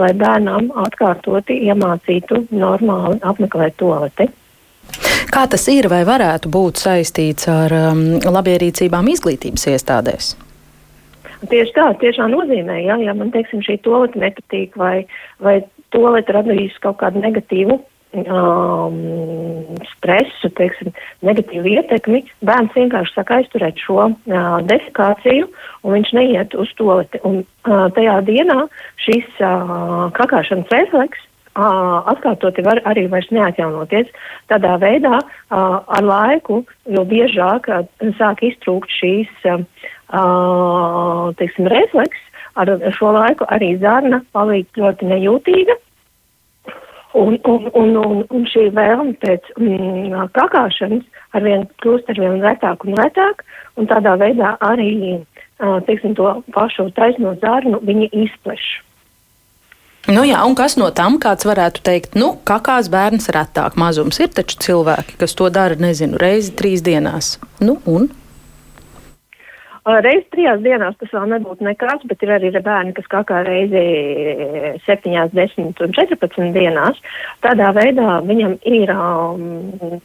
lai 0.00 0.12
bērnam 0.16 0.70
atkārtoti 0.86 1.58
iemācītu 1.68 2.46
normāli 2.54 3.20
apmeklēt 3.26 3.76
toaleti. 3.82 4.30
Kā 5.30 5.44
tas 5.46 5.66
ir 5.70 5.86
vai 5.92 6.02
varētu 6.08 6.50
būt 6.50 6.80
saistīts 6.82 7.46
ar 7.50 7.74
um, 7.76 8.00
labierīcībām 8.24 9.10
izglītības 9.12 9.68
iestādēs? 9.70 10.32
Tieši 11.50 11.72
tā, 11.76 11.86
tiešām 12.00 12.34
nozīmē, 12.34 12.80
ja, 12.84 12.98
ja 13.00 13.14
man, 13.16 13.30
teiksim, 13.32 13.62
šī 13.64 13.78
tolete 13.84 14.20
nepatīk 14.20 14.74
vai, 14.76 15.06
vai 15.40 15.60
tolete 15.94 16.36
radīs 16.36 16.76
kaut 16.84 17.00
kādu 17.02 17.22
negatīvu 17.22 17.78
um, 18.14 18.98
stresu, 19.94 20.50
teiksim, 20.58 20.92
negatīvu 21.26 21.74
ietekmi, 21.76 22.24
bērns 22.46 22.74
vienkārši 22.76 23.16
sāk 23.16 23.32
aizturēt 23.36 23.80
šo 23.80 23.98
uh, 24.10 24.14
defekāciju 24.66 25.48
un 25.84 25.96
viņš 25.96 26.14
neiet 26.18 26.54
uz 26.58 26.72
toleti. 26.78 27.20
Un 27.26 27.42
uh, 27.42 27.88
tajā 27.96 28.20
dienā 28.28 28.62
šis 29.04 29.28
uh, 29.42 30.08
kakāšanas 30.16 30.72
refleks 30.74 31.22
uh, 31.54 32.00
atkārtoti 32.12 32.64
var 32.66 32.82
arī 32.90 33.06
vairs 33.12 33.30
neatjaunoties. 33.34 34.10
Tādā 34.50 34.76
veidā 34.82 35.20
uh, 35.20 35.78
ar 35.86 36.04
laiku, 36.06 36.64
jo 36.90 37.06
biežāk 37.08 37.70
uh, 37.70 37.86
sāk 38.18 38.42
iztrūkt 38.46 38.90
šīs, 39.00 39.30
uh, 39.46 39.62
teiksim, 41.38 41.70
refleks, 41.70 42.26
ar 42.54 42.72
šo 42.96 43.12
laiku 43.16 43.46
arī 43.48 43.74
zarna 43.82 44.22
paliek 44.32 44.66
ļoti 44.76 45.08
nejūtīga. 45.12 45.76
Un, 47.20 47.38
un, 47.42 47.64
un, 47.74 47.96
un, 47.98 48.20
un 48.30 48.44
šī 48.46 48.68
vēlme 48.74 49.16
pēc 49.18 49.48
mm, 49.58 50.28
kakāšanas 50.36 51.02
arvien 51.34 51.64
kļūst 51.82 52.12
arvien 52.12 52.38
retāk 52.42 52.86
un 52.86 52.94
retāk, 53.00 53.42
un 53.74 53.88
tādā 53.90 54.14
veidā 54.20 54.52
arī, 54.62 55.18
teiksim, 55.88 56.14
to 56.14 56.36
pašu 56.54 56.86
taisno 56.94 57.34
zarnu 57.42 57.82
viņi 57.82 58.12
izpleš. 58.26 58.68
Nu 60.08 60.22
jā, 60.24 60.38
un 60.46 60.54
kas 60.56 60.78
no 60.80 60.88
tam 60.96 61.18
kāds 61.20 61.44
varētu 61.44 61.82
teikt, 61.84 62.14
nu, 62.16 62.32
kakās 62.48 62.88
bērns 62.90 63.28
retāk 63.34 63.76
mazums 63.78 64.22
ir 64.22 64.30
taču 64.32 64.56
cilvēki, 64.64 65.18
kas 65.20 65.36
to 65.36 65.50
dara, 65.52 65.76
nezinu, 65.76 66.16
reizi 66.18 66.54
trīs 66.56 66.80
dienās. 66.86 67.36
Nu, 67.60 67.76
un? 67.84 68.08
Reiz 70.04 70.24
trijās 70.32 70.60
dienās 70.64 70.96
tas 71.00 71.12
vēl 71.14 71.28
nebūtu 71.34 71.64
nekas, 71.66 72.02
bet 72.10 72.22
ir 72.24 72.32
arī 72.34 72.50
bērni, 72.56 72.92
kas 72.96 73.06
kā 73.10 73.22
kā 73.28 73.40
reizi 73.46 73.80
7, 74.86 75.14
10 75.34 75.82
un 75.86 75.94
14 75.96 76.52
dienās. 76.56 77.00
Tādā 77.44 77.70
veidā 77.76 78.18
viņam 78.26 78.58
ir, 78.68 78.92
um, 78.92 79.96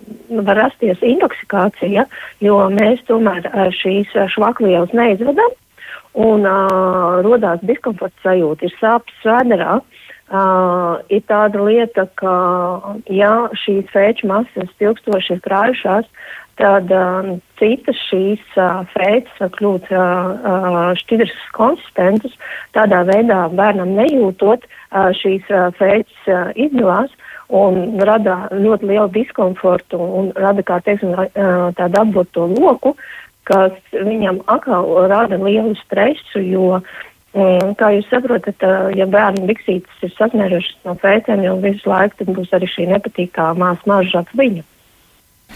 var 0.47 0.61
rasties 0.63 1.03
intoksikācija, 1.03 2.07
jo 2.45 2.61
mēs 2.73 3.03
tomēr 3.09 3.49
šīs 3.81 4.15
švakvielas 4.36 4.95
neizvedam 4.95 5.53
un 6.15 6.47
uh, 6.47 7.19
rodās 7.25 7.59
diskomforta 7.67 8.29
sajūta, 8.29 8.65
ir 8.65 8.79
sāpes 8.79 9.21
svēderā. 9.23 9.81
Uh, 10.25 11.03
ir 11.13 11.21
tāda 11.29 11.61
lieta, 11.61 12.07
ka, 12.17 12.31
ja 13.13 13.33
šīs 13.61 13.91
fēču 13.93 14.25
masas 14.31 14.71
ilgstoši 14.81 15.36
ir 15.36 15.43
krājušās, 15.45 16.07
tad 16.60 16.91
um, 16.95 17.36
citas 17.60 17.99
šīs 18.08 18.43
uh, 18.56 18.84
fētas 18.93 19.41
var 19.41 19.51
kļūt 19.58 19.91
uh, 19.91 19.99
uh, 19.99 20.80
šķidras 21.01 21.36
konsistentas, 21.56 22.36
tādā 22.76 23.03
veidā 23.10 23.45
bērnam 23.51 23.91
nejūtot 23.97 24.64
uh, 24.64 25.12
šīs 25.20 25.47
uh, 25.51 25.68
fētas 25.80 26.30
uh, 26.32 26.51
izdalās, 26.56 27.12
un 27.53 27.99
rada 28.01 28.47
ļoti 28.53 28.89
lielu 28.89 29.10
diskomfortu 29.14 29.99
un 30.01 30.32
rada, 30.34 30.64
kā 30.66 30.80
teiksim, 30.82 31.12
tādu 31.78 31.99
apburto 32.01 32.47
loku, 32.49 32.95
kas 33.45 33.76
viņam 33.93 34.39
atkal 34.49 35.06
rada 35.12 35.38
lielu 35.38 35.76
stresu, 35.84 36.41
jo, 36.41 36.80
kā 37.78 37.91
jūs 37.93 38.10
saprotat, 38.10 38.66
ja 38.97 39.06
bērnu 39.06 39.45
biksītes 39.45 40.08
ir 40.08 40.16
sasniegušas 40.18 40.80
no 40.89 40.95
pēcēm 40.97 41.45
jau 41.45 41.60
visu 41.62 41.91
laiku, 41.91 42.26
būs 42.34 42.49
arī 42.58 42.72
šī 42.72 42.89
nepatīkamā 42.95 43.76
smarža 43.84 44.24
ap 44.26 44.34
viņu. 44.34 44.66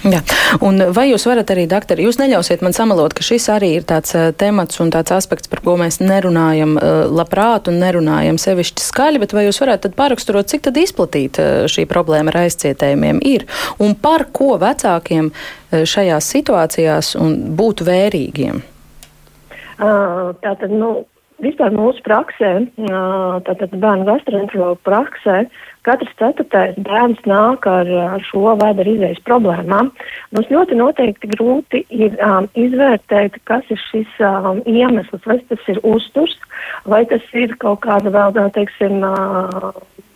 Jā. 0.07 0.21
Un 0.63 0.79
vai 0.95 1.09
jūs 1.09 1.25
varat 1.27 1.49
arī, 1.51 1.65
doktori, 1.67 2.05
jūs 2.07 2.19
neļausiet 2.21 2.61
man 2.63 2.75
samalot, 2.75 3.11
ka 3.15 3.25
šis 3.25 3.49
arī 3.51 3.73
ir 3.75 3.85
tāds 3.87 4.15
uh, 4.15 4.29
temats 4.31 4.79
un 4.79 4.93
tāds 4.95 5.11
aspekts, 5.11 5.49
par 5.51 5.59
ko 5.65 5.75
mēs 5.81 5.99
nerunājam 5.99 6.77
uh, 6.79 7.03
labprāt 7.11 7.67
un 7.67 7.81
nerunājam 7.83 8.39
sevišķi 8.39 8.85
skaļi, 8.85 9.19
bet 9.19 9.35
vai 9.35 9.45
jūs 9.49 9.59
varētu 9.59 9.89
tad 9.89 9.97
paraksturot, 9.99 10.47
cik 10.51 10.63
tad 10.69 10.79
izplatīta 10.79 11.43
uh, 11.43 11.67
šī 11.71 11.83
problēma 11.91 12.31
ar 12.31 12.45
aizcietējumiem 12.45 13.19
ir 13.27 13.43
un 13.83 13.97
par 13.99 14.29
ko 14.31 14.53
vecākiem 14.61 15.33
uh, 15.33 15.83
šajās 15.83 16.31
situācijās 16.37 17.15
būtu 17.59 17.89
vērīgiem? 17.91 18.63
Uh, 19.79 20.31
tātad, 20.43 20.71
nu, 20.75 20.93
vispār 21.43 21.73
mūsu 21.75 22.03
praksē, 22.05 22.53
tātad 23.47 23.75
bērnu 23.75 24.07
gastroenterologu 24.09 24.81
praksē, 24.87 25.43
Katrs 25.87 26.11
ceturtais 26.19 26.75
bērns 26.83 27.21
nāk 27.29 27.63
ar, 27.71 27.87
ar 28.13 28.23
šo 28.27 28.51
vēdera 28.59 28.91
izējas 28.91 29.21
problēmām. 29.27 29.93
Mums 30.35 30.51
ļoti 30.51 30.75
noteikti 30.77 31.29
grūti 31.31 31.85
ir 31.95 32.17
um, 32.25 32.49
izvērtēt, 32.59 33.39
kas 33.47 33.63
ir 33.71 33.79
šis 33.87 34.19
um, 34.19 34.59
iemesls, 34.67 35.23
vai 35.25 35.39
tas 35.49 35.71
ir 35.71 35.79
uzturs, 35.87 36.35
vai 36.83 37.05
tas 37.09 37.23
ir 37.31 37.55
kaut 37.63 37.79
kāda 37.87 38.11
vēl, 38.11 38.51
teiksim, 38.57 38.99
uh, 39.07 39.71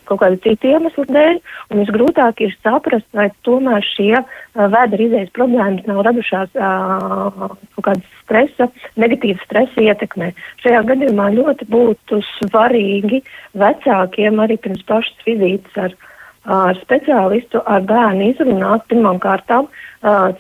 kaut 0.10 0.22
kāda 0.24 0.40
cita 0.44 0.70
iemesla 0.74 1.06
dēļ, 1.10 1.40
un 1.72 1.82
visgrūtāk 1.84 2.44
ir 2.46 2.56
saprast, 2.62 3.08
vai 3.16 3.30
tomēr 3.48 3.86
šie 3.88 4.24
vēdera 4.54 5.08
izējas 5.08 5.34
problēmas 5.36 5.88
nav 5.90 6.04
radušās 6.08 6.54
kaut 6.56 7.84
kādas 7.88 8.16
stresa, 8.24 8.70
negatīvas 9.00 9.44
stresa 9.48 9.86
ietekmē. 9.90 10.32
Šajā 10.64 10.82
gadījumā 10.92 11.30
ļoti 11.36 11.68
būtu 11.74 12.22
svarīgi 12.38 13.24
vecākiem 13.60 14.42
arī 14.44 14.60
pirms 14.64 14.84
pašas 14.90 15.28
vizītes 15.28 15.80
ar 15.88 15.96
ar 16.44 16.78
speciālistu, 16.82 17.62
ar 17.66 17.86
bērnu 17.88 18.32
izrunāt 18.34 18.84
pirmām 18.92 19.20
kārtām, 19.24 19.70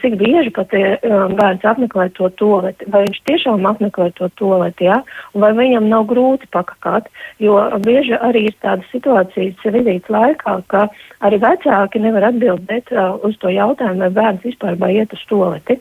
cik 0.02 0.18
bieži 0.20 0.52
pat 0.52 0.74
bērns 0.74 1.64
apmeklē 1.64 2.10
to 2.18 2.28
toleti, 2.40 2.90
vai 2.92 3.06
viņš 3.06 3.22
tiešām 3.30 3.64
apmeklē 3.70 4.10
to 4.18 4.28
toleti, 4.36 4.90
un 4.92 5.46
vai 5.46 5.54
viņam 5.56 5.88
nav 5.88 6.04
grūti 6.10 6.50
pakakāt, 6.52 7.08
jo 7.40 7.56
bieži 7.86 8.20
arī 8.20 8.50
ir 8.50 8.60
tādas 8.60 8.90
situācijas 8.92 9.64
vizītes 9.64 10.12
laikā, 10.12 10.58
ka 10.68 10.90
arī 11.24 11.40
vecāki 11.40 12.04
nevar 12.04 12.28
atbildēt 12.34 12.92
uz 13.24 13.40
to 13.40 13.56
jautājumu, 13.56 14.04
vai 14.04 14.14
bērns 14.20 14.44
vispār 14.44 14.76
vai 14.76 14.98
iet 15.00 15.16
uz 15.16 15.24
toleti. 15.32 15.80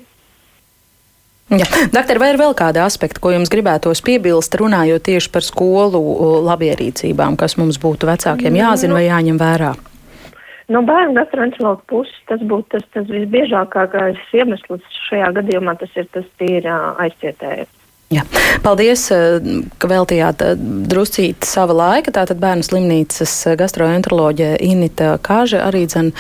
Jā. 1.53 1.67
Doktor, 1.93 2.17
vai 2.23 2.31
ir 2.33 2.39
vēl 2.41 2.55
kādi 2.57 2.81
aspekti, 2.81 3.21
ko 3.21 3.35
jums 3.35 3.51
gribētos 3.53 4.01
piebilst, 4.07 4.55
runājot 4.57 5.03
tieši 5.05 5.29
par 5.35 5.45
skolu 5.45 6.01
labierīcībām, 6.47 7.35
kas 7.37 7.59
mums 7.59 7.83
būtu 7.83 8.09
vecākiem 8.09 8.57
jāzina 8.63 8.97
vai 8.97 9.09
jāņem 9.11 9.43
vērā? 9.43 9.75
No 10.71 10.83
bērnu 10.87 11.17
gastroenterologa 11.19 11.83
puses 11.91 12.15
tas 12.31 12.43
būtu 12.47 12.77
tas, 12.77 12.87
tas 12.95 13.09
visbiežākais 13.11 14.21
iemesls 14.39 14.99
šajā 15.09 15.33
gadījumā, 15.39 15.75
tas 15.81 15.95
ir 15.99 16.07
tas 16.15 16.29
tīri 16.39 16.71
aizcietējums. 16.71 17.79
Jā. 18.13 18.27
Paldies, 18.61 19.07
ka 19.81 19.89
veltījāt 19.89 20.43
druscīt 20.93 21.47
sava 21.49 21.73
laika. 21.73 22.13
Tātad 22.13 22.43
bērnu 22.43 22.67
slimnīcas 22.67 23.33
gastroenteroloģija 23.57 24.59
Inita 24.69 25.15
Kāže 25.25 25.63
arī 25.65 25.87
dzen 25.89 26.13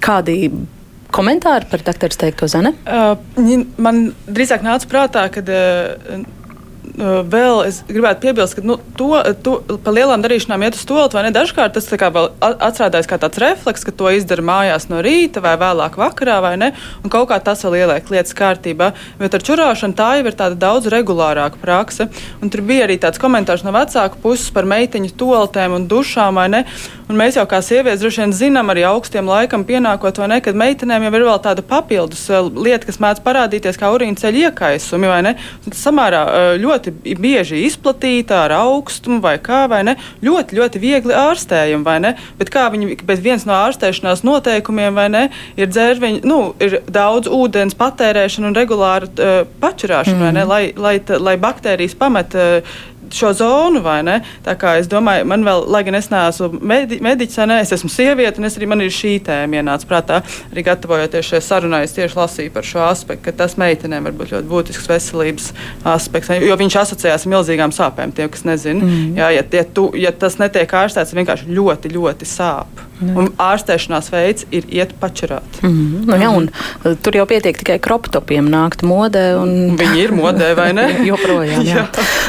kādi 0.00 0.48
komentāri 1.12 1.68
par 1.70 1.84
doktora 1.84 2.16
teikto 2.24 2.48
Zane? 2.48 2.72
Uh, 2.86 3.18
man 3.82 4.10
drīzāk 4.30 4.64
nāca 4.64 4.88
prātā, 4.90 5.26
ka 5.34 5.44
uh, 5.44 6.24
vēl 6.98 7.62
es 7.68 7.80
gribētu 7.88 8.24
piebilst, 8.24 8.56
ka 8.58 8.64
nu, 8.66 8.76
to, 8.98 9.12
to 9.44 9.56
pa 9.84 9.92
lielām 9.94 10.22
darīšanām 10.24 10.64
iet 10.66 10.76
uz 10.78 10.82
stoli, 10.84 11.08
vai 11.14 11.24
ne? 11.26 11.32
Dažkārt 11.34 11.74
tas 11.76 11.88
kā 11.88 12.10
vēl 12.14 12.30
atrādājas 12.40 13.08
kā 13.10 13.18
tāds 13.20 13.40
refleks, 13.42 13.84
ka 13.86 13.94
to 13.94 14.10
izdara 14.14 14.44
mājās 14.44 14.88
no 14.90 15.02
rīta 15.04 15.42
vai 15.44 15.56
vēlāk 15.60 15.98
vakarā, 16.00 16.40
vai 16.44 16.54
ne? 16.60 16.72
Un 17.04 17.12
kaut 17.12 17.30
kā 17.30 17.40
tas 17.44 17.64
vēl 17.66 17.80
ieliek 17.82 18.10
lietas 18.12 18.36
kārtībā. 18.36 18.92
Bet 19.20 19.36
ar 19.36 19.44
čurāšanu 19.46 19.96
tā 19.98 20.10
jau 20.18 20.26
ir 20.30 20.38
tāda 20.38 20.58
daudz 20.60 20.90
regulārāka 20.92 21.60
prakse. 21.62 22.08
Un 22.42 22.52
tur 22.52 22.64
bija 22.66 22.86
arī 22.88 22.98
tāds 23.02 23.20
komentārs 23.22 23.64
no 23.66 23.74
vecāku 23.76 24.20
puses 24.22 24.50
par 24.54 24.68
meitiņu 24.70 25.14
toaletēm 25.20 25.76
un 25.78 25.86
dušām, 25.90 26.40
vai 26.40 26.48
ne? 26.52 26.64
Un 27.10 27.18
mēs 27.18 27.34
jau 27.34 27.46
kā 27.50 27.58
sievietes 27.64 28.04
droši 28.04 28.22
vien 28.22 28.32
zinām, 28.36 28.68
arī 28.70 28.84
augstiem 28.86 29.26
laikam 29.26 29.64
pienākot, 29.66 30.20
vai 30.22 30.28
ne, 30.30 30.36
kad 30.44 30.54
meitenēm 30.54 31.08
jau 31.08 31.10
ir 31.16 31.24
vēl 31.26 31.40
tāda 31.42 31.64
papildus 31.66 32.22
lieta, 32.54 32.86
kas 32.86 33.00
mēdz 33.02 33.22
parādīties 33.24 33.80
kā 33.80 33.90
urīna 33.90 34.20
ceļa 34.20 34.44
iekaisumi, 34.46 35.10
vai 35.10 35.18
ne? 35.26 35.32
Tas 35.64 35.82
samērā 35.88 36.22
ļoti 36.62 36.79
ļoti 36.80 37.16
bieži 37.20 37.64
izplatīta 37.66 38.44
ar 38.46 38.54
augstumu 38.56 39.20
vai 39.20 39.38
kā, 39.38 39.66
vai 39.68 39.82
ne? 39.84 39.96
Ļoti, 40.24 40.56
ļoti 40.56 40.80
viegli 40.80 41.14
ārstējumi, 41.14 41.84
vai 41.84 41.98
ne? 42.00 42.14
Bet 42.38 42.50
kā 42.50 42.68
viņi, 42.72 43.00
bet 43.04 43.20
viens 43.20 43.46
no 43.46 43.54
ārstēšanās 43.54 44.24
noteikumiem, 44.24 44.94
vai 44.94 45.08
ne, 45.10 45.24
ir 45.56 45.68
dzērviņi, 45.70 46.22
nu, 46.24 46.54
ir 46.60 46.80
daudz 46.88 47.28
ūdens 47.28 47.76
patērēšana 47.76 48.50
un 48.50 48.56
regulāra 48.56 49.08
uh, 49.10 49.42
pačurāšana, 49.60 50.16
mm. 50.16 50.24
vai 50.24 50.32
ne, 50.32 50.44
mm. 50.44 50.50
lai, 50.50 50.62
lai, 50.76 51.20
lai 51.20 51.36
baktērijas 51.40 51.96
pamet 51.98 52.36
uh, 52.38 52.80
šo 53.14 53.32
zonu, 53.36 53.82
vai 53.84 54.00
ne? 54.06 54.18
Tā 54.44 54.54
kā 54.58 54.76
es 54.80 54.88
domāju, 54.90 55.26
man 55.30 55.44
vēl, 55.46 55.64
lai 55.72 55.82
gan 55.86 55.98
es 55.98 56.10
neesmu 56.12 56.60
medi, 56.60 57.00
mediķis, 57.04 57.40
ne, 57.50 57.60
es 57.64 57.72
esmu 57.76 57.90
sieviete, 57.92 58.40
un 58.40 58.48
es 58.48 58.58
arī 58.58 58.68
man 58.70 58.84
ir 58.84 58.92
šī 58.94 59.16
tēma 59.26 59.60
ienāca 59.60 59.88
prātā. 59.90 60.20
Arī 60.50 60.64
gatavojoties 60.66 61.32
šai 61.32 61.42
sarunai, 61.44 61.82
es 61.86 61.96
tieši 61.96 62.18
lasīju 62.18 62.54
par 62.54 62.66
šo 62.66 62.84
aspektu, 62.88 63.26
ka 63.28 63.36
tas 63.42 63.56
meitenēm 63.60 64.08
var 64.08 64.16
būt 64.18 64.34
ļoti 64.36 64.50
būtisks 64.50 64.90
veselības 64.90 65.50
aspekts, 65.94 66.34
jo 66.44 66.60
viņš 66.60 66.78
asociējās 66.84 67.26
ar 67.26 67.34
milzīgām 67.34 67.74
sāpēm, 67.74 68.14
tie, 68.16 68.28
kas 68.32 68.46
nezina. 68.48 68.84
Mm. 68.84 69.18
Jā, 69.20 69.32
ja, 69.38 69.48
ja, 69.60 69.64
tu, 69.64 69.90
ja 69.98 70.12
tas 70.12 70.38
netiek 70.42 70.78
ārstēts, 70.82 71.16
vienkārši 71.16 71.50
ļoti, 71.56 71.94
ļoti 71.96 72.28
sāp. 72.28 72.89
Un 73.00 73.30
ārstēšanās 73.40 74.10
veids 74.12 74.46
ir 74.52 74.66
iet 74.68 74.92
pačurāt. 75.00 75.60
Mm 75.62 75.70
-hmm. 75.70 76.06
nu, 76.06 76.16
jā, 76.16 76.28
un, 76.36 76.48
uh, 76.84 76.96
tur 77.02 77.16
jau 77.16 77.26
pietiek 77.26 77.56
tikai 77.56 77.78
kroptopiem 77.78 78.48
nākt 78.48 78.82
modē. 78.82 79.36
Un... 79.40 79.50
Viņi 79.80 80.02
ir 80.04 80.12
modē, 80.12 80.54
vai 80.56 80.72
ne? 80.72 80.86
Joprojām. 81.10 81.64
Jā. 81.64 81.86
jā. 81.86 81.86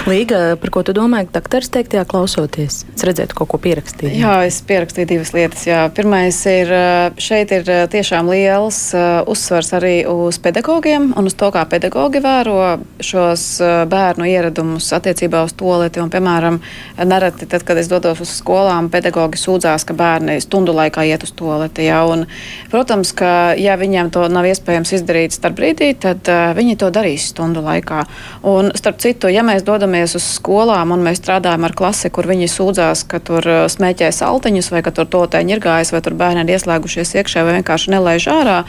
Līga, 0.07 0.55
par 0.61 0.69
ko 0.69 0.83
tu 0.83 0.93
domāji, 0.93 1.27
doktors 1.33 1.69
teiktajā 1.69 2.05
klausoties? 2.05 2.85
Es 2.95 3.03
redzētu, 3.03 3.35
kaut 3.35 3.51
ko 3.51 3.57
pierakstīju. 3.57 4.15
Jā, 4.21 4.45
es 4.47 4.61
pierakstīju 4.67 5.07
divas 5.07 5.33
lietas. 5.33 5.67
Jā. 5.67 5.89
Pirmais 5.95 6.45
ir, 6.45 6.71
šeit 7.17 7.51
ir 7.51 7.63
tiešām 7.91 8.29
liels 8.31 8.79
uzsvars 9.27 9.73
arī 9.73 9.95
uz 10.07 10.39
pedagogiem 10.39 11.13
un 11.17 11.25
uz 11.25 11.35
to, 11.37 11.51
kā 11.51 11.65
pedagogi 11.69 12.21
vēro 12.23 12.79
šos 12.99 13.61
bērnu 13.91 14.25
ieradumus 14.25 14.91
attiecībā 14.93 15.43
uz 15.45 15.53
toleti. 15.53 16.01
Un, 16.01 16.09
piemēram, 16.09 16.59
nereti, 17.05 17.45
tad, 17.45 17.63
kad 17.67 17.77
es 17.77 17.89
dodos 17.91 18.21
uz 18.23 18.33
skolām, 18.39 18.89
pedagogi 18.89 19.39
sūdzās, 19.41 19.85
ka 19.85 19.93
bērni 19.97 20.39
stundu 20.41 20.60
stundu 20.61 20.75
laikā 20.77 21.01
iet 21.09 21.23
uz 21.25 21.31
toleti. 21.33 21.87
Ja? 21.89 22.03
Un, 22.05 22.27
protams, 22.69 23.11
ka 23.17 23.57
ja 23.57 23.73
viņiem 23.81 24.11
to 24.13 24.27
nav 24.29 24.45
iespējams 24.45 24.93
izdarīt 24.93 25.33
starp 25.33 25.57
brīdī, 25.57 25.95
tad 25.97 26.27
uh, 26.29 26.53
viņi 26.53 26.77
to 26.77 26.91
darīs 26.93 27.31
stundu 27.31 27.63
laikā. 27.65 28.03
Un, 28.45 28.69
starp 28.77 28.99
citu, 29.01 29.31
ja 29.31 29.41
mēs 29.41 29.65
dodamies 29.65 30.13
uz 30.15 30.27
skolām 30.37 30.93
un 30.93 31.01
mēs 31.01 31.17
strādājam 31.17 31.65
ar 31.65 31.73
klasi, 31.73 32.11
kur 32.13 32.29
viņi 32.29 32.49
sūdzās, 32.51 33.05
ka 33.09 33.17
tur 33.17 33.41
uh, 33.41 33.65
smēķē 33.65 34.11
saltiņus 34.13 34.69
vai 34.71 34.83
ka 34.85 34.93
tur 34.93 35.09
totēņi 35.09 35.55
ir 35.55 35.63
gājis 35.63 35.93
vai 35.95 36.03
tur 36.05 36.13
bērni 36.19 36.45
ir 36.45 36.53
ieslēgušies 36.53 37.15
iekšā 37.17 37.45
vai 37.47 37.57
vienkārši 37.57 37.95
nelaiž 37.95 38.29
ārā, 38.29 38.59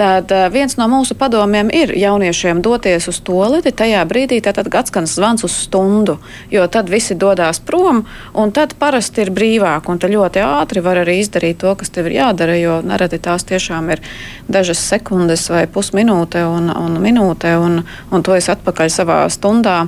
tad 0.00 0.34
uh, 0.34 0.48
viens 0.50 0.74
no 0.80 0.90
mūsu 0.90 1.14
padomiem 1.14 1.70
ir 1.70 1.94
jauniešiem 1.94 2.64
doties 2.64 3.06
uz 3.06 3.22
toleti 3.22 3.70
tajā 3.70 4.02
brīdī, 4.10 4.42
tad 4.42 4.66
gadskans 4.72 5.14
zvans 5.14 5.46
uz 5.46 5.54
stundu, 5.66 6.18
jo 6.50 6.66
tad 6.66 6.90
visi 6.90 7.14
dodas 7.14 7.62
prom 7.62 8.02
un 8.34 8.50
tad 8.56 8.74
parasti 8.80 9.22
ir 9.22 9.34
brīvāk 9.36 9.86
un 9.92 10.02
ļoti 10.06 10.42
ātri 10.42 10.82
var 10.82 11.02
arī 11.02 11.20
izdarīt 11.20 11.35
izdarīt 11.36 11.60
to, 11.60 11.74
kas 11.76 11.90
tev 11.90 12.08
ir 12.08 12.16
jādara, 12.16 12.56
jo 12.56 12.80
nereti 12.82 13.18
tās 13.18 13.44
tiešām 13.44 13.90
ir 13.92 14.00
dažas 14.48 14.78
sekundes 14.78 15.48
vai 15.50 15.66
pusminūte 15.66 16.44
un, 16.46 16.70
un 16.70 17.00
minūte, 17.00 17.56
un, 17.58 17.84
un 18.10 18.22
to 18.22 18.34
es 18.36 18.48
atpakaļ 18.48 18.88
savā 18.90 19.28
stundā. 19.28 19.86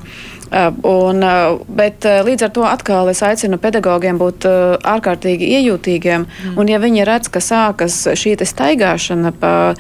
Uh, 0.49 0.73
un, 0.89 1.21
uh, 1.21 1.59
bet 1.69 2.07
uh, 2.09 2.23
līdz 2.25 2.47
ar 2.47 2.53
to 2.57 2.63
atkal 2.65 3.11
es 3.11 3.21
aicinu 3.21 3.59
pedagogiem 3.61 4.17
būt 4.17 4.47
ārkārtīgi 4.81 5.45
iejūtīgiem. 5.59 6.25
Mm. 6.25 6.55
Un, 6.57 6.71
ja 6.73 6.79
viņi 6.81 7.05
redz, 7.05 7.29
ka 7.29 7.43
sākas 7.45 8.07
šī 8.17 8.33
staigāšana 8.49 9.35
pa 9.37 9.75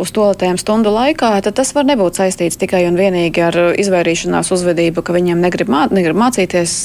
uz 0.00 0.12
toaletēm 0.14 0.58
stundu 0.60 0.92
laikā, 0.94 1.32
tad 1.44 1.56
tas 1.58 1.74
var 1.76 1.86
nebūt 1.88 2.18
saistīts 2.20 2.58
tikai 2.60 2.84
un 2.88 2.96
vienīgi 2.98 3.42
ar 3.44 3.58
izvairīšanās 3.78 4.52
uzvedību, 4.54 5.04
ka 5.04 5.14
viņiem 5.16 5.42
negrib, 5.44 5.70
mā, 5.72 5.84
negrib 5.92 6.18
mācīties 6.18 6.76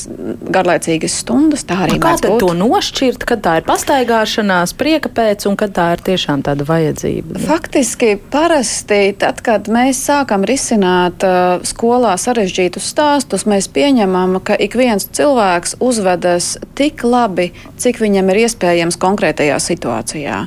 garlaicīgas 0.54 1.16
stundas. 1.24 1.66
Tā 1.68 1.78
arī 1.86 1.98
nu, 1.98 2.04
kā 2.04 2.16
tad 2.20 2.36
būt. 2.36 2.44
to 2.44 2.54
nošķirt, 2.60 3.26
kad 3.30 3.44
tā 3.46 3.56
ir 3.60 3.68
pastaigāšanās, 3.68 4.76
prieka 4.80 5.12
pēc 5.14 5.48
un 5.50 5.58
kad 5.60 5.76
tā 5.76 5.90
ir 5.96 6.04
tiešām 6.10 6.44
tāda 6.46 6.68
vajadzība? 6.68 7.42
Faktiski 7.46 8.18
parasti 8.34 9.02
tad, 9.20 9.40
kad 9.46 9.70
mēs 9.72 10.02
sākam 10.08 10.46
risināt 10.48 11.24
uh, 11.28 11.64
skolā 11.68 12.16
sarežģītus 12.20 12.90
stāstus, 12.94 13.48
mēs 13.50 13.70
pieņemam, 13.74 14.40
ka 14.44 14.58
ik 14.60 14.78
viens 14.80 15.08
cilvēks 15.08 15.78
uzvedas 15.84 16.58
tik 16.78 17.06
labi, 17.08 17.52
cik 17.80 18.02
viņam 18.04 18.32
ir 18.34 18.44
iespējams 18.46 19.00
konkrētajā 19.02 19.60
situācijā. 19.64 20.44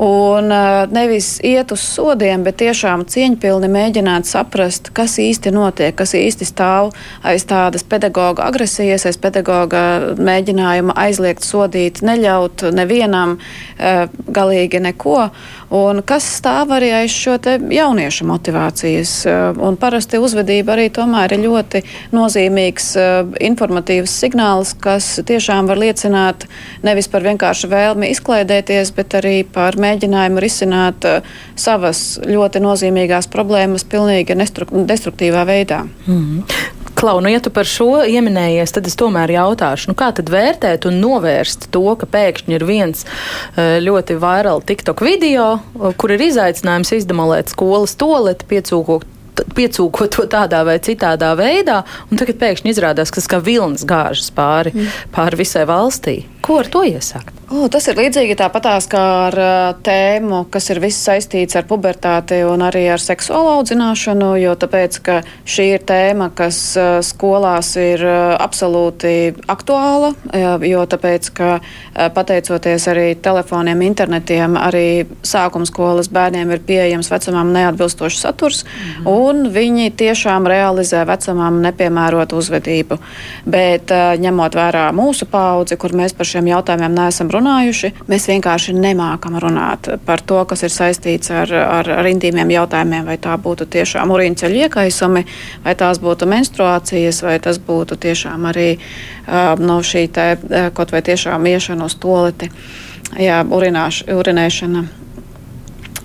Un 0.00 0.52
uh, 0.52 0.84
nevis 0.92 1.38
iet 1.46 1.69
iet 1.70 1.72
uz 1.72 1.80
sodiem, 1.80 2.42
bet 2.44 2.58
tiešām 2.58 3.04
cieņpilni 3.06 3.68
mēģināt 3.70 4.26
saprast, 4.26 4.90
kas 4.92 5.18
īsti 5.18 5.52
notiek, 5.52 5.94
kas 5.94 6.14
īsti 6.14 6.44
stāv 6.44 6.92
aiz 7.22 7.44
tādas 7.44 7.84
pedagoģa 7.84 8.46
agresijas, 8.48 9.06
aiz 9.06 9.16
pedagoģa 9.16 10.16
mēģinājuma 10.18 10.94
aizliegt, 10.96 11.44
sodīt, 11.44 12.02
neļaut 12.02 12.70
nevienam 12.72 13.38
uh, 13.38 14.08
galīgi 14.26 14.80
neko. 14.80 15.30
Un 15.70 16.02
kas 16.02 16.26
stāv 16.40 16.72
arī 16.74 16.90
aiz 16.90 17.14
šo 17.14 17.36
jauniešu 17.70 18.26
motivācijas? 18.26 19.12
Uh, 19.26 19.60
un 19.62 19.76
parasti 19.78 20.18
uzvedība 20.18 20.74
arī 20.74 20.88
tomēr 20.90 21.36
ir 21.36 21.44
ļoti 21.44 21.84
nozīmīgs 22.12 22.88
uh, 22.98 23.30
informatīvs 23.38 24.16
signāls, 24.24 24.74
kas 24.74 25.20
tiešām 25.26 25.70
var 25.70 25.78
liecināt 25.78 26.48
nevis 26.82 27.06
par 27.08 27.22
vienkārši 27.22 27.70
vēlmi 27.70 28.10
izklaidēties, 28.10 28.90
bet 28.96 29.14
arī 29.20 29.44
par 29.46 29.78
mēģinājumu 29.78 30.42
risināt 30.42 31.06
savas 31.60 32.02
ļoti 32.24 32.62
nozīmīgās 32.64 33.30
problēmas 33.32 33.86
pilnīgi 33.88 34.36
destruktīvā 34.36 35.46
veidā. 35.48 35.84
Mm. 36.06 36.44
Klau, 37.00 37.20
nu, 37.24 37.30
ja 37.32 37.40
tu 37.40 37.48
par 37.54 37.64
šo 37.64 38.02
ieminējies, 38.04 38.74
tad 38.76 38.88
es 38.90 38.96
tomēr 39.00 39.30
jautāšu, 39.32 39.88
nu, 39.88 39.96
kā 39.96 40.10
tad 40.16 40.28
vērtēt 40.32 40.84
un 40.90 40.98
novērst 41.00 41.70
to, 41.72 41.84
ka 41.96 42.08
pēkšņi 42.10 42.56
ir 42.58 42.66
viens 42.68 43.06
eh, 43.06 43.78
ļoti 43.80 44.18
vairāls 44.20 44.66
TikTok 44.68 45.00
video, 45.06 45.46
kur 45.96 46.12
ir 46.12 46.26
izaicinājums 46.26 46.92
izdemolēt 46.98 47.54
skolas 47.54 47.96
toleti, 48.00 48.48
piecūkot 48.50 49.08
piecūko 49.56 50.08
to 50.12 50.26
tādā 50.30 50.62
vai 50.66 50.76
citādā 50.84 51.30
veidā, 51.38 51.80
un 52.10 52.20
tagad 52.20 52.40
pēkšņi 52.40 52.74
izrādās, 52.74 53.12
ka 53.12 53.20
tas 53.20 53.30
kā 53.30 53.40
vilnis 53.44 53.86
gāžas 53.88 54.30
pāri, 54.36 54.74
mm. 54.74 54.90
pāri 55.14 55.40
visai 55.40 55.64
valstī. 55.68 56.16
Ko 56.40 56.60
ar 56.60 56.68
to 56.72 56.82
iesākt? 56.88 57.40
O, 57.50 57.64
tas 57.66 57.88
ir 57.90 57.98
līdzīgi 57.98 58.36
tāpatās 58.38 58.86
kā 58.86 59.00
ar 59.26 59.34
tēmu, 59.82 60.44
kas 60.54 60.70
ir 60.70 60.78
viss 60.78 61.02
saistīts 61.02 61.56
ar 61.58 61.64
pubertāti 61.66 62.36
un 62.46 62.62
arī 62.62 62.84
ar 62.94 63.02
seksuālu 63.02 63.56
audzināšanu, 63.56 64.28
jo 64.38 64.52
tāpēc, 64.54 64.98
ka 65.02 65.16
šī 65.50 65.66
ir 65.74 65.82
tēma, 65.82 66.28
kas 66.38 66.60
skolās 67.08 67.72
ir 67.82 68.04
absolūti 68.06 69.34
aktuāla, 69.50 70.12
jo 70.70 70.84
tāpēc, 70.94 71.30
ka 71.34 71.48
pateicoties 72.14 72.86
arī 72.92 73.08
telefoniem, 73.18 73.82
internetiem, 73.88 74.54
arī 74.54 74.86
sākuma 75.26 75.66
skolas 75.66 76.06
bērniem 76.14 76.54
ir 76.54 76.62
pieejams 76.70 77.10
vecumam 77.10 77.50
neatbilstošs 77.56 78.22
saturs, 78.28 78.62
mm 78.62 78.70
-hmm. 78.70 79.10
un 79.10 79.50
viņi 79.50 79.90
tiešām 79.90 80.46
realizē 80.46 81.02
vecumam 81.06 81.58
nepiemērotu 81.66 82.38
uzvedību. 82.38 82.98
Bet 83.44 83.90
ņemot 84.22 84.54
vērā 84.54 84.86
mūsu 84.94 85.26
paudzi, 85.26 85.76
kur 85.76 85.90
mēs 85.90 86.14
par 86.14 86.29
šiem 86.30 86.50
jautājumiem 86.50 86.94
neesam 86.96 87.30
runājuši. 87.32 87.92
Mēs 88.10 88.28
vienkārši 88.30 88.74
nemākam 88.78 89.38
runāt 89.42 89.88
par 90.06 90.22
to, 90.22 90.40
kas 90.48 90.64
ir 90.66 90.74
saistīts 90.74 91.32
ar, 91.34 91.52
ar, 91.60 91.90
ar 92.00 92.10
intīmiem 92.10 92.54
jautājumiem, 92.56 93.08
vai 93.10 93.18
tā 93.22 93.36
būtu 93.40 93.68
tiešām 93.70 94.14
urīnceļu 94.14 94.64
iekaisumi, 94.66 95.24
vai 95.64 95.74
tās 95.78 96.02
būtu 96.02 96.28
menstruācijas, 96.30 97.22
vai 97.26 97.38
tas 97.42 97.60
būtu 97.66 97.98
tiešām 98.00 98.46
arī 98.50 98.70
uh, 98.76 99.58
no 99.60 99.80
šī 99.84 100.06
te, 100.14 100.30
kaut 100.76 100.94
vai 100.94 101.02
tiešām 101.06 101.46
iešana 101.50 101.86
uz 101.86 101.98
toleti, 102.00 102.50
jā, 103.18 103.42
urināš, 103.44 104.04
urinēšana. 104.14 104.86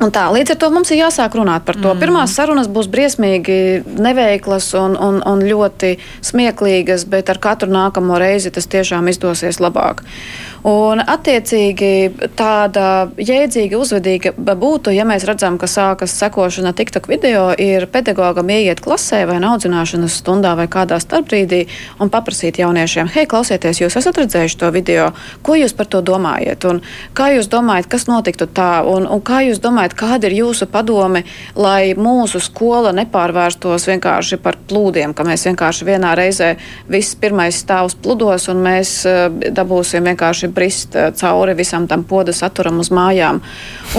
Un 0.04 0.12
tā, 0.12 0.26
līdz 0.34 0.56
ar 0.56 0.58
to 0.60 0.70
mums 0.76 0.90
ir 0.92 1.00
jāsāk 1.06 1.38
runāt 1.40 1.64
par 1.68 1.78
to. 1.80 1.94
Mm. 1.94 2.02
Pirmās 2.04 2.34
sarunas 2.36 2.68
būs 2.72 2.90
briesmīgi 2.92 3.60
neveiklas 3.96 4.74
un, 4.76 4.98
un, 5.00 5.22
un 5.24 5.44
ļoti 5.48 5.94
smieklīgas, 6.26 7.08
bet 7.08 7.32
ar 7.32 7.40
katru 7.40 7.72
nākamo 7.72 8.20
reizi 8.20 8.52
tas 8.52 8.68
tiešām 8.68 9.08
izdosies 9.12 9.62
labāk. 9.64 10.04
Un, 10.66 10.98
attiecīgi, 10.98 11.90
tāda 12.34 13.12
jēdzīga 13.22 13.78
uzvedība 13.78 14.56
būtu, 14.58 14.90
ja 14.96 15.04
mēs 15.06 15.28
redzam, 15.30 15.60
ka 15.62 15.68
sākas 15.70 16.16
sekošana 16.18 16.72
TikTok 16.74 17.06
video, 17.12 17.44
ir 17.54 17.86
pedagogam 17.94 18.50
ieiet 18.50 18.82
klasē 18.82 19.20
vai 19.30 19.36
audzināšanas 19.46 20.16
stundā 20.24 20.56
vai 20.58 20.66
kādā 20.66 20.98
starpbrīdī 21.04 21.60
un 22.02 22.10
paprasīt 22.10 22.58
jauniešiem, 22.64 23.12
hei, 23.14 23.28
klausieties, 23.30 23.84
jūs 23.84 23.98
esat 24.02 24.18
redzējuši 24.24 24.58
to 24.64 24.72
video, 24.74 25.12
ko 25.46 25.60
jūs 25.60 25.76
par 25.78 25.86
to 25.86 26.02
domājat? 26.02 26.66
Un 26.72 26.82
kā 27.14 27.30
jūs 27.36 27.52
domājat, 27.54 27.92
kas 27.94 28.08
notiktu 28.10 28.50
tā? 28.50 28.82
Un, 28.90 29.06
un 29.06 29.22
kā 29.22 29.44
jūs 29.46 29.62
domājat, 29.62 29.94
kāda 30.02 30.32
ir 30.32 30.40
jūsu 30.40 30.66
padome, 30.74 31.28
lai 31.54 31.94
mūsu 31.94 32.42
skola 32.42 32.90
nepārvērstos 33.04 33.86
vienkārši 33.92 34.42
par 34.42 34.58
plūdiem, 34.66 35.14
ka 35.14 35.30
mēs 35.30 35.46
vienkārši 35.46 35.92
vienā 35.94 36.18
reizē 36.18 36.56
viss 36.90 37.14
pirmais 37.22 37.62
stāvs 37.62 37.94
pludos 38.02 38.50
un 38.50 38.66
mēs 38.66 38.98
uh, 39.06 39.30
dabūsim 39.30 40.10
vienkārši 40.10 40.55
brist 40.56 40.96
eh, 40.96 41.12
cauri 41.16 41.58
visam 41.58 41.90
tam 41.92 42.06
poda 42.08 42.34
saturam 42.36 42.80
uz 42.84 42.92
mājām. 42.94 43.42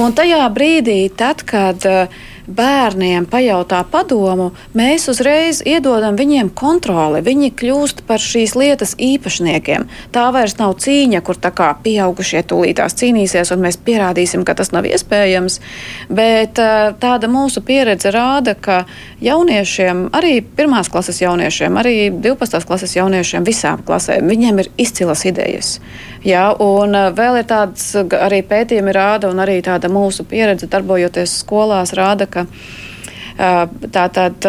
Un 0.00 0.16
tajā 0.16 0.42
brīdī, 0.54 1.00
tad, 1.16 1.44
kad 1.46 1.86
uh, 1.86 2.24
bērniem 2.46 3.26
pajautā 3.26 3.82
padomu, 3.90 4.50
mēs 4.76 5.09
uzreiz 5.11 5.62
iedodam 5.66 6.16
viņiem 6.18 6.52
kontroli. 6.54 7.22
Viņi 7.26 7.50
kļūst 7.59 8.04
par 8.07 8.22
šīs 8.22 8.54
lietas 8.59 8.94
īpašniekiem. 9.02 9.86
Tā 10.14 10.26
vairs 10.34 10.57
nav 10.61 10.76
cīņa, 10.82 11.22
kur 11.26 11.38
tā 11.42 11.50
kā 11.57 11.72
pieaugušie 11.82 12.44
tūlītās 12.46 12.96
cīnīsies, 13.00 13.52
un 13.54 13.64
mēs 13.66 13.80
pierādīsim, 13.86 14.46
ka 14.46 14.54
tas 14.59 14.72
nav 14.74 14.86
iespējams. 14.88 15.61
Bet 16.09 16.62
eh, 16.62 16.92
tāda 17.02 17.30
mūsu 17.30 17.62
pieredze 17.66 18.14
rāda, 18.14 18.54
ka 18.54 18.84
jauniešiem, 19.21 20.09
arī 20.17 20.41
pirmās 20.57 20.91
klases 20.93 21.21
jauniešiem, 21.23 21.77
arī 21.81 21.95
12. 22.11 22.61
klases 22.69 22.97
jauniešiem, 22.97 23.47
visām 23.47 23.81
klasēm, 23.87 24.29
viņiem 24.29 24.61
ir 24.61 24.71
izcilas 24.81 25.25
idejas. 25.29 25.77
Jā, 26.27 26.51
un 26.61 26.95
eh, 26.95 27.09
vēl 27.17 27.41
ir 27.41 27.49
tāds 27.49 27.95
arī 27.97 28.43
pētījumi 28.47 28.95
rāda, 28.97 29.31
un 29.33 29.41
arī 29.43 29.61
tāda 29.64 29.89
mūsu 29.93 30.27
pieredze 30.29 30.69
darbojoties 30.71 31.41
skolās 31.43 31.95
rāda, 31.97 32.29
ka 32.29 32.47
tā 33.37 34.07
tad. 34.17 34.47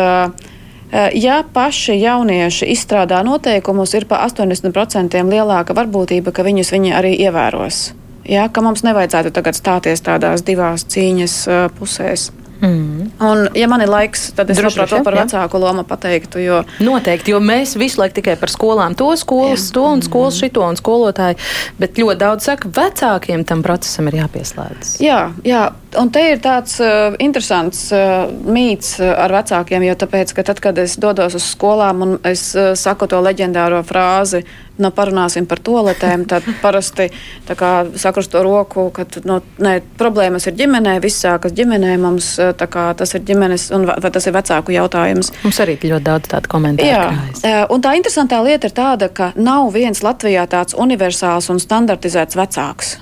Ja 1.12 1.42
paši 1.44 1.98
jaunieši 2.00 2.70
izstrādā 2.72 3.20
noteikumus, 3.28 3.92
ir 4.00 4.06
pa 4.08 4.22
80% 4.24 5.20
lielāka 5.28 5.76
varbūtība, 5.76 6.32
ka 6.32 6.46
viņus 6.48 6.72
viņi 6.72 6.94
arī 6.96 7.12
ievēros. 7.26 7.82
Ja, 8.24 8.48
ka 8.48 8.64
mums 8.64 8.86
nevajadzētu 8.88 9.34
tagad 9.36 9.60
stāties 9.60 10.04
tādās 10.08 10.48
divās 10.48 10.88
cīņas 10.88 11.36
pusēs. 11.76 12.30
Mm. 12.62 13.10
Un, 13.24 13.44
ja 13.58 13.68
man 13.70 13.84
ir 13.84 13.92
laiks, 13.92 14.32
tad 14.38 14.50
es 14.54 14.62
labprāt 14.62 14.94
vēl 14.94 15.04
par 15.06 15.18
jā. 15.18 15.26
vecāku 15.26 15.62
lomu 15.62 15.86
pateiktu. 15.88 16.42
Jo... 16.42 16.62
Noteikti, 16.84 17.34
jo 17.36 17.42
mēs 17.44 17.76
visu 17.80 18.02
laiku 18.02 18.20
tikai 18.20 18.38
par 18.42 18.52
skolām, 18.54 18.98
to 18.98 19.10
skolas, 19.20 19.68
jā. 19.70 19.76
to 19.78 19.86
un 19.92 20.04
skolas, 20.06 20.38
mm. 20.38 20.46
šito 20.46 20.66
un 20.66 20.80
skolotāju, 20.80 21.42
bet 21.82 22.02
ļoti 22.02 22.22
daudz 22.24 22.50
saka, 22.50 22.72
vecākiem 22.78 23.46
tam 23.48 23.64
procesam 23.66 24.10
ir 24.12 24.22
jāpieslēdzas. 24.24 24.98
Jā, 25.04 25.20
jā, 25.48 25.68
un 25.98 26.12
te 26.14 26.22
ir 26.32 26.40
tāds 26.44 26.78
uh, 26.84 27.16
interesants 27.24 27.88
uh, 27.96 28.28
mīts 28.30 28.98
uh, 29.02 29.12
ar 29.24 29.34
vecākiem, 29.40 29.86
jo 29.88 29.96
tāpēc, 30.04 30.34
ka 30.38 30.46
tad, 30.48 30.62
kad 30.64 30.78
es 30.82 30.98
dodos 31.02 31.38
uz 31.38 31.46
skolām 31.56 32.04
un 32.06 32.16
es 32.28 32.50
uh, 32.58 32.72
saku 32.78 33.08
to 33.10 33.20
leģendāro 33.24 33.80
frāzi, 33.88 34.44
nu, 34.78 34.92
parunāsim 34.94 35.48
par 35.50 35.62
toaletēm, 35.66 36.28
tad 36.30 36.46
parasti 36.66 37.10
sakrusto 37.48 38.44
roku, 38.46 38.90
ka 38.96 39.08
nu, 39.28 39.40
nē, 39.64 39.80
problēmas 40.00 40.48
ir 40.50 40.58
ģimenē, 40.60 40.98
viss 41.04 41.24
sākas 41.26 41.56
ģimenē, 41.58 41.96
mums 42.02 42.36
kā, 42.38 42.86
tas 42.98 43.16
ir 43.18 43.26
ģimenes 43.28 43.70
un 43.76 43.88
vai 43.90 44.12
tas 44.14 44.30
ir 44.30 44.36
vecāku 44.38 44.76
jautājums. 44.76 45.34
Mums 45.46 45.64
arī 45.64 45.80
ļoti 45.82 46.08
daudz 46.12 46.32
tādu 46.36 46.52
komentāru. 46.52 46.92
Jā, 46.92 47.10
krājas. 47.10 47.44
un 47.74 47.84
tā 47.84 47.98
interesantā 47.98 48.44
lieta 48.46 48.70
ir 48.70 48.78
tāda, 48.78 49.10
ka 49.10 49.32
nav 49.36 49.72
viens 49.76 50.04
Latvijā 50.06 50.46
tāds 50.52 50.78
universāls 50.78 51.50
un 51.54 51.62
standartizēts 51.64 52.38
vecāks. 52.38 52.98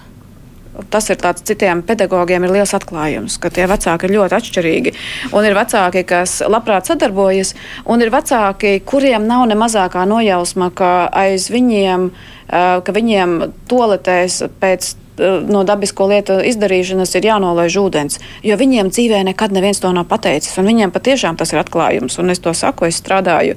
Tas 0.92 1.08
ir 1.10 1.20
tāds 1.22 1.46
citiem 1.48 1.82
pedagogiem 1.86 2.46
ir 2.48 2.54
liels 2.58 2.74
atklājums, 2.76 3.38
ka 3.42 3.52
tie 3.54 3.68
vecāki 3.70 4.08
ir 4.08 4.16
ļoti 4.18 4.38
atšķirīgi. 4.40 4.94
Un 5.36 5.48
ir 5.48 5.56
vecāki, 5.58 6.04
kas 6.08 6.40
labprāt 6.52 6.90
sadarbojas, 6.90 7.54
un 7.92 8.04
ir 8.04 8.12
vecāki, 8.14 8.78
kuriem 8.88 9.28
nav 9.30 9.46
ne 9.50 9.58
mazākā 9.60 10.04
nojausma, 10.10 10.72
ka 10.76 10.92
aiz 11.16 11.48
viņiem, 11.54 12.10
ka 12.50 12.98
viņiem 13.00 13.40
toletēs 13.72 14.44
pēc 14.62 14.94
no 15.18 15.64
dabisko 15.68 16.08
lietu 16.12 16.38
izdarīšanas 16.44 17.16
ir 17.18 17.30
jānolaiž 17.30 17.78
ūdens, 17.80 18.20
jo 18.44 18.58
viņiem 18.60 18.92
dzīvē 18.94 19.22
nekad 19.32 19.56
neviens 19.56 19.80
to 19.84 19.92
nav 19.96 20.08
pateicis, 20.10 20.56
un 20.60 20.68
viņiem 20.70 20.94
patiešām 20.96 21.40
tas 21.40 21.54
ir 21.54 21.62
atklājums. 21.62 22.20
Un 22.22 22.34
es 22.34 22.42
to 22.44 22.54
saku, 22.54 22.90
es 22.90 23.00
strādāju 23.02 23.56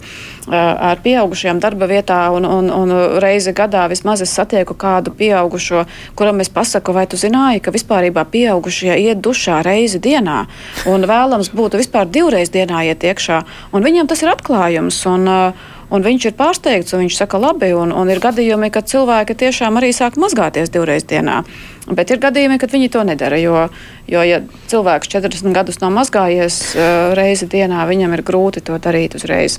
ar 0.48 1.00
pieaugušiem 1.04 1.60
darba 1.60 1.88
vietā, 1.90 2.20
un, 2.34 2.46
un, 2.48 2.70
un 2.72 2.94
reizi 3.22 3.52
gadā 3.56 3.84
vismaz 3.90 4.22
es 4.24 4.32
satieku 4.34 4.76
kādu 4.78 5.12
pieaugušo, 5.18 5.84
kuram 6.16 6.40
es 6.44 6.48
pasaku, 6.52 6.94
vai 6.96 7.06
tu 7.10 7.20
zināji, 7.20 7.62
ka 7.64 7.74
vispārībā 7.74 8.24
pieaugušie 8.32 8.94
iet 8.96 9.22
dušā 9.24 9.60
reizi 9.66 10.00
dienā, 10.02 10.44
un 10.88 11.08
vēlams 11.08 11.52
būtu 11.52 11.82
vispār 11.82 12.08
divreiz 12.08 12.52
dienā 12.54 12.86
iet 12.88 13.04
iekšā, 13.04 13.42
un 13.72 13.84
viņiem 13.84 14.08
tas 14.08 14.24
ir 14.24 14.32
atklājums. 14.32 15.02
Un, 15.08 15.28
uh, 15.28 15.74
Un 15.88 16.04
viņš 16.04 16.26
ir 16.28 16.34
pārsteigts, 16.36 16.92
un 16.92 17.06
viņš 17.06 17.16
saka, 17.16 17.38
labi, 17.40 17.70
un, 17.72 17.94
un 17.96 18.10
ir 18.12 18.20
gadījumi, 18.20 18.68
kad 18.72 18.90
cilvēki 18.90 19.36
tiešām 19.40 19.80
arī 19.80 19.94
sāk 19.96 20.18
mazgāties 20.20 20.72
divreiz 20.74 21.06
dienā. 21.08 21.40
Bet 21.88 22.12
ir 22.12 22.20
gadījumi, 22.20 22.58
kad 22.60 22.74
viņi 22.74 22.90
to 22.92 23.04
nedara. 23.08 23.38
Jo, 23.40 23.68
jo 24.10 24.24
ja 24.28 24.42
cilvēks 24.68 25.08
40 25.14 25.56
gadus 25.56 25.80
nav 25.80 25.94
mazgājies 25.96 26.60
uh, 26.74 27.14
reizi 27.16 27.48
dienā, 27.48 27.86
viņam 27.88 28.18
ir 28.18 28.24
grūti 28.28 28.64
to 28.68 28.76
darīt 28.76 29.16
uzreiz. 29.16 29.56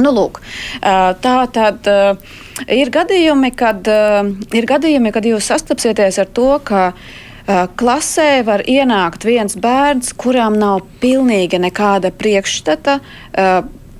Nu, 0.00 0.10
lūk, 0.16 0.40
uh, 0.40 1.12
tā 1.20 1.36
tad 1.52 1.92
uh, 1.92 2.16
ir 2.64 2.88
gadījumi, 2.94 3.52
kad, 3.52 3.84
ir 4.56 4.70
gadījumi, 4.70 5.12
kad 5.12 5.28
jūs 5.28 5.52
sastapsieties 5.52 6.22
ar 6.24 6.32
to, 6.32 6.50
ka 6.64 6.88
klasē 7.76 8.40
var 8.46 8.62
ienākt 8.64 9.26
viens 9.28 9.52
bērns, 9.60 10.14
kuram 10.16 10.54
nav 10.56 10.80
pilnīgi 11.02 11.58
nekāda 11.60 12.08
priekšstata. 12.08 12.94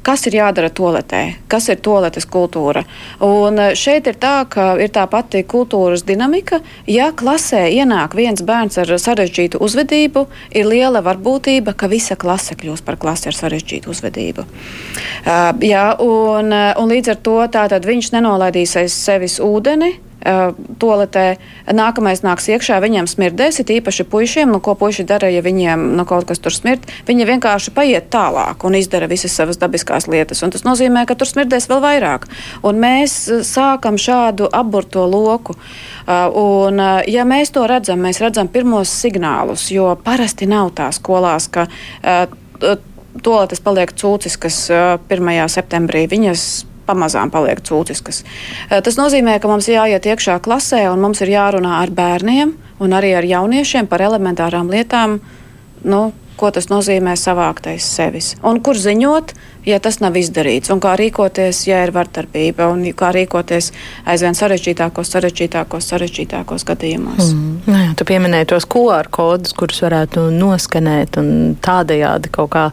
Kas 0.05 0.27
ir 0.29 0.35
jādara 0.37 0.69
toaletē, 0.69 1.21
kas 1.49 1.71
ir 1.73 1.79
toaletes 1.81 2.27
kultūra. 2.29 2.83
Un 3.25 3.57
eh, 3.63 3.73
šeit 3.79 4.11
ir 4.11 4.19
tā, 4.21 4.35
ka 4.53 4.75
ir 4.77 4.93
tā 4.93 5.07
pati 5.09 5.41
kultūras 5.49 6.05
dinamika. 6.05 6.61
Ja 6.91 7.09
klasē 7.17 7.63
ienāk 7.73 8.17
viens 8.19 8.45
bērns 8.45 8.77
ar 8.83 8.93
sarežģītu 9.01 9.63
uzvedību, 9.65 10.27
ir 10.53 10.69
liela 10.69 11.01
varbūtība, 11.05 11.73
ka 11.73 11.89
visa 11.89 12.19
klase 12.21 12.53
kļūs 12.61 12.85
par 12.85 13.01
klasi 13.01 13.31
ar 13.33 13.39
sarežģītu 13.39 13.93
uzvedību. 13.95 14.45
Uh, 14.45 15.51
jā, 15.65 15.87
un, 16.05 16.53
eh, 16.53 16.75
un 16.77 16.93
līdz 16.93 17.15
ar 17.15 17.23
to 17.25 17.41
viņš 17.89 18.13
nenolaidīs 18.13 18.77
aiz 18.81 18.93
sevis 18.93 19.41
ūdeni, 19.41 19.95
toaletē. 20.25 21.25
Nākamais 21.77 22.23
nāks 22.25 22.49
iekšā, 22.49 22.79
viņiem 22.83 23.09
smirdēs, 23.11 23.61
it 23.61 23.73
īpaši 23.75 24.07
puišiem, 24.09 24.53
nu, 24.53 24.61
ko 24.65 24.75
puiši 24.79 25.07
dara, 25.09 25.29
ja 25.33 25.43
viņiem 25.45 25.91
nu, 25.99 26.07
kaut 26.09 26.29
kas 26.29 26.41
tur 26.43 26.55
smird. 26.55 26.89
Viņi 27.09 27.29
vienkārši 27.29 27.75
paiet 27.77 28.09
tālāk 28.15 28.65
un 28.65 28.79
izdara 28.79 29.09
visas 29.11 29.37
savas 29.37 29.61
dabiskās 29.61 30.09
lietas. 30.09 30.43
Un 30.45 30.55
tas 30.55 30.65
nozīmē, 30.67 31.05
ka 31.09 31.17
tur 31.19 31.29
smirdēs 31.29 31.69
vēl 31.71 31.83
vairāk. 31.85 32.29
Un 32.65 32.81
mēs 32.83 33.19
uh, 33.29 33.45
sākam 33.45 34.01
šādu 34.01 34.49
aburto 34.53 35.05
loku. 35.11 35.57
Uh, 36.05 36.29
un, 36.35 36.81
ja 37.09 37.25
mēs 37.29 37.53
to 37.55 37.67
redzam, 37.69 38.03
mēs 38.05 38.21
redzam 38.25 38.49
pirmos 38.53 38.93
signālus, 38.93 39.69
jo 39.73 39.93
parasti 40.05 40.49
nav 40.51 40.73
tā 40.77 40.91
skolās, 40.95 41.49
ka 41.53 41.67
toaletes 43.25 43.63
paliek 43.65 43.93
cūciskas 43.97 44.59
1. 44.73 45.33
septembrī. 45.53 46.05
Viņas 46.11 46.45
pamazām 46.87 47.33
paliek 47.35 47.63
cūciskas. 47.65 48.23
Eh, 48.71 48.81
tas 48.81 48.99
nozīmē, 49.01 49.39
ka 49.41 49.51
mums 49.51 49.69
jāiet 49.71 50.07
iekšā 50.07 50.41
klasē 50.45 50.87
un 50.93 51.01
mums 51.05 51.23
ir 51.25 51.35
jārunā 51.35 51.81
ar 51.83 51.91
bērniem 51.95 52.55
un 52.81 52.97
arī 52.97 53.15
ar 53.19 53.25
jauniešiem 53.29 53.89
par 53.91 54.05
elementārām 54.05 54.71
lietām. 54.71 55.21
Nu, 55.85 56.13
ko 56.37 56.51
tas 56.55 56.69
nozīmē 56.71 57.15
savāktais 57.19 57.87
sevis. 57.97 58.35
Un 58.47 58.61
kur 58.65 58.79
ziņot, 58.79 59.33
ja 59.69 59.79
tas 59.83 60.01
nav 60.03 60.17
izdarīts, 60.19 60.73
un 60.75 60.81
kā 60.83 60.95
rīkoties, 60.99 61.63
ja 61.69 61.83
ir 61.87 61.93
vardarbība, 61.95 62.69
un 62.73 62.85
kā 62.97 63.13
rīkoties 63.15 63.71
aizvien 64.11 64.37
sarežģītākos, 64.39 65.13
sarežģītākos, 65.15 65.89
sarežģītākos 65.93 66.67
gadījumos. 66.69 67.33
Mm. 67.33 67.55
Nē, 67.71 67.83
nu 67.93 67.99
tu 67.99 68.09
pieminēji 68.09 68.51
tos 68.55 68.69
QR 68.71 69.11
kodus, 69.15 69.55
kurus 69.57 69.83
varētu 69.87 70.29
noskanēt 70.35 71.21
un 71.23 71.33
tādējādi 71.65 72.35
kaut 72.35 72.53
kā 72.55 72.69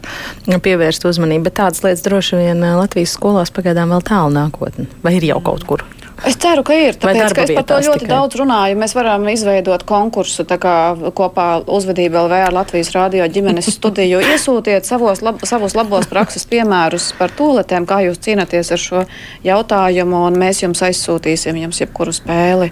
pievērst 0.52 1.08
uzmanību, 1.08 1.48
bet 1.48 1.60
tādas 1.62 1.84
lietas 1.86 2.04
droši 2.06 2.42
vien 2.42 2.66
Latvijas 2.76 3.16
skolās 3.16 3.54
pagaidām 3.54 3.94
vēl 3.94 4.06
tālu 4.06 4.36
nākotnē, 4.36 4.90
vai 5.04 5.16
ir 5.18 5.32
jau 5.32 5.42
kaut 5.44 5.68
kur? 5.68 5.86
Es 6.26 6.36
ceru, 6.38 6.62
ka 6.66 6.74
ir. 6.78 6.96
Tāpēc, 7.00 7.34
ka 7.34 7.44
es 7.44 7.52
par 7.56 7.64
to 7.66 7.78
ļoti 7.82 8.04
tikai. 8.04 8.10
daudz 8.12 8.38
runāju. 8.38 8.78
Mēs 8.78 8.94
varam 8.94 9.24
izveidot 9.32 9.82
konkursu 9.88 10.44
kā, 10.46 10.74
kopā 11.18 11.46
uzvedību 11.66 12.20
LV 12.24 12.40
ar 12.46 12.54
Latvijas 12.54 12.92
Rādio 12.94 13.26
ģimenes 13.26 13.70
studiju. 13.76 14.22
Iesūtiet 14.32 14.86
savos, 14.88 15.22
lab, 15.24 15.42
savus 15.48 15.74
labos 15.78 16.06
prakses 16.10 16.46
piemērus 16.50 17.10
par 17.18 17.34
tūletēm, 17.38 17.88
kā 17.90 18.02
jūs 18.06 18.22
cīnāties 18.22 18.70
ar 18.74 18.82
šo 18.82 19.06
jautājumu, 19.46 20.26
un 20.28 20.38
mēs 20.42 20.62
jums 20.62 20.84
aizsūtīsim 20.86 21.58
jums 21.64 21.82
jebkuru 21.82 22.14
spēli. 22.14 22.70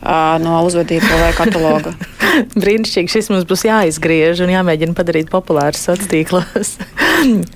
No 0.00 0.62
uzvedības 0.64 1.10
vai 1.20 1.32
kataloga. 1.36 1.92
Brīnišķīgi, 2.62 3.12
šis 3.12 3.28
mums 3.28 3.44
būs 3.44 3.66
jāizgriež 3.68 4.40
un 4.46 4.54
jāmēģina 4.54 4.96
padarīt 4.96 5.28
populārs 5.28 5.82
sociālos 5.84 6.08
tīklos 6.08 6.70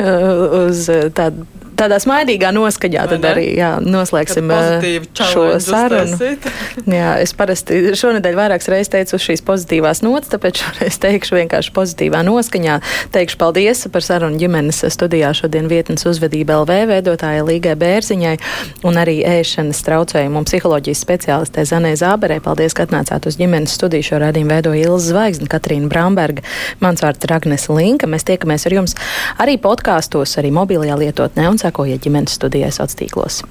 uz 0.69 0.85
tādu 1.17 1.47
tādā 1.79 1.99
smaidīgā 2.03 2.51
noskaņā 2.55 3.05
tad 3.11 3.25
arī 3.29 3.47
jā, 3.59 3.75
noslēgsim 3.83 4.51
šo 5.15 5.45
sarunu. 5.63 6.19
jā, 7.01 7.11
es 7.23 7.35
parasti 7.37 7.95
šonadēļ 7.99 8.39
vairākas 8.39 8.71
reizes 8.73 8.93
teicu 8.93 9.17
uz 9.19 9.27
šīs 9.27 9.45
pozitīvās 9.47 10.03
nots, 10.07 10.31
tāpēc 10.33 10.63
šoreiz 10.63 10.99
teikšu 11.03 11.39
vienkārši 11.39 11.75
pozitīvā 11.77 12.23
noskaņā. 12.27 12.79
Teikšu 13.15 13.41
paldies 13.41 13.85
par 13.95 14.07
sarunu 14.07 14.41
ģimenes 14.41 14.83
studijā 14.95 15.33
šodien 15.37 15.69
vietnes 15.71 16.07
uzvedība 16.09 16.61
LV 16.63 16.79
veidotāja 16.93 17.45
Līgai 17.47 17.77
Bērziņai 17.81 18.35
un 18.89 19.01
arī 19.01 19.21
ēšanas 19.29 19.83
traucējumu 19.87 20.45
psiholoģijas 20.49 21.05
speciālistē 21.05 21.67
Zanē 21.69 21.95
Zāberē. 22.01 22.41
Paldies, 22.45 22.77
ka 22.77 22.87
atnācāt 22.87 23.29
uz 23.29 23.39
ģimenes 23.41 23.75
studiju. 23.79 24.05
Šo 24.05 24.21
radījumu 24.21 24.53
veidoja 24.53 24.89
Ilza 24.89 25.13
Zvaigzne, 25.13 25.49
Katrīna 25.51 25.89
Bramberga. 25.91 26.45
Mans 26.85 27.03
vārds 27.05 27.25
ir 27.25 27.33
Agnes 27.37 27.67
Linka. 27.73 28.09
Mēs 28.11 28.27
tiekamies 28.29 28.67
ar 28.69 28.77
jums 28.77 28.97
arī 29.41 29.57
podkāstos, 29.63 30.37
arī 30.41 30.53
mobilajā 30.55 30.99
lietotnē 31.01 31.49
un 31.51 31.61
sekojiet 31.65 32.05
ģimenes 32.05 32.39
studijai 32.39 32.73
sociālos 32.73 33.01
tīklos. 33.01 33.43